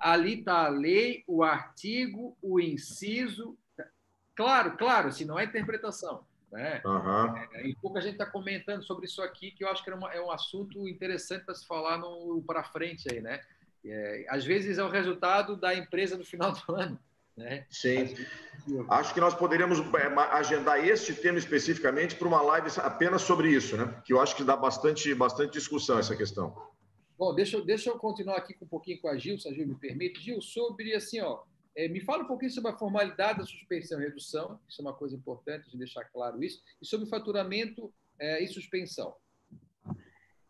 Ali 0.00 0.38
está 0.38 0.64
a 0.64 0.68
lei, 0.70 1.22
o 1.26 1.42
artigo, 1.42 2.34
o 2.40 2.58
inciso. 2.58 3.58
Claro, 4.36 4.76
claro, 4.76 5.10
se 5.10 5.24
não 5.24 5.38
é 5.38 5.44
interpretação. 5.44 6.24
Né? 6.52 6.80
Uhum. 6.84 7.36
É, 7.54 7.66
e 7.66 7.74
pouco 7.74 7.98
a 7.98 8.00
gente 8.00 8.12
está 8.12 8.26
comentando 8.26 8.84
sobre 8.84 9.06
isso 9.06 9.20
aqui, 9.22 9.50
que 9.50 9.64
eu 9.64 9.68
acho 9.68 9.82
que 9.82 9.90
uma, 9.90 10.12
é 10.12 10.20
um 10.20 10.30
assunto 10.30 10.86
interessante 10.86 11.44
para 11.44 11.54
se 11.54 11.66
falar 11.66 12.00
para 12.46 12.62
frente 12.62 13.12
aí, 13.12 13.20
né? 13.20 13.40
É, 13.84 14.26
às 14.28 14.44
vezes 14.44 14.78
é 14.78 14.84
o 14.84 14.88
resultado 14.88 15.56
da 15.56 15.74
empresa 15.74 16.16
no 16.16 16.24
final 16.24 16.52
do 16.52 16.74
ano. 16.74 16.98
Né? 17.36 17.66
Sim. 17.68 18.14
Acho 18.88 19.12
que 19.12 19.20
nós 19.20 19.34
poderíamos 19.34 19.78
é, 19.78 20.06
agendar 20.32 20.82
este 20.82 21.14
tema 21.14 21.38
especificamente 21.38 22.16
para 22.16 22.26
uma 22.26 22.40
live 22.40 22.68
apenas 22.78 23.22
sobre 23.22 23.50
isso, 23.50 23.76
né? 23.76 23.94
Que 24.04 24.12
eu 24.12 24.20
acho 24.20 24.34
que 24.34 24.42
dá 24.42 24.56
bastante, 24.56 25.14
bastante 25.14 25.52
discussão 25.52 25.98
essa 25.98 26.16
questão. 26.16 26.56
Bom, 27.18 27.34
deixa, 27.34 27.60
deixa 27.60 27.90
eu 27.90 27.98
continuar 27.98 28.36
aqui 28.38 28.54
com 28.54 28.64
um 28.64 28.68
pouquinho 28.68 29.00
com 29.00 29.08
a 29.08 29.16
Gil, 29.16 29.38
se 29.38 29.48
a 29.48 29.52
Gil 29.52 29.66
me 29.66 29.74
permite. 29.74 30.22
Gil, 30.22 30.40
sobre 30.40 30.94
assim, 30.94 31.20
ó, 31.20 31.40
é, 31.40 31.55
me 31.88 32.00
fala 32.00 32.24
um 32.24 32.26
pouquinho 32.26 32.50
sobre 32.50 32.70
a 32.70 32.76
formalidade 32.76 33.38
da 33.38 33.44
suspensão 33.44 34.00
e 34.00 34.04
redução, 34.04 34.58
isso 34.68 34.80
é 34.80 34.84
uma 34.84 34.94
coisa 34.94 35.14
importante 35.14 35.70
de 35.70 35.76
deixar 35.76 36.04
claro 36.06 36.42
isso, 36.42 36.62
e 36.80 36.86
sobre 36.86 37.06
faturamento 37.06 37.92
é, 38.18 38.42
e 38.42 38.48
suspensão. 38.48 39.14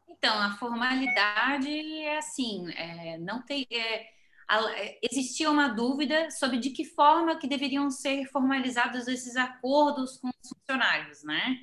Então, 0.08 0.38
a 0.38 0.52
formalidade 0.56 1.68
é 1.68 2.18
assim, 2.18 2.70
é, 2.72 3.18
não 3.18 3.42
tem. 3.42 3.66
É, 3.70 4.16
é, 4.48 4.98
existia 5.02 5.50
uma 5.50 5.68
dúvida 5.68 6.30
sobre 6.30 6.58
de 6.58 6.70
que 6.70 6.84
forma 6.84 7.36
que 7.36 7.48
deveriam 7.48 7.90
ser 7.90 8.26
formalizados 8.26 9.08
esses 9.08 9.36
acordos 9.36 10.16
com 10.18 10.28
os 10.28 10.48
funcionários, 10.48 11.24
né? 11.24 11.58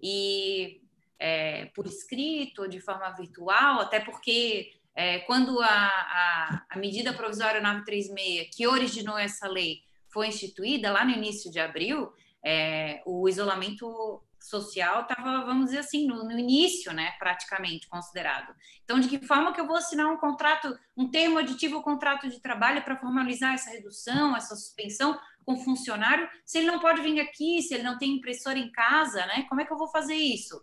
E 0.00 0.80
é, 1.18 1.66
por 1.74 1.86
escrito, 1.86 2.68
de 2.68 2.80
forma 2.80 3.10
virtual, 3.10 3.80
até 3.80 3.98
porque 3.98 4.77
é, 4.98 5.20
quando 5.20 5.60
a, 5.62 5.68
a, 5.68 6.62
a, 6.70 6.76
medida 6.76 7.12
provisória 7.12 7.60
936, 7.60 8.48
que 8.52 8.66
originou 8.66 9.16
essa 9.16 9.46
lei, 9.46 9.82
foi 10.08 10.26
instituída 10.26 10.90
lá 10.90 11.04
no 11.04 11.12
início 11.12 11.52
de 11.52 11.60
abril, 11.60 12.12
é, 12.44 13.00
o 13.06 13.28
isolamento 13.28 14.20
social 14.40 15.02
estava, 15.02 15.44
vamos 15.44 15.66
dizer 15.66 15.78
assim, 15.78 16.04
no, 16.04 16.24
no, 16.24 16.36
início, 16.36 16.92
né, 16.92 17.12
praticamente 17.20 17.88
considerado. 17.88 18.52
Então, 18.82 18.98
de 18.98 19.06
que 19.06 19.24
forma 19.24 19.52
que 19.52 19.60
eu 19.60 19.68
vou 19.68 19.76
assinar 19.76 20.08
um 20.08 20.16
contrato, 20.16 20.76
um 20.96 21.08
termo 21.08 21.38
aditivo 21.38 21.76
ao 21.76 21.84
contrato 21.84 22.28
de 22.28 22.40
trabalho 22.40 22.82
para 22.82 22.96
formalizar 22.98 23.54
essa 23.54 23.70
redução, 23.70 24.36
essa 24.36 24.56
suspensão 24.56 25.16
com 25.46 25.52
o 25.52 25.62
funcionário, 25.62 26.28
se 26.44 26.58
ele 26.58 26.66
não 26.66 26.80
pode 26.80 27.02
vir 27.02 27.20
aqui, 27.20 27.62
se 27.62 27.72
ele 27.72 27.84
não 27.84 27.98
tem 27.98 28.16
impressora 28.16 28.58
em 28.58 28.72
casa, 28.72 29.24
né? 29.26 29.46
Como 29.48 29.60
é 29.60 29.64
que 29.64 29.72
eu 29.72 29.78
vou 29.78 29.88
fazer 29.88 30.16
isso? 30.16 30.60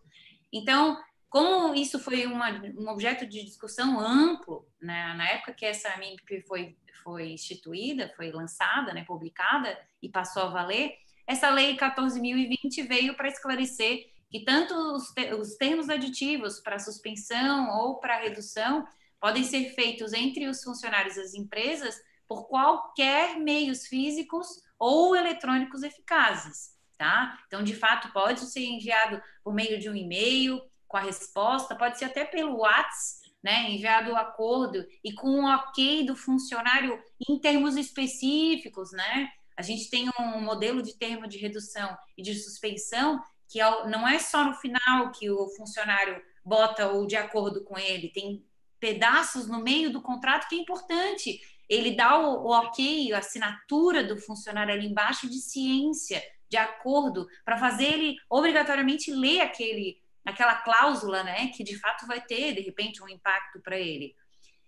Então, 0.51 0.97
como 1.35 1.75
isso 1.75 1.99
foi 1.99 2.25
uma, 2.25 2.49
um 2.77 2.87
objeto 2.87 3.25
de 3.25 3.43
discussão 3.43 3.99
amplo, 3.99 4.65
né, 4.81 5.13
na 5.17 5.31
época 5.31 5.51
que 5.51 5.65
essa 5.65 5.93
MIMP 5.97 6.47
foi, 6.47 6.77
foi 7.03 7.33
instituída, 7.33 8.09
foi 8.15 8.31
lançada, 8.31 8.93
né, 8.93 9.03
publicada 9.03 9.77
e 10.01 10.07
passou 10.07 10.43
a 10.43 10.49
valer, 10.49 10.93
essa 11.27 11.49
lei 11.49 11.75
14.020 11.75 12.87
veio 12.87 13.17
para 13.17 13.27
esclarecer 13.27 14.13
que 14.29 14.45
tanto 14.45 14.73
os, 14.73 15.13
os 15.37 15.57
termos 15.57 15.89
aditivos 15.89 16.61
para 16.61 16.79
suspensão 16.79 17.69
ou 17.81 17.99
para 17.99 18.21
redução 18.21 18.87
podem 19.19 19.43
ser 19.43 19.75
feitos 19.75 20.13
entre 20.13 20.47
os 20.47 20.63
funcionários 20.63 21.17
das 21.17 21.33
empresas 21.33 22.01
por 22.29 22.47
qualquer 22.47 23.37
meios 23.41 23.87
físicos 23.87 24.47
ou 24.79 25.13
eletrônicos 25.13 25.83
eficazes, 25.83 26.77
tá? 26.97 27.37
Então, 27.47 27.61
de 27.61 27.75
fato, 27.75 28.13
pode 28.13 28.39
ser 28.45 28.63
enviado 28.63 29.21
por 29.43 29.53
meio 29.53 29.77
de 29.77 29.89
um 29.89 29.95
e-mail 29.95 30.61
com 30.95 30.99
a 30.99 31.01
resposta, 31.01 31.75
pode 31.75 31.99
ser 31.99 32.05
até 32.05 32.23
pelo 32.23 32.59
WhatsApp, 32.59 33.25
né, 33.43 33.69
enviado 33.69 34.11
o 34.11 34.15
acordo 34.15 34.83
e 35.03 35.11
com 35.13 35.41
o 35.41 35.53
ok 35.53 36.05
do 36.05 36.15
funcionário 36.15 36.97
em 37.29 37.37
termos 37.37 37.75
específicos, 37.75 38.91
né? 38.93 39.29
A 39.57 39.61
gente 39.61 39.89
tem 39.89 40.09
um 40.19 40.41
modelo 40.41 40.81
de 40.81 40.97
termo 40.97 41.27
de 41.27 41.37
redução 41.37 41.95
e 42.17 42.23
de 42.23 42.33
suspensão 42.33 43.21
que 43.47 43.61
é 43.61 43.87
não 43.87 44.07
é 44.07 44.17
só 44.17 44.45
no 44.45 44.55
final 44.55 45.11
que 45.11 45.29
o 45.29 45.49
funcionário 45.49 46.19
bota 46.43 46.91
o 46.93 47.05
de 47.05 47.17
acordo 47.17 47.63
com 47.65 47.77
ele, 47.77 48.09
tem 48.09 48.43
pedaços 48.79 49.47
no 49.47 49.61
meio 49.61 49.91
do 49.91 50.01
contrato 50.01 50.47
que 50.47 50.55
é 50.55 50.59
importante. 50.59 51.39
Ele 51.69 51.95
dá 51.95 52.17
o, 52.17 52.47
o 52.47 52.51
ok, 52.51 53.11
a 53.11 53.19
assinatura 53.19 54.03
do 54.03 54.17
funcionário 54.17 54.73
ali 54.73 54.87
embaixo 54.87 55.29
de 55.29 55.39
ciência, 55.39 56.23
de 56.49 56.57
acordo, 56.57 57.27
para 57.43 57.57
fazer 57.57 57.85
ele 57.85 58.15
obrigatoriamente 58.29 59.11
ler 59.11 59.41
aquele, 59.41 60.01
aquela 60.25 60.55
cláusula, 60.55 61.23
né, 61.23 61.47
que 61.49 61.63
de 61.63 61.77
fato 61.77 62.07
vai 62.07 62.19
ter, 62.19 62.53
de 62.53 62.61
repente, 62.61 63.01
um 63.03 63.07
impacto 63.07 63.59
para 63.61 63.79
ele. 63.79 64.15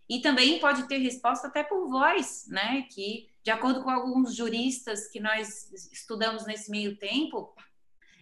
E 0.10 0.22
também 0.22 0.60
pode 0.60 0.88
ter 0.88 0.98
resposta 1.00 1.48
até 1.48 1.64
por 1.64 1.90
voz, 1.90 2.46
né, 2.48 2.84
que 2.94 3.28
de 3.48 3.52
acordo 3.52 3.82
com 3.82 3.90
alguns 3.90 4.36
juristas 4.36 5.08
que 5.08 5.22
nós 5.22 5.72
estudamos 5.94 6.46
nesse 6.46 6.70
meio 6.70 6.98
tempo, 6.98 7.56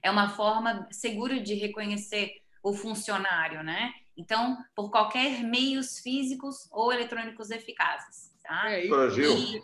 é 0.04 0.12
uma 0.12 0.30
forma 0.30 0.88
segura 0.92 1.40
de 1.40 1.56
reconhecer 1.56 2.44
o 2.62 2.74
funcionário, 2.74 3.64
né? 3.64 3.92
Então, 4.16 4.56
por 4.76 4.92
qualquer 4.92 5.44
meios 5.44 6.00
físicos 6.00 6.68
ou 6.72 6.94
eletrônicos 6.94 7.50
eficazes, 7.50 8.32
tá? 8.44 8.70
É, 8.70 8.86
isso, 8.86 9.64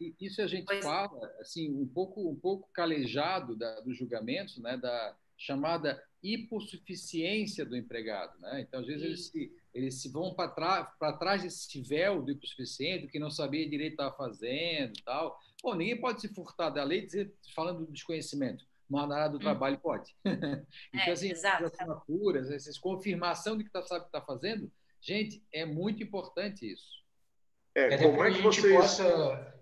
e, 0.00 0.14
isso 0.18 0.40
a 0.40 0.46
gente 0.46 0.64
pois... 0.64 0.82
fala, 0.82 1.30
assim, 1.38 1.70
um 1.70 1.86
pouco, 1.86 2.26
um 2.26 2.34
pouco 2.34 2.66
calejado 2.72 3.54
da, 3.54 3.80
dos 3.80 3.98
julgamentos, 3.98 4.56
né? 4.56 4.78
Da 4.78 5.14
chamada 5.36 6.02
hipossuficiência 6.24 7.66
do 7.66 7.76
empregado, 7.76 8.40
né? 8.40 8.62
Então, 8.62 8.80
às 8.80 8.86
vezes, 8.86 9.04
eles 9.04 9.26
se, 9.26 9.52
eles 9.74 10.02
se 10.02 10.08
vão 10.08 10.34
para 10.34 10.48
trás, 10.48 10.88
trás 11.18 11.42
desse 11.42 11.82
véu 11.82 12.22
do 12.22 12.32
hipossuficiente, 12.32 13.08
que 13.08 13.18
não 13.18 13.30
sabia 13.30 13.68
direito 13.68 13.92
estava 13.92 14.16
fazendo 14.16 14.94
tal. 15.04 15.38
Bom, 15.62 15.74
ninguém 15.74 16.00
pode 16.00 16.22
se 16.22 16.28
furtar 16.28 16.70
da 16.70 16.82
lei 16.82 17.02
dizer, 17.04 17.34
falando 17.54 17.84
do 17.84 17.92
desconhecimento 17.92 18.64
mas 18.86 19.08
na 19.08 19.16
área 19.16 19.30
do 19.30 19.36
hum. 19.36 19.40
trabalho 19.40 19.78
pode. 19.78 20.14
então, 20.24 20.66
é, 20.92 21.10
assim, 21.10 21.30
exato. 21.30 21.64
essas 21.64 21.80
assinaturas, 21.80 22.50
essa 22.50 22.80
confirmação 22.80 23.56
de 23.56 23.64
que 23.64 23.70
tá, 23.70 23.82
sabe 23.82 24.00
o 24.00 24.02
que 24.02 24.08
está 24.08 24.20
fazendo, 24.20 24.70
gente, 25.00 25.42
é 25.52 25.64
muito 25.64 26.02
importante 26.02 26.70
isso. 26.70 27.02
É, 27.74 27.96
como 27.96 28.22
é 28.22 28.32
que 28.32 28.42
vocês... 28.42 28.72
Possa... 28.72 29.54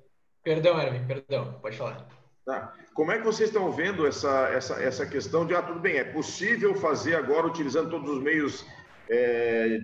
Perdão, 0.43 0.81
Erwin, 0.81 1.07
perdão, 1.07 1.61
pode 1.61 1.77
falar. 1.77 2.22
Tá. 2.45 2.75
Como 2.93 3.13
é 3.13 3.19
que 3.19 3.25
vocês 3.25 3.51
estão 3.51 3.71
vendo 3.71 4.07
essa, 4.07 4.49
essa, 4.49 4.83
essa 4.83 5.07
questão 5.07 5.47
de, 5.47 5.55
ah, 5.55 5.63
tudo 5.63 5.79
bem, 5.79 5.97
é 5.97 6.05
possível 6.05 6.75
fazer 6.75 7.15
agora 7.15 7.47
utilizando 7.47 7.91
todos 7.91 8.11
os 8.11 8.23
meios 8.23 8.67
é, 9.09 9.79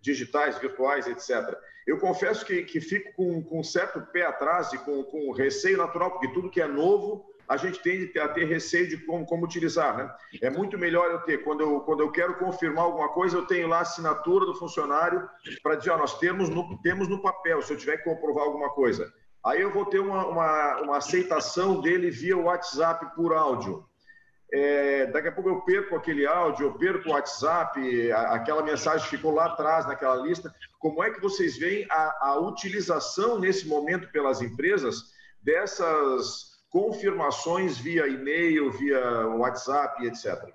digitais, 0.00 0.58
virtuais, 0.58 1.06
etc. 1.06 1.54
Eu 1.86 1.98
confesso 1.98 2.44
que, 2.44 2.62
que 2.64 2.80
fico 2.80 3.12
com, 3.12 3.42
com 3.42 3.60
um 3.60 3.64
certo 3.64 4.00
pé 4.12 4.22
atrás 4.22 4.72
e 4.72 4.78
com, 4.78 5.04
com 5.04 5.32
receio 5.32 5.76
natural, 5.76 6.12
porque 6.12 6.32
tudo 6.32 6.50
que 6.50 6.60
é 6.60 6.66
novo 6.66 7.26
a 7.48 7.56
gente 7.56 7.80
tende 7.80 8.18
a 8.18 8.28
ter 8.28 8.44
receio 8.44 8.86
de 8.88 8.98
como, 8.98 9.24
como 9.24 9.44
utilizar, 9.44 9.96
né? 9.96 10.14
É 10.42 10.50
muito 10.50 10.76
melhor 10.76 11.10
eu 11.10 11.20
ter, 11.20 11.38
quando 11.38 11.62
eu, 11.62 11.80
quando 11.80 12.00
eu 12.00 12.12
quero 12.12 12.36
confirmar 12.36 12.84
alguma 12.84 13.08
coisa, 13.08 13.38
eu 13.38 13.46
tenho 13.46 13.66
lá 13.66 13.78
a 13.78 13.82
assinatura 13.82 14.44
do 14.44 14.54
funcionário 14.54 15.26
para 15.62 15.76
dizer, 15.76 15.90
ó, 15.90 15.96
nós 15.96 16.18
temos 16.18 16.50
no, 16.50 16.78
temos 16.82 17.08
no 17.08 17.22
papel, 17.22 17.62
se 17.62 17.72
eu 17.72 17.78
tiver 17.78 17.96
que 17.96 18.04
comprovar 18.04 18.44
alguma 18.44 18.68
coisa. 18.70 19.10
Aí 19.44 19.60
eu 19.60 19.72
vou 19.72 19.86
ter 19.86 19.98
uma, 19.98 20.26
uma, 20.26 20.80
uma 20.82 20.96
aceitação 20.98 21.80
dele 21.80 22.10
via 22.10 22.36
WhatsApp 22.36 23.14
por 23.14 23.32
áudio. 23.32 23.88
É, 24.50 25.06
daqui 25.06 25.28
a 25.28 25.32
pouco 25.32 25.50
eu 25.50 25.60
perco 25.60 25.94
aquele 25.94 26.26
áudio, 26.26 26.66
eu 26.66 26.74
perco 26.74 27.10
o 27.10 27.12
WhatsApp, 27.12 28.10
a, 28.12 28.34
aquela 28.34 28.62
mensagem 28.62 29.06
ficou 29.06 29.32
lá 29.32 29.46
atrás 29.46 29.86
naquela 29.86 30.16
lista. 30.16 30.54
Como 30.78 31.02
é 31.02 31.10
que 31.10 31.20
vocês 31.20 31.58
veem 31.58 31.86
a, 31.90 32.28
a 32.28 32.40
utilização 32.40 33.38
nesse 33.38 33.68
momento 33.68 34.10
pelas 34.10 34.40
empresas 34.40 35.12
dessas 35.42 36.58
confirmações 36.70 37.78
via 37.78 38.06
e-mail, 38.08 38.70
via 38.72 39.26
WhatsApp, 39.28 40.06
etc. 40.06 40.52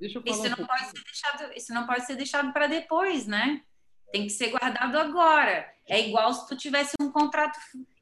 isso, 0.00 0.48
não 0.48 0.64
um 0.64 0.66
pode 0.66 0.84
ser 0.86 1.04
deixado, 1.04 1.52
isso 1.56 1.74
não 1.74 1.86
pode 1.86 2.06
ser 2.06 2.16
deixado 2.16 2.52
para 2.52 2.66
depois, 2.66 3.26
né? 3.26 3.62
Tem 4.12 4.24
que 4.24 4.30
ser 4.30 4.48
guardado 4.50 4.96
agora. 4.98 5.68
É 5.88 6.00
igual 6.00 6.32
se 6.32 6.48
tu 6.48 6.56
tivesse 6.56 6.92
um 7.00 7.10
contrato, 7.10 7.58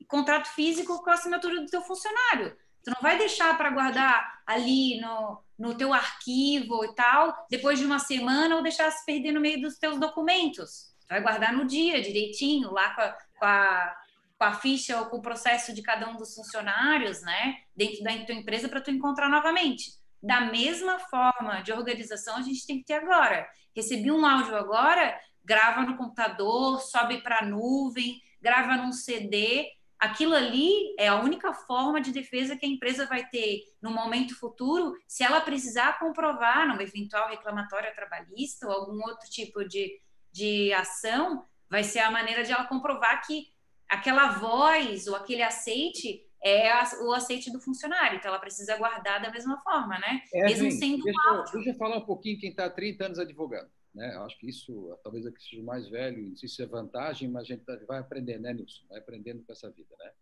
contrato 0.07 0.49
físico 0.49 1.03
com 1.03 1.11
a 1.11 1.15
assinatura 1.15 1.61
do 1.61 1.67
teu 1.67 1.83
funcionário. 1.83 2.57
Tu 2.85 2.91
não 2.91 3.01
vai 3.01 3.17
deixar 3.17 3.57
para 3.57 3.71
guardar 3.71 4.43
ali 4.47 5.01
no, 5.01 5.43
no 5.59 5.75
teu 5.75 5.93
arquivo 5.93 6.85
e 6.85 6.95
tal, 6.95 7.47
depois 7.49 7.79
de 7.79 7.87
uma 7.87 7.99
semana, 7.99 8.57
ou 8.57 8.63
deixar 8.63 8.91
se 8.91 9.05
perder 9.07 9.33
no 9.33 9.41
meio 9.41 9.61
dos 9.61 9.79
teus 9.79 9.99
documentos. 9.99 10.93
Tu 11.01 11.09
vai 11.09 11.21
guardar 11.21 11.53
no 11.53 11.65
dia, 11.65 12.03
direitinho, 12.03 12.73
lá 12.73 12.95
com 12.95 13.01
a, 13.01 13.17
com 13.39 13.45
a 13.45 13.97
com 14.43 14.47
a 14.47 14.55
ficha 14.55 14.99
ou 14.99 15.07
com 15.07 15.19
o 15.19 15.23
processo 15.23 15.73
de 15.73 15.83
cada 15.83 16.09
um 16.09 16.17
dos 16.17 16.35
funcionários, 16.35 17.23
né, 17.23 17.59
dentro 17.77 18.03
da 18.03 18.13
tua 18.25 18.35
empresa 18.35 18.69
para 18.69 18.81
tu 18.81 18.91
encontrar 18.91 19.29
novamente. 19.29 19.93
Da 20.21 20.41
mesma 20.41 20.99
forma 20.99 21.63
de 21.63 21.73
organização 21.73 22.37
a 22.37 22.43
gente 22.43 22.67
tem 22.67 22.79
que 22.79 22.87
ter 22.87 22.95
agora. 22.95 23.47
Recebi 23.75 24.11
um 24.11 24.27
áudio 24.27 24.57
agora, 24.57 25.17
grava 25.45 25.83
no 25.83 25.97
computador, 25.97 26.81
sobe 26.81 27.21
para 27.23 27.41
a 27.41 27.45
nuvem, 27.45 28.21
grava 28.41 28.77
num 28.77 28.93
CD. 28.93 29.69
Aquilo 29.99 30.35
ali 30.35 30.95
é 30.99 31.09
a 31.09 31.21
única 31.21 31.55
forma 31.55 32.01
de 32.01 32.11
defesa 32.11 32.57
que 32.57 32.67
a 32.67 32.69
empresa 32.69 33.07
vai 33.07 33.25
ter 33.29 33.61
no 33.81 33.93
momento 33.93 34.39
futuro, 34.39 34.97
se 35.07 35.23
ela 35.23 35.41
precisar 35.41 35.99
comprovar 35.99 36.67
numa 36.67 36.83
eventual 36.83 37.29
reclamatória 37.29 37.95
trabalhista 37.95 38.67
ou 38.67 38.73
algum 38.73 39.01
outro 39.03 39.31
tipo 39.31 39.65
de, 39.65 40.01
de 40.33 40.73
ação, 40.73 41.45
vai 41.71 41.85
ser 41.85 42.01
a 42.01 42.11
maneira 42.11 42.43
de 42.43 42.51
ela 42.51 42.65
comprovar 42.65 43.25
que 43.25 43.47
aquela 43.89 44.33
voz 44.33 45.07
ou 45.07 45.15
aquele 45.15 45.43
aceite 45.43 46.21
é 46.43 46.73
o 47.05 47.13
aceite 47.13 47.53
do 47.53 47.61
funcionário, 47.61 48.19
então 48.19 48.29
ela 48.29 48.41
precisa 48.41 48.77
guardar 48.77 49.23
da 49.23 49.31
mesma 49.31 49.59
forma, 49.63 49.99
né? 49.99 50.23
É, 50.35 50.43
Mesmo 50.45 50.69
gente, 50.69 50.81
sendo 50.81 51.05
deixa, 51.05 51.31
um 51.31 51.45
Deixa 51.53 51.71
eu 51.71 51.77
falar 51.77 51.99
um 51.99 52.05
pouquinho 52.05 52.41
quem 52.41 52.51
está 52.51 52.65
há 52.65 52.71
30 52.71 53.07
anos 53.07 53.19
advogando. 53.21 53.71
Né? 53.95 54.15
Eu 54.15 54.23
acho 54.23 54.39
que 54.39 54.49
isso, 54.49 54.99
talvez 55.03 55.27
aqui 55.27 55.43
seja 55.43 55.63
mais 55.63 55.89
velho, 55.89 56.31
não 56.31 56.37
sei 56.37 56.49
se 56.49 56.63
é 56.63 56.67
vantagem, 56.67 57.29
mas 57.29 57.43
a 57.43 57.47
gente 57.47 57.65
tá, 57.65 57.77
vai 57.87 57.99
aprendendo, 57.99 58.43
né, 58.43 58.55
Nilson? 58.55 58.85
Vai 58.89 58.99
aprendendo 58.99 59.43
com 59.45 59.53
essa 59.53 59.71
vida, 59.71 59.95
né? 59.99 60.13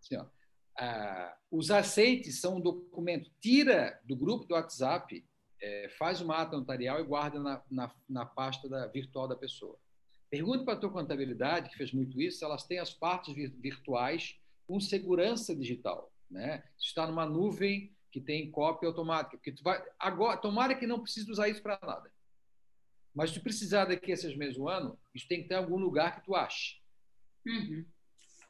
Assim, 0.00 0.16
ó, 0.16 0.26
os 1.50 1.70
aceites 1.70 2.40
são 2.40 2.56
um 2.56 2.60
documento, 2.60 3.30
tira 3.40 4.00
do 4.04 4.16
grupo 4.16 4.46
do 4.46 4.54
WhatsApp, 4.54 5.24
é, 5.60 5.88
faz 5.90 6.20
uma 6.20 6.38
ata 6.38 6.56
notarial 6.56 7.00
e 7.00 7.04
guarda 7.04 7.38
na, 7.38 7.62
na, 7.70 7.94
na 8.08 8.24
pasta 8.24 8.68
da, 8.68 8.86
virtual 8.86 9.28
da 9.28 9.36
pessoa. 9.36 9.78
Pergunta 10.30 10.64
para 10.64 10.74
a 10.74 10.76
tua 10.76 10.90
contabilidade, 10.90 11.70
que 11.70 11.76
fez 11.76 11.92
muito 11.92 12.20
isso, 12.20 12.44
elas 12.44 12.64
têm 12.64 12.78
as 12.78 12.94
partes 12.94 13.34
virtuais 13.34 14.40
com 14.66 14.80
segurança 14.80 15.54
digital. 15.54 16.10
Né? 16.30 16.62
Está 16.78 17.06
numa 17.06 17.26
nuvem 17.26 17.92
que 18.10 18.20
tem 18.20 18.50
cópia 18.50 18.88
automática. 18.88 19.36
Que 19.38 19.52
tu 19.52 19.62
vai, 19.62 19.84
agora, 19.98 20.36
tomara 20.36 20.74
que 20.74 20.86
não 20.86 21.00
precise 21.00 21.30
usar 21.30 21.48
isso 21.48 21.62
para 21.62 21.78
nada. 21.82 22.10
Mas 23.14 23.30
se 23.30 23.38
tu 23.38 23.42
precisar 23.42 23.86
daqui 23.86 24.12
a 24.12 24.16
seis 24.16 24.36
meses, 24.36 24.58
um 24.58 24.68
ano, 24.68 24.98
isso 25.14 25.26
tem 25.28 25.42
que 25.42 25.48
ter 25.48 25.56
algum 25.56 25.76
lugar 25.76 26.16
que 26.16 26.24
tu 26.24 26.34
ache. 26.34 26.80
Uhum. 27.46 27.84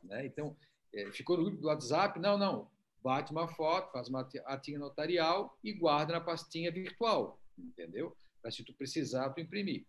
Né? 0.03 0.27
Então, 0.27 0.57
é, 0.95 1.11
ficou 1.13 1.37
no 1.37 1.45
grupo 1.45 1.61
do 1.61 1.69
WhatsApp? 1.69 2.19
Não, 2.19 2.37
não. 2.37 2.71
Bate 3.03 3.33
uma 3.33 3.49
foto, 3.49 3.93
faz 3.93 4.09
uma 4.09 4.29
atinha 4.47 4.79
notarial 4.79 5.59
e 5.65 5.73
guarda 5.73 6.13
na 6.13 6.21
pastinha 6.21 6.71
virtual, 6.71 7.41
entendeu? 7.59 8.15
Para 8.43 8.51
se 8.51 8.63
tu 8.63 8.75
precisar, 8.75 9.31
tu 9.31 9.41
imprimir. 9.41 9.87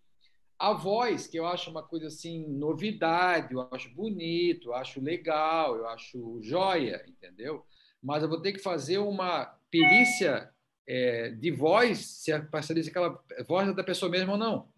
A 0.57 0.73
voz, 0.73 1.27
que 1.27 1.37
eu 1.37 1.45
acho 1.45 1.69
uma 1.69 1.83
coisa 1.83 2.07
assim, 2.07 2.47
novidade, 2.47 3.53
eu 3.53 3.67
acho 3.71 3.93
bonito, 3.93 4.69
eu 4.69 4.75
acho 4.75 5.01
legal, 5.01 5.75
eu 5.75 5.87
acho 5.87 6.39
joia, 6.41 7.03
entendeu? 7.07 7.65
Mas 8.01 8.23
eu 8.23 8.29
vou 8.29 8.41
ter 8.41 8.53
que 8.53 8.59
fazer 8.59 8.99
uma 8.99 9.45
perícia 9.69 10.53
é, 10.87 11.29
de 11.29 11.51
voz, 11.51 11.99
se 11.99 12.31
saber 12.63 12.83
se 12.83 12.89
aquela 12.89 13.21
voz 13.47 13.69
é 13.69 13.73
da 13.73 13.83
pessoa 13.83 14.11
mesmo 14.11 14.33
ou 14.33 14.37
não. 14.37 14.69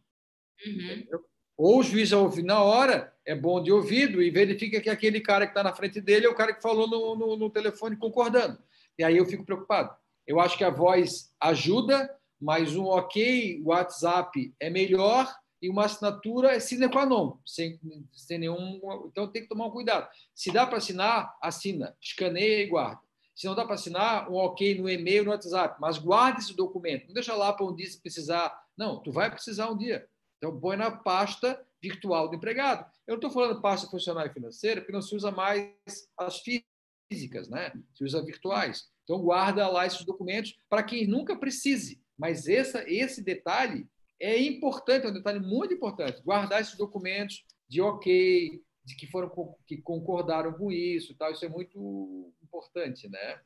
Uhum. 0.66 1.20
Ou 1.58 1.80
o 1.80 1.84
juiz 1.84 2.12
ouve 2.12 2.42
na 2.42 2.62
hora, 2.62 3.14
é 3.26 3.36
bom 3.36 3.62
de 3.62 3.72
ouvido, 3.72 4.22
e 4.22 4.32
verifica 4.32 4.82
que 4.82 4.90
aquele 4.90 5.20
cara 5.20 5.46
que 5.46 5.52
está 5.52 5.64
na 5.64 5.74
frente 5.74 6.02
dele 6.02 6.26
é 6.26 6.30
o 6.30 6.36
cara 6.36 6.54
que 6.54 6.62
falou 6.62 6.88
no, 6.88 7.16
no, 7.16 7.38
no, 7.38 7.50
telefone 7.50 7.96
concordando. 7.96 8.58
E 8.98 9.04
aí 9.04 9.18
eu 9.18 9.26
fico 9.26 9.46
preocupado. 9.46 9.96
Eu 10.26 10.40
acho 10.40 10.58
que 10.58 10.64
a 10.64 10.70
voz 10.70 11.34
ajuda, 11.40 12.10
mas 12.40 12.76
um 12.76 12.86
ok 12.86 13.62
WhatsApp 13.64 14.54
é 14.60 14.70
melhor 14.70 15.34
e 15.62 15.70
uma 15.70 15.86
assinatura 15.86 16.52
é 16.54 16.60
sine 16.60 16.90
qua 16.90 17.06
non, 17.06 17.38
sem, 17.46 17.80
sem 18.12 18.38
nenhum. 18.38 18.82
Então 19.08 19.28
tem 19.28 19.44
que 19.44 19.48
tomar 19.48 19.68
um 19.68 19.72
cuidado. 19.72 20.10
Se 20.34 20.52
dá 20.52 20.66
para 20.66 20.78
assinar, 20.78 21.38
assina, 21.42 21.96
escaneia 22.02 22.64
e 22.64 22.68
guarda. 22.68 23.00
Se 23.36 23.48
não 23.48 23.56
dá 23.56 23.66
para 23.66 23.76
assinar, 23.76 24.30
um 24.30 24.36
ok 24.36 24.80
no 24.80 24.90
e-mail, 24.90 25.26
no 25.26 25.32
WhatsApp, 25.32 25.78
mas 25.80 25.98
guarde 25.98 26.42
esse 26.42 26.56
documento. 26.56 27.08
Não 27.08 27.14
deixa 27.14 27.36
lá 27.36 27.52
para 27.52 27.66
um 27.66 27.76
dia 27.76 27.90
se 27.90 28.00
precisar. 28.00 28.54
Não, 28.78 29.02
tu 29.02 29.12
vai 29.12 29.32
precisar 29.32 29.70
um 29.70 29.78
dia. 29.78 30.08
Então 30.38 30.60
põe 30.60 30.78
na 30.78 30.92
pasta 30.92 31.60
virtual 31.82 32.30
do 32.30 32.36
empregado. 32.36 32.86
Eu 33.08 33.14
não 33.14 33.16
estou 33.16 33.32
falando 33.32 33.62
pasta 33.62 33.90
funcional 33.90 34.26
e 34.26 34.34
financeira, 34.34 34.82
porque 34.82 34.94
não 34.94 35.02
se 35.02 35.16
usa 35.16 35.32
mais 35.32 35.74
as 36.18 36.42
físicas, 36.42 37.50
né? 37.50 37.74
Se 37.94 38.04
usa 38.04 38.24
virtuais. 38.24 38.90
Então 39.04 39.20
guarda 39.22 39.68
lá 39.68 39.86
esses 39.86 40.06
documentos 40.06 40.56
para 40.70 40.84
quem 40.84 41.08
nunca 41.08 41.36
precise. 41.36 42.02
Mas 42.18 42.48
essa, 42.48 42.84
esse 42.88 43.24
detalhe 43.24 43.88
é 44.20 44.42
importante, 44.42 45.06
é 45.06 45.10
um 45.10 45.14
detalhe 45.14 45.40
muito 45.40 45.74
importante. 45.74 46.22
Guardar 46.24 46.62
esses 46.62 46.78
documentos 46.78 47.44
de 47.68 47.82
ok, 47.82 48.62
de 48.84 48.96
que 48.96 49.08
foram 49.08 49.32
que 49.66 49.78
concordaram 49.78 50.54
com 50.54 50.72
isso, 50.72 51.16
tal. 51.16 51.32
Isso 51.32 51.46
é 51.46 51.50
muito 51.50 52.34
importante, 52.44 53.10
né? 53.10 53.40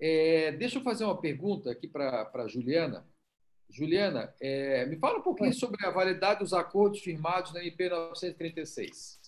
É, 0.00 0.52
deixa 0.52 0.78
eu 0.78 0.82
fazer 0.82 1.04
uma 1.04 1.20
pergunta 1.20 1.70
aqui 1.70 1.88
para 1.88 2.30
a 2.32 2.48
Juliana. 2.48 3.06
Juliana, 3.70 4.34
é, 4.40 4.86
me 4.86 4.96
fala 4.98 5.18
um 5.18 5.22
pouquinho 5.22 5.52
sobre 5.52 5.84
a 5.84 5.90
validade 5.90 6.40
dos 6.40 6.52
acordos 6.52 7.00
firmados 7.00 7.52
na 7.52 7.64
MP 7.64 7.88
936. 7.88 9.20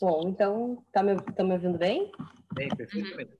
Bom, 0.00 0.28
então, 0.28 0.82
está 0.86 1.02
me, 1.02 1.16
tá 1.16 1.44
me 1.44 1.52
ouvindo 1.52 1.78
bem? 1.78 2.10
Bem, 2.54 2.68
perfeitamente. 2.74 3.38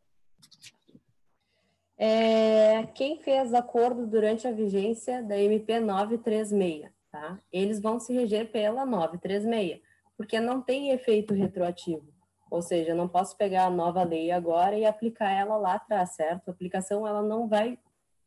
É, 1.96 2.86
quem 2.94 3.20
fez 3.20 3.54
acordo 3.54 4.06
durante 4.06 4.46
a 4.46 4.52
vigência 4.52 5.22
da 5.22 5.38
MP 5.38 5.78
936, 5.80 6.90
tá? 7.12 7.38
Eles 7.52 7.80
vão 7.80 8.00
se 8.00 8.12
reger 8.12 8.50
pela 8.50 8.86
936, 8.86 9.80
porque 10.16 10.40
não 10.40 10.62
tem 10.62 10.90
efeito 10.90 11.34
retroativo. 11.34 12.10
Ou 12.50 12.62
seja, 12.62 12.90
eu 12.90 12.96
não 12.96 13.08
posso 13.08 13.36
pegar 13.36 13.66
a 13.66 13.70
nova 13.70 14.02
lei 14.02 14.30
agora 14.30 14.76
e 14.76 14.84
aplicar 14.84 15.30
ela 15.30 15.56
lá 15.56 15.74
atrás, 15.74 16.14
certo? 16.14 16.48
A 16.48 16.50
aplicação 16.50 17.06
ela 17.06 17.22
não 17.22 17.48
vai 17.48 17.78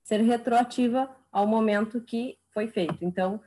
ser 0.04 0.22
retroativa 0.22 1.10
ao 1.32 1.46
momento 1.48 2.00
que 2.02 2.38
foi 2.52 2.68
feito. 2.68 3.04
Então, 3.04 3.42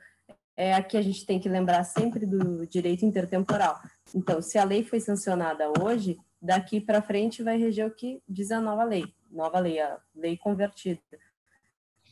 é 0.55 0.73
aqui 0.73 0.97
a 0.97 1.01
gente 1.01 1.25
tem 1.25 1.39
que 1.39 1.49
lembrar 1.49 1.83
sempre 1.85 2.25
do 2.25 2.67
direito 2.67 3.05
intertemporal. 3.05 3.79
Então, 4.13 4.41
se 4.41 4.57
a 4.57 4.63
lei 4.63 4.83
foi 4.83 4.99
sancionada 4.99 5.71
hoje, 5.81 6.17
daqui 6.41 6.81
para 6.81 7.01
frente 7.01 7.41
vai 7.41 7.57
reger 7.57 7.87
o 7.87 7.91
que 7.91 8.21
diz 8.27 8.51
a 8.51 8.59
nova 8.59 8.83
lei, 8.83 9.05
nova 9.31 9.59
lei, 9.59 9.79
a 9.79 9.97
lei 10.13 10.37
convertida. 10.37 11.01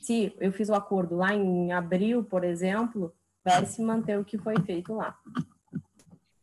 Se 0.02 0.34
eu 0.40 0.52
fiz 0.54 0.70
o 0.70 0.76
acordo 0.76 1.18
lá 1.18 1.34
em 1.34 1.74
abril, 1.74 2.24
por 2.24 2.44
exemplo, 2.44 3.14
vai 3.52 3.66
se 3.66 3.82
manter 3.82 4.20
o 4.20 4.26
que 4.26 4.38
foi 4.38 4.56
feito 4.62 4.94
lá. 4.94 5.18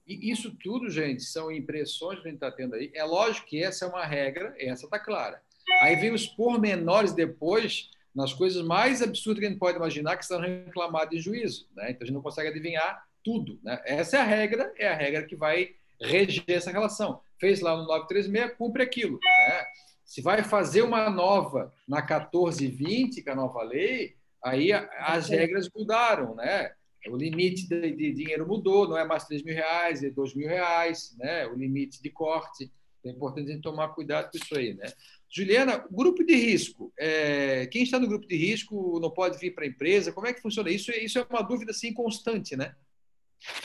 E 0.06 0.30
isso 0.30 0.54
tudo, 0.62 0.90
gente, 0.90 1.22
são 1.22 1.50
impressões 1.50 2.20
que 2.20 2.28
a 2.28 2.30
gente 2.30 2.36
está 2.36 2.50
tendo 2.50 2.74
aí. 2.74 2.90
É 2.94 3.04
lógico 3.04 3.46
que 3.46 3.62
essa 3.62 3.86
é 3.86 3.88
uma 3.88 4.04
regra, 4.04 4.54
essa 4.58 4.84
está 4.84 4.98
clara. 4.98 5.42
Aí 5.80 5.96
vem 5.96 6.12
os 6.12 6.26
pormenores 6.26 7.12
depois, 7.12 7.90
nas 8.14 8.32
coisas 8.32 8.62
mais 8.64 9.00
absurdas 9.00 9.40
que 9.40 9.46
a 9.46 9.48
gente 9.48 9.58
pode 9.58 9.78
imaginar, 9.78 10.16
que 10.16 10.26
são 10.26 10.40
reclamadas 10.40 11.14
em 11.14 11.20
juízo. 11.20 11.66
Né? 11.74 11.90
Então 11.90 12.02
a 12.02 12.04
gente 12.04 12.14
não 12.14 12.22
consegue 12.22 12.50
adivinhar 12.50 13.06
tudo. 13.24 13.58
Né? 13.62 13.80
Essa 13.86 14.18
é 14.18 14.20
a 14.20 14.24
regra, 14.24 14.72
é 14.76 14.88
a 14.88 14.94
regra 14.94 15.24
que 15.24 15.34
vai 15.34 15.74
reger 16.00 16.44
essa 16.48 16.70
relação. 16.70 17.20
Fez 17.40 17.60
lá 17.60 17.76
no 17.76 17.86
936, 17.86 18.56
cumpre 18.58 18.82
aquilo. 18.82 19.18
Né? 19.22 19.64
Se 20.04 20.20
vai 20.20 20.44
fazer 20.44 20.82
uma 20.82 21.08
nova 21.08 21.72
na 21.88 21.98
1420, 21.98 23.22
que 23.22 23.28
é 23.28 23.32
a 23.32 23.36
nova 23.36 23.62
lei, 23.62 24.16
aí 24.42 24.70
as 24.72 25.28
regras 25.28 25.68
mudaram, 25.74 26.34
né? 26.34 26.72
O 27.08 27.16
limite 27.16 27.68
de, 27.68 27.92
de, 27.92 28.12
dinheiro 28.12 28.46
mudou, 28.46 28.88
não 28.88 28.96
é 28.96 29.04
mais 29.04 29.24
3 29.24 29.42
mil 29.42 29.54
reais, 29.54 30.02
é 30.02 30.10
2 30.10 30.34
mil 30.34 30.48
reais, 30.48 31.14
né? 31.18 31.46
o 31.46 31.54
limite 31.54 32.02
de 32.02 32.10
corte. 32.10 32.72
É 33.04 33.10
importante 33.10 33.50
a 33.50 33.52
gente 33.52 33.62
tomar 33.62 33.88
cuidado 33.88 34.30
com 34.30 34.38
isso 34.38 34.56
aí. 34.56 34.74
Né? 34.74 34.86
Juliana, 35.28 35.84
grupo 35.90 36.24
de 36.24 36.34
risco. 36.34 36.92
É, 36.98 37.66
quem 37.66 37.82
está 37.82 37.98
no 37.98 38.08
grupo 38.08 38.26
de 38.26 38.36
risco 38.36 38.98
não 39.00 39.10
pode 39.10 39.38
vir 39.38 39.54
para 39.54 39.64
a 39.64 39.68
empresa? 39.68 40.12
Como 40.12 40.26
é 40.26 40.32
que 40.32 40.40
funciona? 40.40 40.70
Isso, 40.70 40.90
isso 40.92 41.18
é 41.18 41.26
uma 41.28 41.42
dúvida 41.42 41.72
assim, 41.72 41.92
constante, 41.92 42.56
né? 42.56 42.74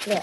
É, 0.08 0.22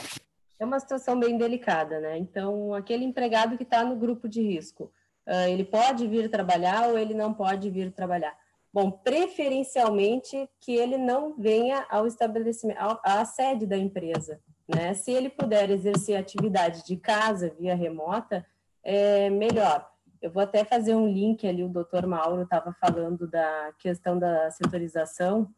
é 0.58 0.64
uma 0.64 0.78
situação 0.78 1.18
bem 1.18 1.38
delicada, 1.38 2.00
né? 2.00 2.18
Então, 2.18 2.74
aquele 2.74 3.04
empregado 3.04 3.56
que 3.56 3.62
está 3.62 3.84
no 3.84 3.96
grupo 3.96 4.28
de 4.28 4.42
risco, 4.42 4.92
uh, 5.26 5.48
ele 5.48 5.64
pode 5.64 6.06
vir 6.06 6.30
trabalhar 6.30 6.88
ou 6.88 6.98
ele 6.98 7.14
não 7.14 7.32
pode 7.32 7.70
vir 7.70 7.92
trabalhar? 7.92 8.36
Bom, 8.72 8.90
preferencialmente 8.90 10.48
que 10.60 10.74
ele 10.74 10.98
não 10.98 11.34
venha 11.38 11.86
ao 11.88 12.06
estabelecimento, 12.06 12.78
à 13.02 13.24
sede 13.24 13.66
da 13.66 13.76
empresa. 13.76 14.40
Né? 14.68 14.94
Se 14.94 15.10
ele 15.12 15.30
puder 15.30 15.70
exercer 15.70 16.16
atividade 16.16 16.84
de 16.84 16.96
casa 16.96 17.54
via 17.58 17.74
remota, 17.74 18.44
é 18.82 19.30
melhor. 19.30 19.88
Eu 20.20 20.30
vou 20.30 20.42
até 20.42 20.64
fazer 20.64 20.94
um 20.94 21.06
link 21.06 21.46
ali, 21.46 21.62
o 21.62 21.68
doutor 21.68 22.06
Mauro 22.06 22.42
estava 22.42 22.74
falando 22.80 23.28
da 23.28 23.72
questão 23.78 24.18
da 24.18 24.50
setorização. 24.50 25.48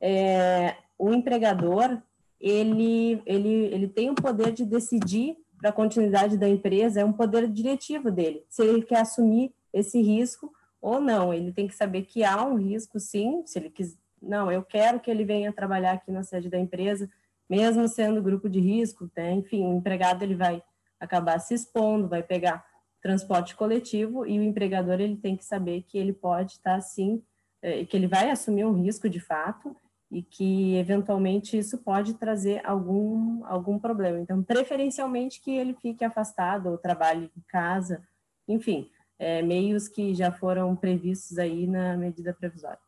É, 0.00 0.74
o 0.98 1.12
empregador, 1.12 2.00
ele, 2.40 3.22
ele, 3.24 3.66
ele 3.66 3.88
tem 3.88 4.10
o 4.10 4.14
poder 4.14 4.52
de 4.52 4.64
decidir 4.64 5.36
para 5.58 5.70
a 5.70 5.72
continuidade 5.72 6.36
da 6.36 6.48
empresa, 6.48 7.00
é 7.00 7.04
um 7.04 7.12
poder 7.12 7.48
diretivo 7.48 8.10
dele, 8.10 8.44
se 8.48 8.62
ele 8.62 8.82
quer 8.82 9.00
assumir 9.00 9.54
esse 9.72 10.00
risco 10.00 10.52
ou 10.80 11.00
não. 11.00 11.32
Ele 11.32 11.52
tem 11.52 11.66
que 11.66 11.74
saber 11.74 12.02
que 12.02 12.24
há 12.24 12.42
um 12.44 12.56
risco, 12.56 12.98
sim, 12.98 13.42
se 13.46 13.58
ele 13.58 13.70
quiser. 13.70 13.98
Não, 14.20 14.50
eu 14.50 14.62
quero 14.62 14.98
que 14.98 15.10
ele 15.10 15.24
venha 15.24 15.52
trabalhar 15.52 15.92
aqui 15.92 16.10
na 16.10 16.22
sede 16.22 16.48
da 16.48 16.58
empresa, 16.58 17.08
mesmo 17.48 17.86
sendo 17.86 18.22
grupo 18.22 18.48
de 18.48 18.58
risco, 18.58 19.10
né? 19.16 19.32
enfim, 19.32 19.64
o 19.64 19.76
empregado 19.76 20.22
ele 20.22 20.34
vai 20.34 20.62
acabar 20.98 21.38
se 21.38 21.54
expondo, 21.54 22.08
vai 22.08 22.22
pegar 22.22 22.64
transporte 23.02 23.54
coletivo 23.54 24.26
e 24.26 24.38
o 24.38 24.42
empregador 24.42 25.00
ele 25.00 25.16
tem 25.16 25.36
que 25.36 25.44
saber 25.44 25.82
que 25.82 25.96
ele 25.96 26.12
pode 26.12 26.52
estar 26.52 26.80
sim, 26.80 27.22
é, 27.62 27.84
que 27.84 27.96
ele 27.96 28.08
vai 28.08 28.30
assumir 28.30 28.64
um 28.64 28.72
risco 28.72 29.08
de 29.08 29.20
fato 29.20 29.76
e 30.10 30.22
que 30.22 30.76
eventualmente 30.76 31.58
isso 31.58 31.78
pode 31.78 32.14
trazer 32.14 32.64
algum 32.64 33.44
algum 33.44 33.78
problema. 33.78 34.18
Então, 34.18 34.42
preferencialmente 34.42 35.40
que 35.40 35.50
ele 35.50 35.74
fique 35.74 36.04
afastado 36.04 36.70
ou 36.70 36.78
trabalhe 36.78 37.30
em 37.36 37.42
casa, 37.48 38.02
enfim, 38.48 38.90
é, 39.18 39.42
meios 39.42 39.88
que 39.88 40.14
já 40.14 40.30
foram 40.30 40.74
previstos 40.74 41.38
aí 41.38 41.66
na 41.66 41.96
medida 41.96 42.34
provisória. 42.34 42.78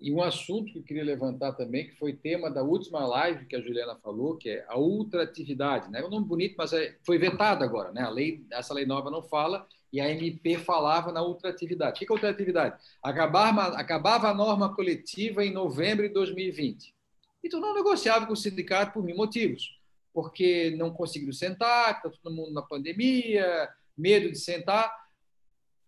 E 0.00 0.12
um 0.12 0.22
assunto 0.22 0.72
que 0.72 0.78
eu 0.78 0.82
queria 0.84 1.04
levantar 1.04 1.52
também, 1.54 1.88
que 1.88 1.96
foi 1.96 2.12
tema 2.12 2.48
da 2.48 2.62
última 2.62 3.04
live 3.04 3.46
que 3.46 3.56
a 3.56 3.60
Juliana 3.60 3.96
falou, 3.96 4.36
que 4.36 4.48
é 4.48 4.64
a 4.68 4.78
ultratividade. 4.78 5.90
Né? 5.90 6.00
É 6.00 6.06
um 6.06 6.10
nome 6.10 6.24
bonito, 6.24 6.54
mas 6.56 6.72
é, 6.72 6.96
foi 7.04 7.18
vetado 7.18 7.64
agora. 7.64 7.90
Né? 7.90 8.02
A 8.02 8.08
lei, 8.08 8.44
essa 8.52 8.72
lei 8.72 8.86
nova 8.86 9.10
não 9.10 9.22
fala, 9.22 9.66
e 9.92 10.00
a 10.00 10.08
MP 10.08 10.56
falava 10.56 11.10
na 11.10 11.22
ultratividade. 11.22 11.96
O 11.96 11.98
que 11.98 12.12
é 12.12 12.14
ultratividade? 12.14 12.80
Acabar, 13.02 13.56
acabava 13.74 14.28
a 14.28 14.34
norma 14.34 14.72
coletiva 14.72 15.44
em 15.44 15.52
novembro 15.52 16.06
de 16.06 16.14
2020. 16.14 16.94
E 17.42 17.48
tu 17.48 17.58
não 17.58 17.74
negociava 17.74 18.24
com 18.26 18.34
o 18.34 18.36
sindicato 18.36 18.92
por 18.92 19.02
mil 19.02 19.16
motivos. 19.16 19.76
Porque 20.12 20.74
não 20.76 20.92
conseguiram 20.92 21.32
sentar, 21.32 21.96
está 21.96 22.10
todo 22.10 22.34
mundo 22.34 22.52
na 22.52 22.62
pandemia, 22.62 23.68
medo 23.96 24.30
de 24.30 24.38
sentar. 24.38 24.92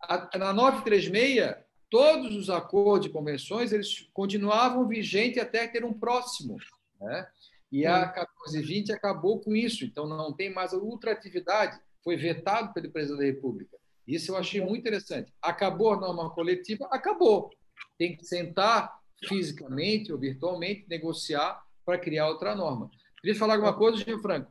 A, 0.02 0.38
na 0.38 0.52
936, 0.52 1.56
todos 1.90 2.34
os 2.34 2.48
acordos 2.48 3.08
e 3.08 3.12
convenções 3.12 3.72
eles 3.72 4.08
continuavam 4.14 4.86
vigentes 4.86 5.42
até 5.42 5.66
ter 5.66 5.84
um 5.84 5.92
próximo. 5.92 6.56
Né? 7.00 7.26
E 7.70 7.86
a 7.86 8.06
1420 8.06 8.92
acabou 8.92 9.40
com 9.40 9.54
isso, 9.54 9.84
então 9.84 10.06
não 10.06 10.32
tem 10.32 10.52
mais 10.52 10.72
a 10.72 10.78
ultratividade, 10.78 11.78
foi 12.02 12.16
vetado 12.16 12.72
pelo 12.72 12.90
presidente 12.90 13.18
da 13.18 13.26
República. 13.26 13.76
Isso 14.06 14.32
eu 14.32 14.36
achei 14.36 14.60
muito 14.60 14.80
interessante. 14.80 15.32
Acabou 15.40 15.92
a 15.92 16.00
norma 16.00 16.30
coletiva? 16.30 16.88
Acabou. 16.90 17.50
Tem 17.96 18.16
que 18.16 18.24
sentar 18.24 18.98
fisicamente 19.28 20.12
ou 20.12 20.18
virtualmente, 20.18 20.86
negociar 20.88 21.62
para 21.84 21.98
criar 21.98 22.28
outra 22.28 22.54
norma. 22.54 22.90
Queria 23.20 23.38
falar 23.38 23.54
alguma 23.54 23.76
coisa, 23.76 23.98
Gil 23.98 24.20
Franco? 24.20 24.50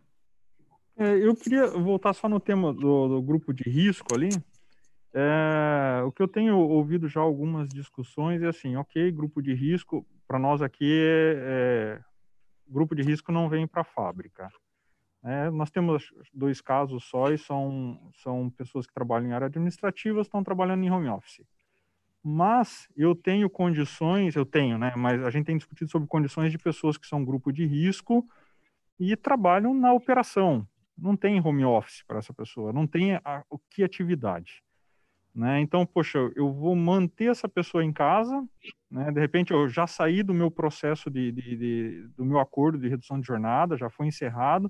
É, 0.97 1.17
eu 1.17 1.35
queria 1.35 1.67
voltar 1.67 2.13
só 2.13 2.29
no 2.29 2.39
tema 2.39 2.73
do, 2.73 3.07
do 3.07 3.21
grupo 3.21 3.53
de 3.53 3.63
risco 3.69 4.13
ali. 4.13 4.29
É, 5.13 6.03
o 6.05 6.11
que 6.11 6.21
eu 6.21 6.27
tenho 6.27 6.57
ouvido 6.57 7.07
já 7.07 7.19
algumas 7.19 7.67
discussões 7.69 8.41
é 8.41 8.47
assim, 8.47 8.75
ok, 8.75 9.11
grupo 9.11 9.41
de 9.41 9.53
risco, 9.53 10.05
para 10.27 10.37
nós 10.37 10.61
aqui, 10.61 11.01
é, 11.03 11.35
é, 11.97 12.01
grupo 12.67 12.95
de 12.95 13.01
risco 13.01 13.31
não 13.31 13.49
vem 13.49 13.65
para 13.65 13.81
a 13.81 13.85
fábrica. 13.85 14.49
É, 15.23 15.49
nós 15.49 15.69
temos 15.69 16.13
dois 16.33 16.61
casos 16.61 17.03
só 17.03 17.31
e 17.31 17.37
são, 17.37 17.99
são 18.21 18.49
pessoas 18.51 18.85
que 18.85 18.93
trabalham 18.93 19.29
em 19.29 19.33
área 19.33 19.47
administrativa, 19.47 20.21
estão 20.21 20.43
trabalhando 20.43 20.83
em 20.83 20.91
home 20.91 21.09
office. 21.09 21.43
Mas 22.23 22.87
eu 22.95 23.15
tenho 23.15 23.49
condições, 23.49 24.35
eu 24.35 24.45
tenho, 24.45 24.77
né? 24.77 24.93
Mas 24.95 25.23
a 25.23 25.29
gente 25.29 25.45
tem 25.45 25.57
discutido 25.57 25.89
sobre 25.89 26.07
condições 26.07 26.51
de 26.51 26.57
pessoas 26.57 26.97
que 26.97 27.07
são 27.07 27.25
grupo 27.25 27.51
de 27.51 27.65
risco 27.65 28.25
e 28.99 29.15
trabalham 29.15 29.73
na 29.73 29.93
operação. 29.93 30.67
Não 30.97 31.15
tem 31.15 31.39
home 31.39 31.65
office 31.65 32.03
para 32.05 32.19
essa 32.19 32.33
pessoa, 32.33 32.73
não 32.73 32.85
tem 32.85 33.15
a, 33.15 33.43
o 33.49 33.57
que 33.57 33.83
atividade. 33.83 34.61
Né? 35.39 35.61
Então, 35.61 35.85
poxa, 35.85 36.19
eu 36.35 36.51
vou 36.51 36.75
manter 36.75 37.31
essa 37.31 37.47
pessoa 37.47 37.81
em 37.81 37.93
casa, 37.93 38.45
né? 38.91 39.09
de 39.09 39.21
repente 39.21 39.53
eu 39.53 39.69
já 39.69 39.87
saí 39.87 40.21
do 40.21 40.33
meu 40.33 40.51
processo 40.51 41.09
de, 41.09 41.31
de, 41.31 41.55
de, 41.55 42.07
do 42.17 42.25
meu 42.25 42.39
acordo 42.39 42.77
de 42.77 42.89
redução 42.89 43.21
de 43.21 43.25
jornada, 43.25 43.77
já 43.77 43.89
foi 43.89 44.07
encerrado, 44.07 44.69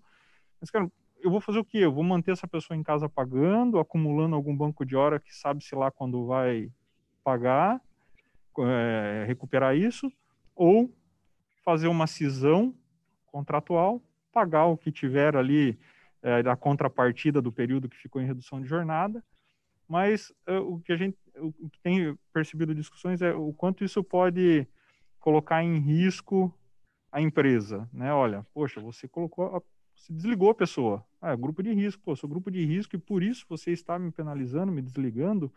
mas, 0.62 0.70
cara, 0.70 0.88
eu 1.22 1.32
vou 1.32 1.42
fazer 1.42 1.58
o 1.58 1.66
quê? 1.66 1.80
Eu 1.80 1.92
vou 1.92 2.04
manter 2.04 2.34
essa 2.34 2.48
pessoa 2.48 2.78
em 2.78 2.84
casa 2.84 3.10
pagando, 3.10 3.80
acumulando 3.80 4.36
algum 4.36 4.56
banco 4.56 4.86
de 4.86 4.96
hora 4.96 5.20
que 5.20 5.36
sabe-se 5.36 5.74
lá 5.74 5.90
quando 5.90 6.28
vai 6.28 6.72
pagar, 7.24 7.82
é, 8.60 9.26
recuperar 9.26 9.76
isso, 9.76 10.12
ou 10.56 10.94
fazer 11.66 11.88
uma 11.88 12.06
cisão 12.06 12.76
contratual, 13.26 14.00
pagar 14.32 14.66
o 14.66 14.78
que 14.78 14.92
tiver 14.92 15.36
ali 15.36 15.80
é, 16.22 16.44
da 16.44 16.56
contrapartida 16.56 17.42
do 17.42 17.52
período 17.52 17.90
que 17.90 17.98
ficou 17.98 18.22
em 18.22 18.28
redução 18.28 18.62
de 18.62 18.68
jornada, 18.68 19.24
mas 19.90 20.30
uh, 20.48 20.60
o 20.60 20.80
que 20.80 20.94
a 20.94 20.96
gente 20.96 21.18
o 21.36 21.70
que 21.70 21.80
tem 21.82 22.18
percebido 22.34 22.76
discussões 22.76 23.22
é 23.22 23.34
o 23.34 23.54
quanto 23.54 23.84
isso 23.84 24.04
pode 24.04 24.68
colocar 25.20 25.64
em 25.64 25.80
risco 25.80 26.54
a 27.12 27.22
empresa, 27.22 27.90
né? 27.92 28.14
Olha, 28.14 28.46
poxa, 28.54 28.80
você 28.80 29.08
colocou, 29.08 29.64
você 29.96 30.14
desligou 30.14 30.52
a 30.52 30.56
pessoa, 30.56 31.04
ah, 31.22 31.32
é 31.32 31.38
grupo 31.38 31.64
de 31.64 31.74
risco, 31.74 32.04
pô, 32.04 32.16
sou 32.16 32.30
grupo 32.30 32.52
de 32.52 32.64
risco 32.64 32.96
e 32.96 33.00
por 33.00 33.24
isso 33.24 33.46
você 33.50 33.72
está 33.72 33.98
me 33.98 34.12
penalizando, 34.12 34.72
me 34.72 34.82
desligando, 34.82 35.52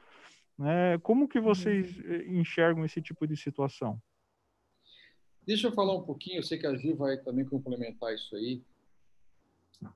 né? 0.56 0.98
Como 1.02 1.28
que 1.28 1.40
vocês 1.40 1.98
uhum. 1.98 2.04
Eh, 2.06 2.26
enxergam 2.28 2.84
esse 2.84 3.02
tipo 3.02 3.26
de 3.26 3.36
situação? 3.36 4.00
Deixa 5.44 5.66
eu 5.66 5.72
falar 5.72 5.94
um 5.94 6.02
pouquinho, 6.02 6.38
eu 6.38 6.42
sei 6.42 6.58
que 6.58 6.66
a 6.66 6.74
Gil 6.76 6.96
vai 6.96 7.18
também 7.18 7.44
complementar 7.44 8.14
isso 8.14 8.34
aí. 8.36 8.62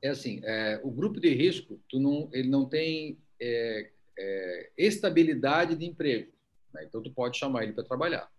É 0.02 0.08
assim, 0.08 0.40
é, 0.42 0.80
o 0.82 0.90
grupo 0.90 1.20
de 1.20 1.32
risco, 1.32 1.80
tu 1.88 2.00
não, 2.00 2.28
ele 2.32 2.48
não 2.48 2.68
tem 2.68 3.18
é, 3.40 3.92
é, 4.18 4.70
estabilidade 4.76 5.74
de 5.74 5.84
emprego. 5.84 6.32
Né? 6.72 6.84
Então, 6.84 7.02
tu 7.02 7.10
pode 7.10 7.38
chamar 7.38 7.64
ele 7.64 7.72
para 7.72 7.84
trabalhar. 7.84 8.30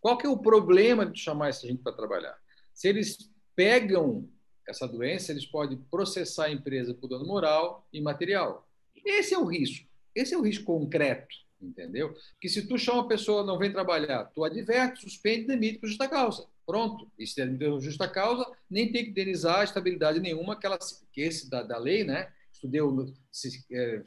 Qual 0.00 0.18
que 0.18 0.26
é 0.26 0.28
o 0.28 0.38
problema 0.38 1.06
de 1.06 1.18
chamar 1.18 1.48
essa 1.48 1.66
gente 1.66 1.82
para 1.82 1.92
trabalhar? 1.92 2.36
Se 2.72 2.88
eles 2.88 3.30
pegam 3.56 4.28
essa 4.68 4.86
doença, 4.86 5.32
eles 5.32 5.46
podem 5.46 5.78
processar 5.90 6.46
a 6.46 6.52
empresa 6.52 6.94
por 6.94 7.08
dano 7.08 7.26
moral 7.26 7.86
e 7.92 8.00
material. 8.00 8.68
Esse 9.04 9.34
é 9.34 9.38
o 9.38 9.44
risco. 9.44 9.86
Esse 10.14 10.34
é 10.34 10.38
o 10.38 10.42
risco 10.42 10.64
concreto, 10.64 11.34
entendeu? 11.60 12.14
Que 12.40 12.48
se 12.48 12.66
tu 12.66 12.78
chama 12.78 13.02
a 13.02 13.06
pessoa 13.06 13.44
não 13.44 13.58
vem 13.58 13.72
trabalhar, 13.72 14.24
tu 14.26 14.44
adverte, 14.44 15.00
suspende, 15.02 15.46
demite 15.46 15.78
por 15.78 15.88
justa 15.88 16.08
causa. 16.08 16.46
Pronto. 16.66 17.10
E 17.18 17.26
se 17.26 17.42
é 17.42 17.46
justa 17.80 18.08
causa, 18.08 18.50
nem 18.70 18.90
tem 18.90 19.04
que 19.04 19.10
indenizar 19.10 19.64
estabilidade 19.64 20.20
nenhuma 20.20 20.58
que, 20.58 20.66
ela, 20.66 20.78
que 21.12 21.20
esse 21.20 21.50
da, 21.50 21.62
da 21.62 21.76
lei, 21.76 22.04
né? 22.04 22.32
Deu 22.66 23.14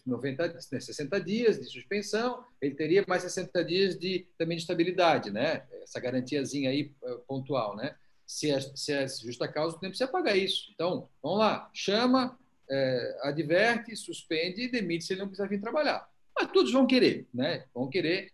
90, 0.06 0.60
60 0.60 1.22
dias 1.22 1.60
de 1.60 1.66
suspensão, 1.66 2.44
ele 2.62 2.76
teria 2.76 3.04
mais 3.08 3.24
60 3.24 3.64
dias 3.64 3.98
de 3.98 4.28
também 4.38 4.58
de 4.58 4.64
estabilidade, 4.64 5.32
né? 5.32 5.66
Essa 5.84 6.00
garantiazinha 6.00 6.70
aí 6.70 6.94
eh, 7.04 7.18
pontual, 7.28 7.76
né? 7.76 7.96
Se 8.26 8.52
é, 8.52 8.60
se 8.60 8.92
é 8.92 9.08
justa 9.08 9.48
causa, 9.48 9.78
não 9.82 9.90
precisa 9.90 10.10
pagar 10.10 10.36
isso. 10.36 10.72
Então, 10.74 11.10
vamos 11.22 11.40
lá, 11.40 11.70
chama, 11.74 12.38
é, 12.70 13.20
adverte, 13.24 13.96
suspende 13.96 14.64
e 14.64 14.72
demite 14.72 15.06
se 15.06 15.14
ele 15.14 15.22
não 15.22 15.28
precisar 15.28 15.48
vir 15.48 15.62
trabalhar. 15.62 16.08
Mas 16.36 16.52
todos 16.52 16.72
vão 16.72 16.86
querer, 16.86 17.28
né? 17.34 17.66
Vão 17.74 17.90
querer. 17.90 18.32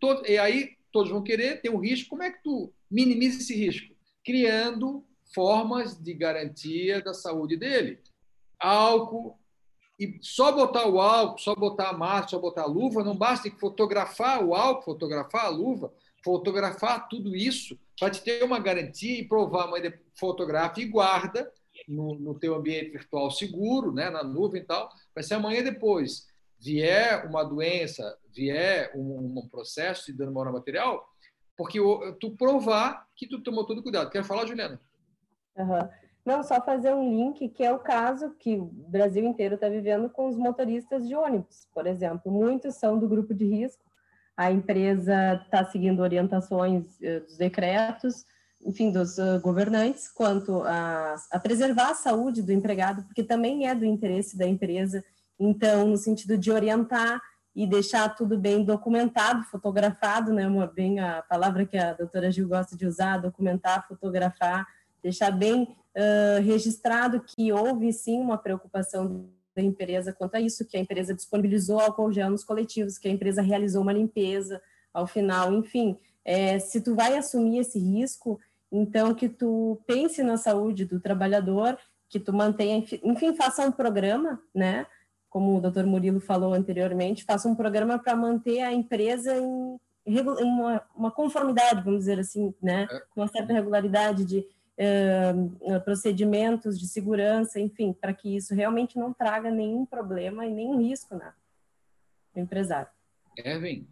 Todo, 0.00 0.26
e 0.26 0.38
aí 0.38 0.76
todos 0.92 1.10
vão 1.10 1.22
querer, 1.22 1.60
tem 1.60 1.70
um 1.70 1.80
risco. 1.80 2.10
Como 2.10 2.22
é 2.22 2.30
que 2.30 2.42
tu 2.42 2.72
minimiza 2.90 3.38
esse 3.38 3.54
risco? 3.54 3.94
Criando 4.24 5.04
formas 5.34 5.98
de 5.98 6.14
garantia 6.14 7.00
da 7.00 7.14
saúde 7.14 7.56
dele. 7.56 8.00
Álcool, 8.58 9.38
e 9.98 10.18
só 10.22 10.52
botar 10.52 10.86
o 10.86 11.00
álcool, 11.00 11.38
só 11.38 11.54
botar 11.54 11.88
a 11.88 11.92
máscara, 11.92 12.28
só 12.28 12.38
botar 12.38 12.62
a 12.62 12.66
luva, 12.66 13.02
não 13.02 13.16
basta 13.16 13.50
que 13.50 13.58
fotografar 13.58 14.44
o 14.44 14.54
álcool, 14.54 14.84
fotografar 14.84 15.46
a 15.46 15.48
luva, 15.48 15.92
fotografar 16.24 17.08
tudo 17.08 17.34
isso 17.34 17.78
para 17.98 18.10
te 18.10 18.22
ter 18.22 18.44
uma 18.44 18.60
garantia 18.60 19.18
e 19.18 19.26
provar, 19.26 19.66
mas 19.68 19.92
fotografa 20.14 20.80
e 20.80 20.84
guarda 20.84 21.52
no, 21.88 22.14
no 22.14 22.38
teu 22.38 22.54
ambiente 22.54 22.90
virtual 22.90 23.30
seguro, 23.30 23.92
né, 23.92 24.08
na 24.08 24.22
nuvem 24.22 24.62
e 24.62 24.64
tal, 24.64 24.88
para 25.12 25.22
se 25.22 25.34
amanhã 25.34 25.62
depois 25.62 26.28
vier 26.60 27.26
uma 27.26 27.42
doença, 27.42 28.16
vier 28.34 28.92
um, 28.94 29.38
um 29.38 29.48
processo 29.48 30.06
de 30.06 30.12
dano 30.12 30.32
moral 30.32 30.52
material, 30.52 31.08
porque 31.56 31.78
tu 32.20 32.36
provar 32.36 33.06
que 33.16 33.26
tu 33.26 33.42
tomou 33.42 33.66
todo 33.66 33.82
cuidado. 33.82 34.10
Quer 34.10 34.24
falar, 34.24 34.46
Juliana? 34.46 34.80
Uhum. 35.56 35.88
Não, 36.28 36.42
só 36.42 36.60
fazer 36.60 36.92
um 36.92 37.08
link, 37.10 37.48
que 37.48 37.64
é 37.64 37.72
o 37.72 37.78
caso 37.78 38.34
que 38.38 38.54
o 38.58 38.66
Brasil 38.66 39.24
inteiro 39.24 39.54
está 39.54 39.66
vivendo 39.66 40.10
com 40.10 40.28
os 40.28 40.36
motoristas 40.36 41.08
de 41.08 41.14
ônibus, 41.14 41.66
por 41.72 41.86
exemplo. 41.86 42.30
Muitos 42.30 42.74
são 42.74 42.98
do 42.98 43.08
grupo 43.08 43.32
de 43.32 43.46
risco, 43.46 43.82
a 44.36 44.52
empresa 44.52 45.40
está 45.42 45.64
seguindo 45.64 46.00
orientações 46.00 46.84
uh, 47.00 47.24
dos 47.24 47.38
decretos, 47.38 48.26
enfim, 48.62 48.92
dos 48.92 49.16
uh, 49.16 49.40
governantes, 49.40 50.12
quanto 50.12 50.62
a, 50.64 51.14
a, 51.32 51.40
preservar 51.40 51.92
a 51.92 51.94
saúde 51.94 52.42
do 52.42 52.52
empregado, 52.52 53.04
porque 53.04 53.24
também 53.24 53.66
é 53.66 53.74
do 53.74 53.86
interesse 53.86 54.36
da 54.36 54.46
empresa, 54.46 55.02
então, 55.40 55.86
no 55.86 55.96
sentido 55.96 56.36
de 56.36 56.52
orientar 56.52 57.22
e 57.56 57.66
deixar 57.66 58.06
tudo 58.14 58.36
bem 58.36 58.62
documentado, 58.62 59.44
fotografado, 59.44 60.30
né, 60.34 60.46
uma, 60.46 60.66
bem 60.66 61.00
a 61.00 61.22
palavra 61.22 61.64
que 61.64 61.78
a 61.78 61.94
doutora 61.94 62.30
Gil 62.30 62.48
gosta 62.48 62.76
de 62.76 62.84
usar, 62.84 63.16
documentar, 63.16 63.88
fotografar, 63.88 64.66
deixar 65.02 65.30
bem 65.30 65.74
uh, 65.98 66.42
registrado 66.42 67.20
que 67.20 67.52
houve 67.52 67.92
sim 67.92 68.20
uma 68.20 68.38
preocupação 68.38 69.28
da 69.54 69.62
empresa 69.62 70.12
quanto 70.12 70.36
a 70.36 70.40
isso, 70.40 70.64
que 70.64 70.76
a 70.76 70.80
empresa 70.80 71.12
disponibilizou 71.12 71.80
álcool 71.80 72.12
gel 72.12 72.30
nos 72.30 72.44
coletivos, 72.44 72.96
que 72.96 73.08
a 73.08 73.10
empresa 73.10 73.42
realizou 73.42 73.82
uma 73.82 73.92
limpeza 73.92 74.62
ao 74.94 75.06
final, 75.06 75.52
enfim, 75.52 75.98
é, 76.24 76.58
se 76.58 76.80
tu 76.80 76.94
vai 76.94 77.16
assumir 77.16 77.58
esse 77.58 77.78
risco, 77.78 78.38
então 78.70 79.14
que 79.14 79.28
tu 79.28 79.80
pense 79.86 80.22
na 80.22 80.36
saúde 80.36 80.84
do 80.84 81.00
trabalhador 81.00 81.76
que 82.08 82.20
tu 82.20 82.32
mantenha, 82.32 82.84
enfim, 83.02 83.34
faça 83.34 83.66
um 83.66 83.72
programa, 83.72 84.40
né? 84.54 84.86
Como 85.28 85.56
o 85.56 85.60
doutor 85.60 85.84
Murilo 85.84 86.20
falou 86.20 86.54
anteriormente, 86.54 87.24
faça 87.24 87.48
um 87.48 87.54
programa 87.54 87.98
para 87.98 88.16
manter 88.16 88.60
a 88.60 88.72
empresa 88.72 89.36
em, 89.36 89.76
em 90.06 90.20
uma, 90.20 90.82
uma, 90.96 91.10
conformidade, 91.10 91.82
vamos 91.84 92.00
dizer 92.00 92.18
assim, 92.18 92.54
né? 92.62 92.86
É. 92.90 93.00
Com 93.10 93.20
uma 93.20 93.28
certa 93.28 93.52
regularidade 93.52 94.24
de 94.24 94.46
uh, 94.78 95.80
procedimentos 95.80 96.78
de 96.78 96.86
segurança, 96.86 97.60
enfim, 97.60 97.92
para 97.92 98.12
que 98.12 98.36
isso 98.36 98.54
realmente 98.54 98.98
não 98.98 99.12
traga 99.12 99.50
nenhum 99.50 99.84
problema 99.84 100.46
e 100.46 100.52
nenhum 100.52 100.78
risco 100.78 101.16
né, 101.16 101.32
o 102.34 102.40
empresário. 102.40 102.88
Erwin, 103.36 103.88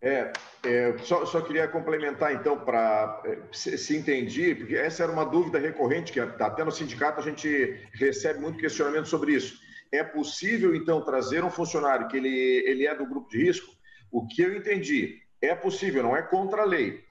é, 0.00 0.32
é, 0.64 0.98
só, 0.98 1.24
só, 1.24 1.40
queria 1.40 1.66
complementar, 1.66 2.34
então, 2.34 2.58
para 2.58 3.22
é, 3.24 3.38
se, 3.50 3.78
se 3.78 3.96
entendi, 3.96 4.54
porque 4.54 4.76
essa 4.76 5.02
era 5.02 5.12
uma 5.12 5.24
dúvida 5.24 5.58
recorrente, 5.58 6.12
que 6.12 6.20
até 6.20 6.62
no 6.62 6.70
sindicato 6.70 7.20
a 7.20 7.22
gente 7.22 7.88
recebe 7.94 8.40
muito 8.40 8.58
questionamento 8.58 9.08
sobre 9.08 9.34
isso. 9.34 9.58
É 9.90 10.04
possível, 10.04 10.74
então, 10.74 11.04
trazer 11.04 11.42
um 11.44 11.50
funcionário 11.50 12.08
que 12.08 12.16
ele, 12.16 12.28
ele 12.66 12.86
é 12.86 12.94
do 12.94 13.06
grupo 13.06 13.30
de 13.30 13.42
risco? 13.42 13.74
O 14.12 14.26
que 14.26 14.42
eu 14.42 14.54
entendi, 14.54 15.22
é 15.40 15.54
possível, 15.54 16.02
não 16.02 16.16
é 16.16 16.22
contra 16.22 16.62
a 16.62 16.66
lei, 16.66 17.05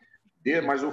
mas 0.63 0.83
o, 0.83 0.91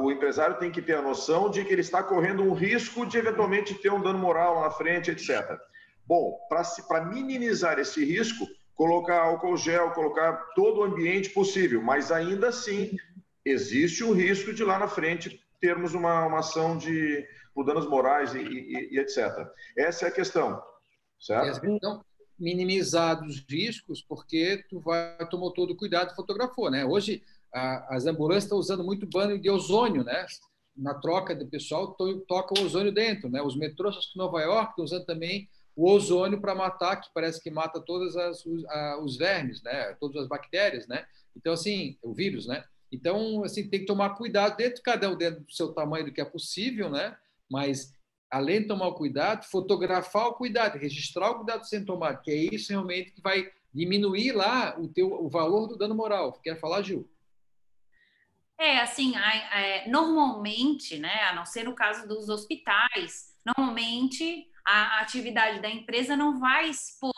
o 0.00 0.12
empresário 0.12 0.58
tem 0.58 0.70
que 0.70 0.80
ter 0.80 0.94
a 0.94 1.02
noção 1.02 1.50
de 1.50 1.64
que 1.64 1.72
ele 1.72 1.80
está 1.80 2.02
correndo 2.02 2.42
um 2.42 2.52
risco 2.52 3.04
de, 3.04 3.18
eventualmente, 3.18 3.74
ter 3.74 3.92
um 3.92 4.00
dano 4.00 4.18
moral 4.18 4.60
na 4.60 4.70
frente, 4.70 5.10
etc. 5.10 5.58
Bom, 6.06 6.38
para 6.48 7.04
minimizar 7.04 7.80
esse 7.80 8.04
risco, 8.04 8.46
colocar 8.76 9.22
álcool 9.22 9.56
gel, 9.56 9.90
colocar 9.90 10.34
todo 10.54 10.80
o 10.80 10.84
ambiente 10.84 11.30
possível, 11.30 11.82
mas 11.82 12.12
ainda 12.12 12.48
assim 12.48 12.96
existe 13.44 14.04
o 14.04 14.12
risco 14.12 14.52
de 14.52 14.62
lá 14.62 14.78
na 14.78 14.86
frente 14.86 15.40
termos 15.60 15.94
uma, 15.94 16.26
uma 16.26 16.38
ação 16.40 16.76
de 16.76 17.26
por 17.54 17.64
danos 17.64 17.88
morais 17.88 18.34
e, 18.34 18.38
e, 18.38 18.94
e, 18.94 18.98
etc. 18.98 19.48
Essa 19.76 20.04
é 20.04 20.08
a 20.08 20.12
questão, 20.12 20.62
certo? 21.18 21.66
Então, 21.66 22.04
minimizar 22.38 23.24
os 23.24 23.42
riscos, 23.48 24.04
porque 24.06 24.62
tu 24.68 24.78
vai 24.78 25.16
tomou 25.30 25.52
todo 25.52 25.70
o 25.70 25.76
cuidado 25.76 26.12
e 26.12 26.14
fotografou, 26.14 26.70
né? 26.70 26.84
Hoje 26.84 27.22
a, 27.52 27.96
as 27.96 28.06
ambulâncias 28.06 28.44
estão 28.44 28.58
usando 28.58 28.84
muito 28.84 29.06
banho 29.06 29.38
de 29.40 29.50
ozônio, 29.50 30.04
né? 30.04 30.26
Na 30.76 30.94
troca 30.94 31.34
de 31.34 31.44
pessoal 31.44 31.94
to, 31.94 32.20
toca 32.28 32.58
o 32.58 32.64
ozônio 32.64 32.92
dentro, 32.92 33.28
né? 33.28 33.42
Os 33.42 33.56
metrôs 33.56 33.96
de 33.96 34.16
Nova 34.16 34.40
York 34.40 34.70
estão 34.70 34.84
usando 34.84 35.04
também 35.04 35.48
o 35.74 35.90
ozônio 35.90 36.40
para 36.40 36.54
matar, 36.54 36.96
que 36.96 37.10
parece 37.12 37.42
que 37.42 37.50
mata 37.50 37.80
todos 37.80 38.14
os, 38.46 39.16
vermes, 39.16 39.62
né? 39.62 39.94
Todas 40.00 40.22
as 40.22 40.28
bactérias, 40.28 40.86
né? 40.86 41.04
Então, 41.36 41.52
assim, 41.52 41.98
o 42.02 42.14
vírus, 42.14 42.46
né? 42.46 42.64
Então, 42.90 43.44
assim, 43.44 43.68
tem 43.68 43.80
que 43.80 43.86
tomar 43.86 44.10
cuidado 44.10 44.56
dentro, 44.56 44.82
cada 44.82 45.10
um 45.10 45.16
dentro 45.16 45.44
do 45.44 45.52
seu 45.52 45.72
tamanho 45.72 46.06
do 46.06 46.12
que 46.12 46.20
é 46.20 46.24
possível, 46.24 46.88
né? 46.88 47.16
Mas, 47.50 47.94
além 48.30 48.62
de 48.62 48.68
tomar 48.68 48.88
o 48.88 48.94
cuidado, 48.94 49.44
fotografar 49.44 50.28
o 50.28 50.34
cuidado, 50.34 50.78
registrar 50.78 51.30
o 51.30 51.36
cuidado 51.36 51.64
sendo 51.64 51.86
tomado, 51.86 52.22
que 52.22 52.30
é 52.30 52.54
isso 52.54 52.70
realmente 52.70 53.12
que 53.12 53.20
vai 53.20 53.50
diminuir 53.72 54.32
lá 54.32 54.78
o, 54.80 54.88
teu, 54.88 55.12
o 55.12 55.28
valor 55.28 55.66
do 55.66 55.76
dano 55.76 55.94
moral. 55.94 56.32
Quer 56.42 56.58
falar, 56.58 56.80
Gil? 56.82 57.06
É, 58.58 58.80
assim, 58.80 59.14
é, 59.16 59.88
normalmente, 59.88 60.98
né, 60.98 61.24
a 61.24 61.34
não 61.34 61.44
ser 61.44 61.64
no 61.64 61.74
caso 61.74 62.08
dos 62.08 62.28
hospitais, 62.28 63.34
normalmente 63.44 64.46
a 64.64 65.00
atividade 65.00 65.60
da 65.60 65.68
empresa 65.68 66.16
não 66.16 66.40
vai 66.40 66.70
expor 66.70 67.12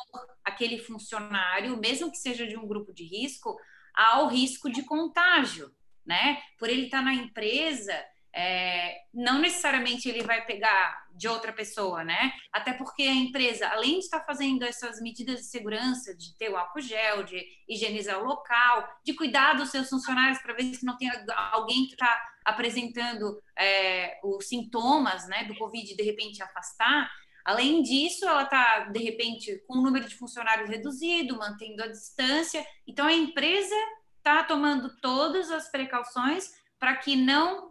aquele 0.45 0.78
funcionário, 0.78 1.78
mesmo 1.78 2.11
que 2.11 2.18
seja 2.18 2.47
de 2.47 2.57
um 2.57 2.66
grupo 2.66 2.93
de 2.93 3.05
risco, 3.05 3.57
ao 3.95 4.28
risco 4.28 4.70
de 4.70 4.82
contágio, 4.82 5.72
né? 6.05 6.43
Por 6.59 6.68
ele 6.68 6.84
estar 6.86 7.03
na 7.03 7.14
empresa, 7.14 7.95
é, 8.35 8.97
não 9.12 9.41
necessariamente 9.41 10.09
ele 10.09 10.22
vai 10.22 10.45
pegar 10.45 11.07
de 11.12 11.26
outra 11.26 11.53
pessoa, 11.53 12.05
né? 12.05 12.33
Até 12.53 12.72
porque 12.72 13.03
a 13.03 13.14
empresa, 13.14 13.68
além 13.68 13.95
de 13.95 14.05
estar 14.05 14.20
fazendo 14.24 14.64
essas 14.64 15.01
medidas 15.01 15.41
de 15.41 15.47
segurança, 15.47 16.16
de 16.16 16.37
ter 16.37 16.51
o 16.51 16.57
álcool 16.57 16.81
gel, 16.81 17.24
de 17.24 17.45
higienizar 17.68 18.20
o 18.20 18.26
local, 18.26 18.89
de 19.05 19.14
cuidar 19.14 19.55
dos 19.55 19.70
seus 19.70 19.89
funcionários 19.89 20.39
para 20.41 20.55
ver 20.55 20.74
se 20.74 20.85
não 20.85 20.97
tem 20.97 21.11
alguém 21.53 21.87
que 21.87 21.93
está 21.93 22.20
apresentando 22.45 23.43
é, 23.59 24.20
os 24.22 24.47
sintomas, 24.47 25.26
né, 25.26 25.45
do 25.45 25.57
Covid 25.57 25.97
de 25.97 26.03
repente 26.03 26.43
afastar, 26.43 27.11
Além 27.49 27.83
disso, 27.83 28.29
ela 28.29 28.43
está, 28.43 28.81
de 28.91 29.03
repente, 29.03 29.64
com 29.66 29.79
o 29.79 29.81
número 29.81 30.07
de 30.07 30.14
funcionários 30.14 30.68
reduzido, 30.68 31.39
mantendo 31.39 31.83
a 31.83 31.87
distância. 31.87 32.62
Então, 32.87 33.07
a 33.07 33.12
empresa 33.14 33.74
está 34.18 34.45
tomando 34.45 34.95
todas 35.01 35.51
as 35.51 35.70
precauções 35.70 36.53
para 36.79 36.95
que 36.97 37.16
não 37.16 37.68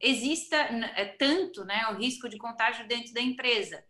exista 0.00 0.56
é, 0.56 1.04
tanto 1.04 1.64
né, 1.64 1.86
o 1.90 1.96
risco 1.96 2.28
de 2.28 2.38
contágio 2.38 2.86
dentro 2.88 3.12
da 3.12 3.20
empresa. 3.20 3.82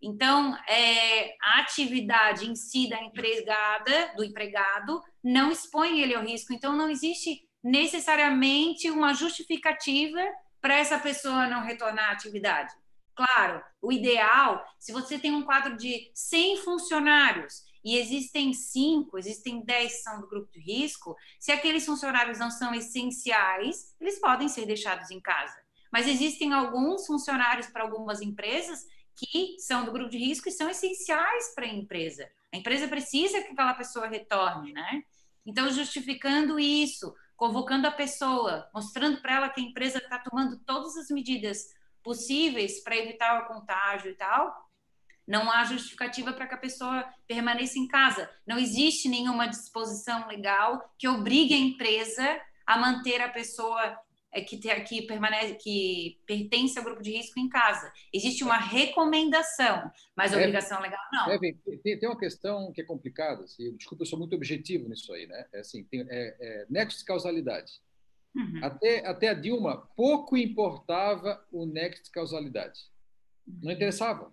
Então, 0.00 0.56
é, 0.68 1.34
a 1.42 1.60
atividade 1.60 2.48
em 2.48 2.54
si 2.54 2.88
da 2.88 3.02
empregada, 3.02 4.12
do 4.16 4.22
empregado, 4.22 5.02
não 5.24 5.50
expõe 5.50 6.00
ele 6.00 6.14
ao 6.14 6.24
risco. 6.24 6.52
Então, 6.52 6.76
não 6.76 6.88
existe 6.88 7.48
necessariamente 7.62 8.90
uma 8.90 9.14
justificativa 9.14 10.20
para 10.60 10.76
essa 10.76 10.98
pessoa 10.98 11.48
não 11.48 11.64
retornar 11.64 12.10
à 12.10 12.12
atividade. 12.12 12.72
Claro, 13.14 13.62
o 13.80 13.90
ideal, 13.90 14.64
se 14.78 14.92
você 14.92 15.18
tem 15.18 15.32
um 15.32 15.42
quadro 15.42 15.76
de 15.76 16.10
100 16.14 16.58
funcionários 16.58 17.62
e 17.86 17.96
existem 17.98 18.52
cinco, 18.52 19.16
existem 19.16 19.64
10 19.64 19.92
que 19.92 19.98
são 20.00 20.20
do 20.20 20.26
grupo 20.26 20.50
de 20.50 20.58
risco, 20.58 21.16
se 21.38 21.52
aqueles 21.52 21.86
funcionários 21.86 22.36
não 22.36 22.50
são 22.50 22.74
essenciais, 22.74 23.94
eles 24.00 24.18
podem 24.18 24.48
ser 24.48 24.66
deixados 24.66 25.08
em 25.12 25.20
casa. 25.20 25.56
Mas 25.92 26.08
existem 26.08 26.52
alguns 26.52 27.06
funcionários 27.06 27.68
para 27.68 27.84
algumas 27.84 28.20
empresas 28.20 28.84
que 29.14 29.54
são 29.60 29.84
do 29.84 29.92
grupo 29.92 30.10
de 30.10 30.18
risco 30.18 30.48
e 30.48 30.52
são 30.52 30.68
essenciais 30.68 31.54
para 31.54 31.64
a 31.64 31.68
empresa. 31.68 32.28
A 32.52 32.56
empresa 32.56 32.88
precisa 32.88 33.40
que 33.40 33.52
aquela 33.52 33.74
pessoa 33.74 34.08
retorne, 34.08 34.72
né? 34.72 35.04
Então, 35.46 35.70
justificando 35.70 36.58
isso, 36.58 37.14
convocando 37.36 37.86
a 37.86 37.92
pessoa, 37.92 38.68
mostrando 38.74 39.22
para 39.22 39.36
ela 39.36 39.48
que 39.48 39.60
a 39.60 39.64
empresa 39.64 39.98
está 39.98 40.18
tomando 40.18 40.58
todas 40.66 40.96
as 40.96 41.08
medidas 41.08 41.68
possíveis 42.02 42.82
para 42.82 42.96
evitar 42.96 43.44
o 43.44 43.46
contágio 43.46 44.10
e 44.10 44.14
tal, 44.16 44.65
não 45.26 45.50
há 45.50 45.64
justificativa 45.64 46.32
para 46.32 46.46
que 46.46 46.54
a 46.54 46.58
pessoa 46.58 47.04
permaneça 47.26 47.78
em 47.78 47.88
casa. 47.88 48.30
Não 48.46 48.58
existe 48.58 49.08
nenhuma 49.08 49.46
disposição 49.46 50.28
legal 50.28 50.94
que 50.98 51.08
obrigue 51.08 51.54
a 51.54 51.58
empresa 51.58 52.40
a 52.66 52.78
manter 52.78 53.20
a 53.20 53.28
pessoa 53.28 53.98
é, 54.36 54.42
que, 54.42 54.58
que 54.58 55.02
permanece, 55.02 55.54
que 55.54 56.20
pertence 56.26 56.78
ao 56.78 56.84
grupo 56.84 57.02
de 57.02 57.10
risco 57.10 57.40
em 57.40 57.48
casa. 57.48 57.90
Existe 58.12 58.44
uma 58.44 58.58
recomendação, 58.58 59.90
mas 60.14 60.32
a 60.32 60.36
obrigação 60.36 60.80
legal 60.80 61.00
não. 61.10 61.30
É, 61.30 61.38
tem, 61.38 61.98
tem, 61.98 62.08
uma 62.08 62.18
questão 62.18 62.70
que 62.72 62.82
é 62.82 62.84
complicada. 62.84 63.44
Assim, 63.44 63.74
desculpa, 63.76 64.02
eu 64.02 64.06
sou 64.06 64.18
muito 64.18 64.36
objetivo 64.36 64.88
nisso 64.88 65.12
aí, 65.12 65.26
né? 65.26 65.46
É 65.54 65.60
assim, 65.60 65.84
tem, 65.84 66.02
é, 66.02 66.36
é, 66.38 66.66
nexo 66.68 66.98
de 66.98 67.04
causalidade. 67.04 67.72
Uhum. 68.34 68.60
Até, 68.62 69.06
até 69.06 69.28
a 69.30 69.34
Dilma, 69.34 69.88
pouco 69.96 70.36
importava 70.36 71.42
o 71.50 71.64
nexo 71.64 72.04
de 72.04 72.10
causalidade. 72.10 72.80
Não 73.46 73.72
interessava. 73.72 74.30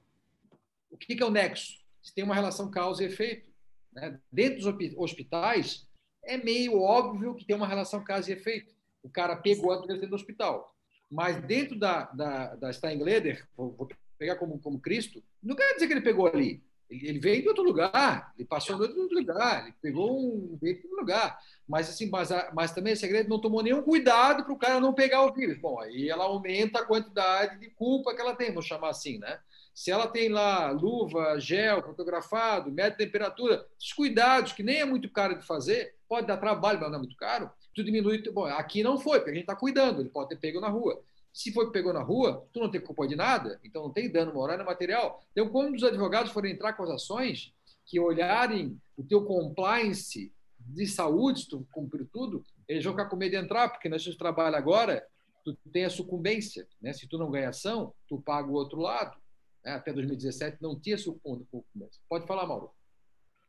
O 0.94 0.98
que 0.98 1.22
é 1.22 1.26
o 1.26 1.32
nexo? 1.32 1.80
Se 2.04 2.14
tem 2.14 2.24
uma 2.24 2.36
relação 2.36 2.70
causa 2.70 3.04
e 3.04 3.08
efeito. 3.08 3.50
Né? 3.92 4.20
Dentro 4.32 4.72
dos 4.72 4.96
hospitais, 4.96 5.88
é 6.24 6.38
meio 6.38 6.80
óbvio 6.80 7.34
que 7.34 7.46
tem 7.46 7.56
uma 7.56 7.68
relação 7.68 8.04
causa 8.04 8.30
e 8.30 8.34
efeito. 8.34 8.76
O 9.02 9.10
cara 9.10 9.36
pegou 9.36 9.72
a 9.72 9.78
doença 9.78 9.96
dentro 9.96 10.10
do 10.10 10.16
hospital. 10.16 10.72
Mas 11.10 11.42
dentro 11.42 11.78
da, 11.78 12.04
da, 12.06 12.56
da 12.56 12.72
Steingleder, 12.72 13.48
vou 13.58 13.90
pegar 14.20 14.36
como, 14.36 14.60
como 14.60 14.80
Cristo, 14.80 15.24
não 15.42 15.56
quer 15.56 15.74
dizer 15.74 15.88
que 15.88 15.94
ele 15.94 16.02
pegou 16.02 16.28
ali. 16.28 16.64
Ele, 16.90 17.20
veio 17.20 17.42
de 17.42 17.48
outro 17.48 17.64
lugar, 17.64 18.32
ele 18.38 18.48
passou 18.48 18.76
de 18.76 18.84
outro 18.84 19.18
lugar, 19.18 19.64
ele 19.64 19.76
pegou 19.82 20.16
um 20.16 20.56
veio 20.62 20.76
de 20.76 20.84
outro 20.84 21.00
lugar. 21.00 21.40
Mas, 21.68 21.90
assim, 21.90 22.08
mas, 22.08 22.30
mas 22.54 22.72
também 22.72 22.94
a 22.94 22.96
segredo 22.96 23.30
não 23.30 23.42
tomou 23.42 23.64
nenhum 23.64 23.82
cuidado 23.82 24.44
para 24.44 24.54
o 24.54 24.60
cara 24.60 24.80
não 24.80 24.94
pegar 24.94 25.26
o 25.26 25.34
vírus. 25.34 25.58
Bom, 25.60 25.80
aí 25.80 26.08
ela 26.08 26.26
aumenta 26.26 26.80
a 26.80 26.86
quantidade 26.86 27.60
de 27.60 27.72
culpa 27.72 28.14
que 28.14 28.22
ela 28.22 28.36
tem, 28.36 28.50
vamos 28.50 28.68
chamar 28.68 28.90
assim, 28.90 29.18
né? 29.18 29.40
Se 29.74 29.90
ela 29.90 30.08
tem 30.08 30.30
lá 30.30 30.70
luva, 30.72 31.40
gel, 31.40 31.82
fotografado, 31.82 32.72
mede 32.72 32.98
temperatura, 32.98 33.66
esses 33.80 33.94
cuidados 33.94 34.54
que 34.54 34.62
nem 34.64 34.82
é 34.82 34.86
muito 34.86 35.10
caro 35.10 35.38
de 35.38 35.46
fazer, 35.46 35.96
pode 36.08 36.28
dar 36.28 36.38
trabalho, 36.38 36.80
mas 36.80 36.90
não 36.90 36.98
é 36.98 37.00
muito 37.00 37.16
caro, 37.16 37.50
tu 37.74 37.84
diminui. 37.84 38.22
Bom, 38.32 38.46
aqui 38.46 38.84
não 38.84 39.00
foi, 39.00 39.20
porque 39.20 39.32
a 39.32 39.34
gente 39.34 39.44
está 39.44 39.56
cuidando, 39.56 40.02
ele 40.02 40.10
pode 40.10 40.30
ter 40.30 40.36
pego 40.36 40.60
na 40.60 40.70
rua. 40.70 41.02
Se 41.34 41.52
foi 41.52 41.72
pegou 41.72 41.92
na 41.92 42.04
rua, 42.04 42.48
tu 42.54 42.60
não 42.60 42.70
tem 42.70 42.80
culpa 42.80 43.08
de 43.08 43.16
nada, 43.16 43.60
então 43.64 43.82
não 43.82 43.90
tem 43.90 44.12
dano 44.12 44.32
moral 44.32 44.56
nem 44.56 44.66
material. 44.66 45.20
Então, 45.32 45.50
quando 45.50 45.74
os 45.74 45.84
advogados 45.84 46.32
forem 46.32 46.54
entrar 46.54 46.74
com 46.74 46.84
as 46.84 46.92
ações, 46.92 47.52
que 47.86 48.00
olharem 48.00 48.80
o 48.96 49.04
teu 49.04 49.26
compliance 49.26 50.32
de 50.60 50.86
saúde, 50.86 51.42
se 51.42 51.50
tu 51.50 51.68
cumprir 51.72 52.08
tudo, 52.14 52.46
eles 52.68 52.84
vão 52.84 52.94
ficar 52.94 53.10
com 53.10 53.16
medo 53.16 53.32
de 53.32 53.38
entrar, 53.38 53.70
porque 53.70 53.90
nós 53.90 54.04
gente 54.04 54.18
trabalho 54.18 54.56
agora, 54.56 55.06
tu 55.44 55.56
tem 55.72 55.86
a 55.86 55.90
sucumbência. 55.90 56.68
Né? 56.80 56.94
Se 56.94 57.08
tu 57.08 57.18
não 57.18 57.32
ganha 57.32 57.50
ação, 57.50 57.94
tu 58.08 58.22
paga 58.22 58.48
o 58.48 58.54
outro 58.54 58.80
lado. 58.80 59.18
Né? 59.64 59.74
Até 59.74 59.94
2017 59.94 60.58
não 60.62 60.80
tinha 60.80 60.98
sucumbência. 60.98 62.02
Pode 62.10 62.28
falar, 62.28 62.46
Mauro. 62.46 62.72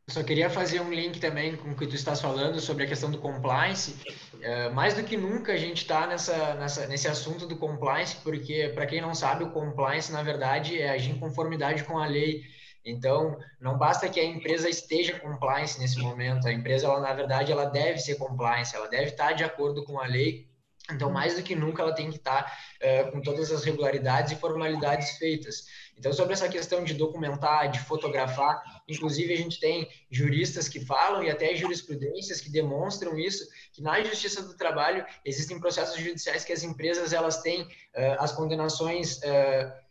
Só 0.07 0.21
queria 0.21 0.51
fazer 0.51 0.79
um 0.81 0.93
link 0.93 1.19
também 1.19 1.57
com 1.57 1.71
o 1.71 1.75
que 1.75 1.87
tu 1.87 1.95
estás 1.95 2.21
falando 2.21 2.59
sobre 2.59 2.83
a 2.83 2.87
questão 2.87 3.09
do 3.09 3.17
compliance. 3.17 3.95
É, 4.39 4.69
mais 4.69 4.93
do 4.93 5.03
que 5.03 5.17
nunca 5.17 5.53
a 5.53 5.57
gente 5.57 5.81
está 5.81 6.05
nessa, 6.05 6.53
nessa, 6.53 6.85
nesse 6.85 7.07
assunto 7.07 7.47
do 7.47 7.57
compliance, 7.57 8.17
porque, 8.17 8.71
para 8.75 8.85
quem 8.85 9.01
não 9.01 9.15
sabe, 9.15 9.43
o 9.43 9.49
compliance, 9.49 10.11
na 10.11 10.21
verdade, 10.21 10.79
é 10.79 10.91
agir 10.91 11.09
em 11.09 11.19
conformidade 11.19 11.83
com 11.83 11.97
a 11.97 12.05
lei. 12.05 12.43
Então, 12.85 13.35
não 13.59 13.79
basta 13.79 14.07
que 14.07 14.19
a 14.19 14.23
empresa 14.23 14.69
esteja 14.69 15.19
compliance 15.19 15.79
nesse 15.79 15.97
momento, 15.97 16.47
a 16.47 16.53
empresa, 16.53 16.85
ela, 16.85 16.99
na 16.99 17.13
verdade, 17.13 17.51
ela 17.51 17.65
deve 17.65 17.97
ser 17.97 18.13
compliance, 18.15 18.75
ela 18.75 18.87
deve 18.87 19.05
estar 19.05 19.33
de 19.33 19.43
acordo 19.43 19.83
com 19.85 19.99
a 19.99 20.05
lei 20.05 20.47
então, 20.91 21.09
mais 21.09 21.35
do 21.35 21.41
que 21.41 21.55
nunca, 21.55 21.81
ela 21.81 21.95
tem 21.95 22.11
que 22.11 22.17
estar 22.17 22.45
uh, 22.81 23.11
com 23.11 23.21
todas 23.21 23.51
as 23.51 23.63
regularidades 23.63 24.31
e 24.31 24.35
formalidades 24.35 25.17
feitas. 25.17 25.65
Então, 25.97 26.11
sobre 26.11 26.33
essa 26.33 26.49
questão 26.49 26.83
de 26.83 26.93
documentar, 26.93 27.71
de 27.71 27.79
fotografar, 27.79 28.61
inclusive 28.87 29.33
a 29.33 29.37
gente 29.37 29.59
tem 29.59 29.89
juristas 30.11 30.67
que 30.67 30.79
falam 30.79 31.23
e 31.23 31.29
até 31.29 31.55
jurisprudências 31.55 32.41
que 32.41 32.49
demonstram 32.49 33.17
isso, 33.17 33.47
que 33.71 33.81
na 33.81 34.03
Justiça 34.03 34.41
do 34.41 34.55
Trabalho 34.55 35.05
existem 35.23 35.59
processos 35.59 35.97
judiciais 35.99 36.43
que 36.43 36.53
as 36.53 36.63
empresas 36.63 37.13
elas 37.13 37.41
têm 37.41 37.61
uh, 37.63 37.67
as 38.19 38.31
condenações 38.31 39.17
uh, 39.17 39.84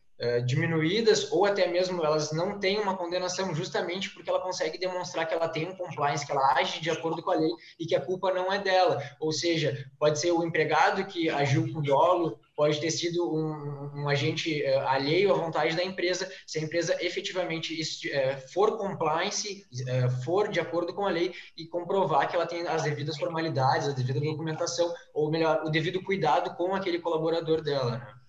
diminuídas 0.46 1.30
ou 1.32 1.44
até 1.44 1.66
mesmo 1.66 2.04
elas 2.04 2.32
não 2.32 2.58
têm 2.58 2.78
uma 2.78 2.96
condenação 2.96 3.54
justamente 3.54 4.10
porque 4.10 4.30
ela 4.30 4.40
consegue 4.40 4.78
demonstrar 4.78 5.26
que 5.26 5.34
ela 5.34 5.48
tem 5.48 5.68
um 5.68 5.76
compliance, 5.76 6.24
que 6.24 6.32
ela 6.32 6.54
age 6.54 6.80
de 6.80 6.90
acordo 6.90 7.22
com 7.22 7.30
a 7.30 7.34
lei 7.34 7.50
e 7.78 7.86
que 7.86 7.94
a 7.94 8.00
culpa 8.00 8.32
não 8.32 8.52
é 8.52 8.58
dela. 8.58 9.02
Ou 9.20 9.32
seja, 9.32 9.86
pode 9.98 10.18
ser 10.20 10.30
o 10.30 10.44
empregado 10.44 11.04
que 11.06 11.28
agiu 11.28 11.72
com 11.72 11.82
dolo, 11.82 12.38
pode 12.56 12.80
ter 12.80 12.90
sido 12.90 13.28
um, 13.34 14.02
um 14.02 14.08
agente 14.08 14.62
uh, 14.62 14.80
alheio 14.86 15.32
à 15.32 15.36
vontade 15.36 15.76
da 15.76 15.84
empresa, 15.84 16.30
se 16.46 16.58
a 16.58 16.62
empresa 16.62 16.96
efetivamente 17.04 17.74
uh, 17.74 18.52
for 18.52 18.76
compliance, 18.78 19.66
uh, 19.72 20.10
for 20.22 20.48
de 20.48 20.60
acordo 20.60 20.94
com 20.94 21.06
a 21.06 21.10
lei 21.10 21.32
e 21.56 21.66
comprovar 21.66 22.28
que 22.28 22.36
ela 22.36 22.46
tem 22.46 22.66
as 22.66 22.82
devidas 22.82 23.18
formalidades, 23.18 23.88
a 23.88 23.92
devida 23.92 24.20
documentação, 24.20 24.92
ou 25.12 25.30
melhor, 25.30 25.62
o 25.64 25.70
devido 25.70 26.02
cuidado 26.02 26.54
com 26.56 26.74
aquele 26.74 27.00
colaborador 27.00 27.62
dela. 27.62 27.98
Né? 27.98 28.24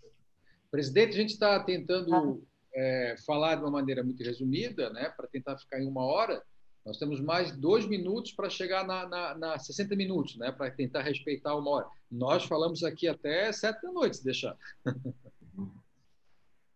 Presidente, 0.76 1.13
a 1.13 1.21
gente 1.21 1.30
está 1.30 1.57
tentando 1.57 2.45
é, 2.76 3.15
falar 3.26 3.55
de 3.55 3.61
uma 3.61 3.71
maneira 3.71 4.03
muito 4.03 4.21
resumida, 4.21 4.89
né, 4.89 5.07
para 5.15 5.26
tentar 5.26 5.57
ficar 5.57 5.80
em 5.80 5.88
uma 5.88 6.03
hora. 6.03 6.43
Nós 6.86 6.97
temos 6.97 7.21
mais 7.21 7.49
dois 7.55 7.88
minutos 7.88 8.34
para 8.34 8.49
chegar 8.49 8.86
na, 8.86 9.07
na, 9.07 9.38
na 9.38 9.57
60 9.57 9.95
minutos, 9.95 10.36
né, 10.36 10.51
para 10.51 10.69
tentar 10.69 11.01
respeitar 11.01 11.55
uma 11.55 11.71
hora. 11.71 11.88
Nós 12.11 12.43
falamos 12.43 12.84
aqui 12.84 13.07
até 13.07 13.53
sete 13.53 13.84
da 13.84 13.91
noite, 13.93 14.17
se 14.17 14.26
deixar. 14.26 14.57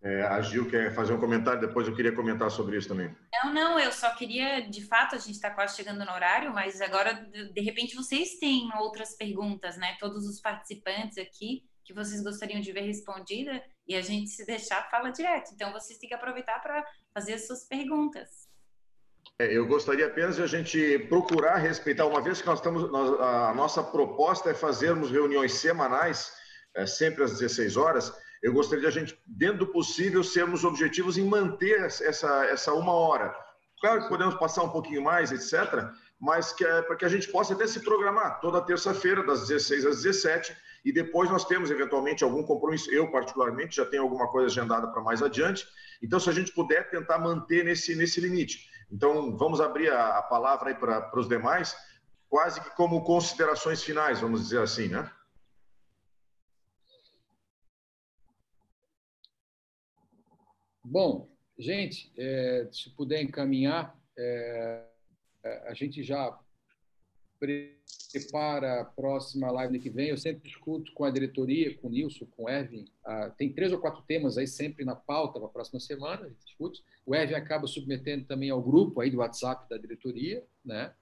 É, 0.01 0.21
a 0.21 0.41
Gil 0.41 0.69
quer 0.69 0.95
fazer 0.95 1.11
um 1.11 1.19
comentário, 1.19 1.59
depois 1.59 1.85
eu 1.85 1.93
queria 1.93 2.15
comentar 2.15 2.49
sobre 2.49 2.77
isso 2.77 2.87
também. 2.87 3.13
Não, 3.43 3.53
não, 3.53 3.77
eu 3.77 3.91
só 3.91 4.15
queria, 4.15 4.61
de 4.61 4.81
fato, 4.81 5.13
a 5.13 5.17
gente 5.17 5.33
está 5.33 5.51
quase 5.51 5.75
chegando 5.75 6.05
no 6.05 6.11
horário, 6.13 6.53
mas 6.53 6.79
agora, 6.79 7.13
de 7.13 7.59
repente, 7.59 7.97
vocês 7.97 8.39
têm 8.39 8.69
outras 8.77 9.17
perguntas, 9.17 9.75
né? 9.75 9.97
Todos 9.99 10.25
os 10.25 10.39
participantes 10.39 11.17
aqui 11.17 11.68
que 11.89 11.93
vocês 11.95 12.21
gostariam 12.21 12.61
de 12.61 12.71
ver 12.71 12.81
respondida 12.81 13.63
e 13.87 13.95
a 13.95 14.01
gente 14.01 14.29
se 14.29 14.45
deixar 14.45 14.87
fala 14.91 15.09
direto. 15.09 15.49
Então 15.55 15.73
vocês 15.73 15.97
têm 15.97 16.07
que 16.07 16.13
aproveitar 16.13 16.59
para 16.61 16.85
fazer 17.11 17.33
as 17.33 17.47
suas 17.47 17.67
perguntas. 17.67 18.47
É, 19.39 19.51
eu 19.51 19.65
gostaria 19.65 20.05
apenas 20.05 20.35
de 20.35 20.43
a 20.43 20.45
gente 20.45 20.99
procurar 21.09 21.57
respeitar, 21.57 22.05
uma 22.05 22.21
vez 22.21 22.41
que 22.41 22.47
nós 22.47 22.59
estamos, 22.59 22.91
nós, 22.91 23.19
a 23.19 23.53
nossa 23.55 23.81
proposta 23.81 24.51
é 24.51 24.53
fazermos 24.53 25.09
reuniões 25.09 25.53
semanais, 25.53 26.31
é, 26.75 26.85
sempre 26.85 27.23
às 27.23 27.39
16 27.39 27.75
horas. 27.75 28.13
Eu 28.43 28.53
gostaria 28.53 28.81
de 28.81 28.87
a 28.87 28.91
gente, 28.91 29.19
dentro 29.25 29.65
do 29.65 29.67
possível, 29.71 30.23
sermos 30.23 30.63
objetivos 30.63 31.17
em 31.17 31.25
manter 31.25 31.81
essa, 31.81 32.45
essa 32.45 32.71
uma 32.71 32.93
hora. 32.93 33.35
Claro 33.81 34.03
que 34.03 34.09
podemos 34.09 34.35
passar 34.35 34.61
um 34.61 34.69
pouquinho 34.69 35.01
mais, 35.01 35.31
etc., 35.31 35.89
mas 36.19 36.53
que 36.53 36.63
é 36.63 36.81
para 36.83 36.97
que 36.97 37.05
a 37.05 37.09
gente 37.09 37.31
possa 37.31 37.53
até 37.53 37.65
se 37.65 37.79
programar 37.79 38.39
toda 38.41 38.61
terça-feira, 38.61 39.25
das 39.25 39.47
16 39.47 39.85
às 39.87 40.03
17 40.03 40.55
e 40.83 40.91
depois 40.91 41.29
nós 41.29 41.45
temos 41.45 41.69
eventualmente 41.69 42.23
algum 42.23 42.43
compromisso. 42.43 42.91
Eu, 42.91 43.11
particularmente, 43.11 43.75
já 43.75 43.85
tenho 43.85 44.03
alguma 44.03 44.27
coisa 44.27 44.47
agendada 44.47 44.87
para 44.87 45.01
mais 45.01 45.21
adiante. 45.21 45.67
Então, 46.01 46.19
se 46.19 46.29
a 46.29 46.33
gente 46.33 46.53
puder 46.53 46.89
tentar 46.89 47.19
manter 47.19 47.65
nesse, 47.65 47.95
nesse 47.95 48.21
limite. 48.21 48.69
Então, 48.91 49.35
vamos 49.37 49.59
abrir 49.61 49.91
a, 49.91 50.17
a 50.17 50.23
palavra 50.23 50.73
para 50.75 51.19
os 51.19 51.27
demais, 51.27 51.75
quase 52.27 52.61
que 52.61 52.69
como 52.75 53.03
considerações 53.03 53.83
finais, 53.83 54.19
vamos 54.19 54.41
dizer 54.41 54.61
assim, 54.61 54.87
né? 54.87 55.11
Bom, 60.83 61.29
gente, 61.57 62.11
é, 62.17 62.67
se 62.71 62.89
puder 62.95 63.21
encaminhar, 63.21 63.95
é, 64.17 64.85
a 65.67 65.73
gente 65.73 66.01
já 66.01 66.35
prepara 67.39 68.81
a 68.81 68.85
próxima 68.85 69.49
live 69.51 69.79
que 69.79 69.89
vem. 69.89 70.09
Eu 70.09 70.17
sempre 70.17 70.47
discuto 70.47 70.91
com 70.93 71.05
a 71.05 71.11
diretoria, 71.11 71.75
com 71.77 71.87
o 71.87 71.91
Nilson, 71.91 72.25
com 72.35 72.43
o 72.43 72.49
Erwin. 72.49 72.85
Ah, 73.05 73.29
tem 73.29 73.53
três 73.53 73.71
ou 73.71 73.79
quatro 73.79 74.03
temas 74.03 74.37
aí 74.37 74.47
sempre 74.47 74.83
na 74.83 74.95
pauta 74.95 75.39
para 75.39 75.47
a 75.47 75.51
próxima 75.51 75.79
semana, 75.79 76.25
a 76.25 76.29
gente 76.29 76.45
discute. 76.45 76.83
O 77.05 77.15
Erwin 77.15 77.35
acaba 77.35 77.67
submetendo 77.67 78.25
também 78.25 78.49
ao 78.49 78.61
grupo 78.61 79.01
aí 79.01 79.09
do 79.09 79.19
WhatsApp 79.19 79.67
da 79.69 79.77
diretoria, 79.77 80.43
né? 80.63 80.93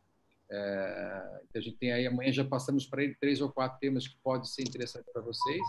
É, 0.49 1.41
então 1.49 1.59
a 1.59 1.63
gente 1.63 1.77
tem 1.77 1.91
aí, 1.91 2.07
amanhã 2.07 2.31
já 2.31 2.45
passamos 2.45 2.85
para 2.85 3.03
ele 3.03 3.15
três 3.19 3.41
ou 3.41 3.51
quatro 3.51 3.79
temas 3.79 4.07
que 4.07 4.15
podem 4.23 4.45
ser 4.45 4.61
interessantes 4.61 5.11
para 5.11 5.21
vocês. 5.21 5.61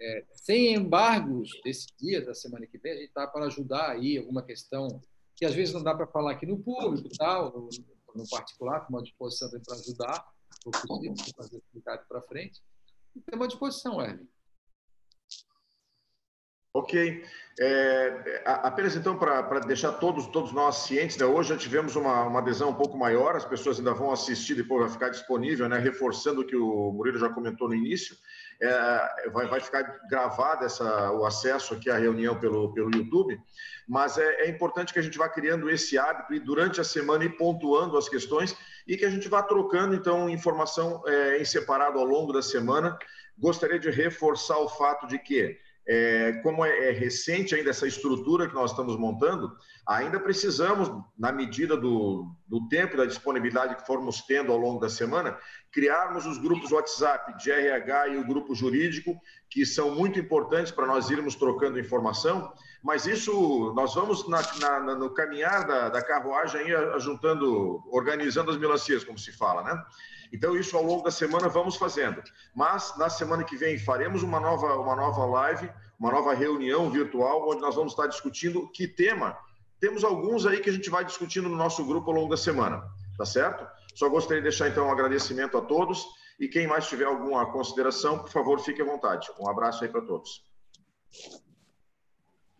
É, 0.00 0.24
sem 0.34 0.74
embargos 0.74 1.50
desse 1.64 1.86
dia, 1.98 2.20
da 2.20 2.34
semana 2.34 2.66
que 2.66 2.76
vem, 2.76 2.92
a 2.92 2.96
gente 2.96 3.08
está 3.08 3.26
para 3.26 3.46
ajudar 3.46 3.90
aí 3.90 4.18
alguma 4.18 4.42
questão 4.42 5.00
que 5.36 5.44
às 5.44 5.54
vezes 5.54 5.72
não 5.72 5.82
dá 5.82 5.94
para 5.94 6.06
falar 6.06 6.32
aqui 6.32 6.44
no 6.44 6.58
público, 6.58 7.08
tal, 7.16 7.68
no 8.14 8.28
particular, 8.28 8.86
com 8.86 8.94
uma 8.94 9.02
disposição 9.02 9.48
para 9.50 9.76
ajudar, 9.76 10.24
o 10.66 10.70
possível, 10.70 11.14
fazer 11.36 11.58
explicado 11.58 12.02
para 12.08 12.22
frente. 12.22 12.62
E 13.14 13.20
tem 13.20 13.36
uma 13.36 13.48
disposição, 13.48 14.00
Erwin. 14.00 14.28
Ok. 16.74 17.22
É, 17.60 18.42
apenas 18.46 18.96
então 18.96 19.18
para 19.18 19.60
deixar 19.60 19.92
todos, 19.92 20.26
todos 20.28 20.52
nós 20.52 20.76
cientes, 20.76 21.18
né, 21.18 21.26
hoje 21.26 21.50
já 21.50 21.56
tivemos 21.56 21.96
uma, 21.96 22.24
uma 22.24 22.38
adesão 22.38 22.70
um 22.70 22.74
pouco 22.74 22.96
maior, 22.96 23.36
as 23.36 23.44
pessoas 23.44 23.78
ainda 23.78 23.92
vão 23.92 24.10
assistir, 24.10 24.54
depois 24.54 24.80
vai 24.80 24.90
ficar 24.90 25.10
disponível, 25.10 25.68
né, 25.68 25.78
reforçando 25.78 26.40
o 26.40 26.46
que 26.46 26.56
o 26.56 26.90
Murilo 26.92 27.18
já 27.18 27.28
comentou 27.28 27.68
no 27.68 27.74
início. 27.74 28.16
É, 28.64 29.28
vai, 29.30 29.48
vai 29.48 29.58
ficar 29.58 29.82
gravado 30.08 30.64
essa, 30.64 31.10
o 31.10 31.26
acesso 31.26 31.74
aqui 31.74 31.90
à 31.90 31.98
reunião 31.98 32.38
pelo, 32.38 32.72
pelo 32.72 32.94
YouTube, 32.94 33.36
mas 33.88 34.18
é, 34.18 34.42
é 34.42 34.48
importante 34.48 34.92
que 34.92 35.00
a 35.00 35.02
gente 35.02 35.18
vá 35.18 35.28
criando 35.28 35.68
esse 35.68 35.98
hábito 35.98 36.32
e 36.32 36.38
durante 36.38 36.80
a 36.80 36.84
semana 36.84 37.24
ir 37.24 37.36
pontuando 37.36 37.98
as 37.98 38.08
questões 38.08 38.56
e 38.86 38.96
que 38.96 39.04
a 39.04 39.10
gente 39.10 39.28
vá 39.28 39.42
trocando 39.42 39.96
então 39.96 40.30
informação 40.30 41.02
é, 41.06 41.42
em 41.42 41.44
separado 41.44 41.98
ao 41.98 42.04
longo 42.04 42.32
da 42.32 42.40
semana. 42.40 42.96
Gostaria 43.36 43.80
de 43.80 43.90
reforçar 43.90 44.58
o 44.58 44.68
fato 44.68 45.08
de 45.08 45.18
que 45.18 45.58
é, 45.86 46.32
como 46.42 46.64
é, 46.64 46.88
é, 46.88 46.92
recente 46.92 47.54
ainda 47.54 47.70
essa 47.70 47.86
estrutura 47.86 48.48
que 48.48 48.54
nós 48.54 48.70
estamos 48.70 48.96
montando, 48.96 49.50
ainda 49.86 50.20
precisamos, 50.20 50.90
na 51.18 51.32
medida 51.32 51.76
do, 51.76 52.32
do 52.46 52.68
tempo, 52.68 52.96
da 52.96 53.04
disponibilidade 53.04 53.74
que 53.76 53.86
formos 53.86 54.22
tendo 54.22 54.52
ao 54.52 54.58
longo 54.58 54.78
da 54.78 54.88
semana, 54.88 55.36
criarmos 55.72 56.24
os 56.24 56.38
grupos 56.38 56.70
WhatsApp 56.70 57.36
de 57.42 57.50
RH 57.50 58.08
e 58.08 58.16
o 58.18 58.26
grupo 58.26 58.54
jurídico, 58.54 59.18
que 59.50 59.66
são 59.66 59.94
muito 59.94 60.20
importantes 60.20 60.70
para 60.70 60.86
nós 60.86 61.10
irmos 61.10 61.34
trocando 61.34 61.80
informação, 61.80 62.52
mas 62.82 63.06
isso 63.06 63.72
nós 63.74 63.94
vamos 63.94 64.28
na, 64.28 64.42
na, 64.58 64.94
no 64.96 65.10
caminhar 65.10 65.66
da, 65.66 65.88
da 65.88 66.02
carruagem 66.02 66.66
juntando, 66.98 67.82
organizando 67.90 68.50
as 68.50 68.56
melancias, 68.56 69.04
como 69.04 69.18
se 69.18 69.32
fala, 69.32 69.62
né? 69.62 69.84
Então, 70.32 70.56
isso 70.56 70.76
ao 70.76 70.82
longo 70.82 71.04
da 71.04 71.10
semana 71.10 71.48
vamos 71.48 71.76
fazendo. 71.76 72.22
Mas 72.54 72.96
na 72.96 73.10
semana 73.10 73.44
que 73.44 73.56
vem 73.56 73.78
faremos 73.78 74.22
uma 74.22 74.40
nova, 74.40 74.74
uma 74.78 74.96
nova 74.96 75.26
live, 75.26 75.70
uma 76.00 76.10
nova 76.10 76.34
reunião 76.34 76.90
virtual, 76.90 77.48
onde 77.48 77.60
nós 77.60 77.74
vamos 77.74 77.92
estar 77.92 78.06
discutindo 78.06 78.68
que 78.72 78.88
tema. 78.88 79.36
Temos 79.78 80.02
alguns 80.02 80.46
aí 80.46 80.58
que 80.60 80.70
a 80.70 80.72
gente 80.72 80.88
vai 80.88 81.04
discutindo 81.04 81.48
no 81.48 81.56
nosso 81.56 81.84
grupo 81.84 82.10
ao 82.10 82.16
longo 82.16 82.30
da 82.30 82.36
semana, 82.36 82.82
tá 83.18 83.26
certo? 83.26 83.66
Só 83.94 84.08
gostaria 84.08 84.42
de 84.42 84.48
deixar 84.48 84.68
então 84.68 84.86
um 84.86 84.90
agradecimento 84.90 85.58
a 85.58 85.60
todos 85.60 86.06
e 86.40 86.48
quem 86.48 86.66
mais 86.66 86.88
tiver 86.88 87.04
alguma 87.04 87.44
consideração, 87.52 88.18
por 88.18 88.30
favor, 88.30 88.58
fique 88.58 88.80
à 88.80 88.84
vontade. 88.84 89.28
Um 89.38 89.48
abraço 89.48 89.84
aí 89.84 89.90
para 89.90 90.00
todos. 90.00 90.42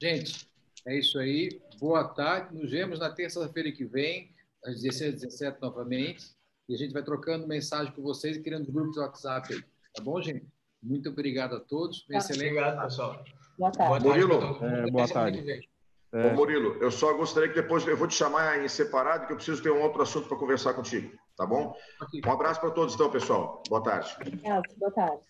Gente, 0.03 0.49
é 0.85 0.99
isso 0.99 1.17
aí. 1.17 1.63
Boa 1.79 2.03
tarde. 2.03 2.57
Nos 2.57 2.73
vemos 2.73 2.99
na 2.99 3.09
terça-feira 3.09 3.71
que 3.71 3.85
vem, 3.85 4.35
às 4.65 4.83
16 4.83 5.21
17 5.21 5.63
novamente. 5.63 6.35
E 6.69 6.75
a 6.75 6.77
gente 6.77 6.93
vai 6.93 7.05
trocando 7.05 7.47
mensagem 7.47 7.93
com 7.93 8.03
vocês 8.03 8.37
e 8.37 8.43
criando 8.43 8.73
grupos 8.73 8.95
de 8.95 8.99
WhatsApp 8.99 9.55
aí. 9.55 9.63
Tá 9.95 10.03
bom, 10.03 10.21
gente? 10.21 10.45
Muito 10.83 11.09
obrigado 11.09 11.55
a 11.55 11.61
todos. 11.61 12.05
Tá. 12.09 12.19
Excelente. 12.19 12.51
Obrigado, 12.51 12.83
pessoal. 12.83 13.25
Boa 13.57 13.71
tarde. 13.71 14.05
Murilo, 14.09 14.65
é, 14.65 14.91
boa 14.91 15.07
tarde. 15.07 15.69
É. 16.13 16.27
Ô, 16.27 16.35
Murilo, 16.35 16.83
eu 16.83 16.91
só 16.91 17.17
gostaria 17.17 17.51
que 17.51 17.63
depois 17.63 17.87
eu 17.87 17.97
vou 17.97 18.09
te 18.09 18.15
chamar 18.15 18.61
em 18.61 18.67
separado, 18.67 19.29
que 19.29 19.33
eu 19.33 19.37
preciso 19.37 19.63
ter 19.63 19.71
um 19.71 19.83
outro 19.83 20.03
assunto 20.03 20.27
para 20.27 20.37
conversar 20.37 20.75
contigo, 20.75 21.17
tá 21.37 21.47
bom? 21.47 21.77
Um 22.27 22.33
abraço 22.33 22.61
para 22.61 22.73
todos, 22.73 22.97
então, 22.97 23.09
pessoal. 23.09 23.63
Boa 23.69 23.85
tarde. 23.85 24.17
Boa 24.81 24.91
tarde. 24.91 25.23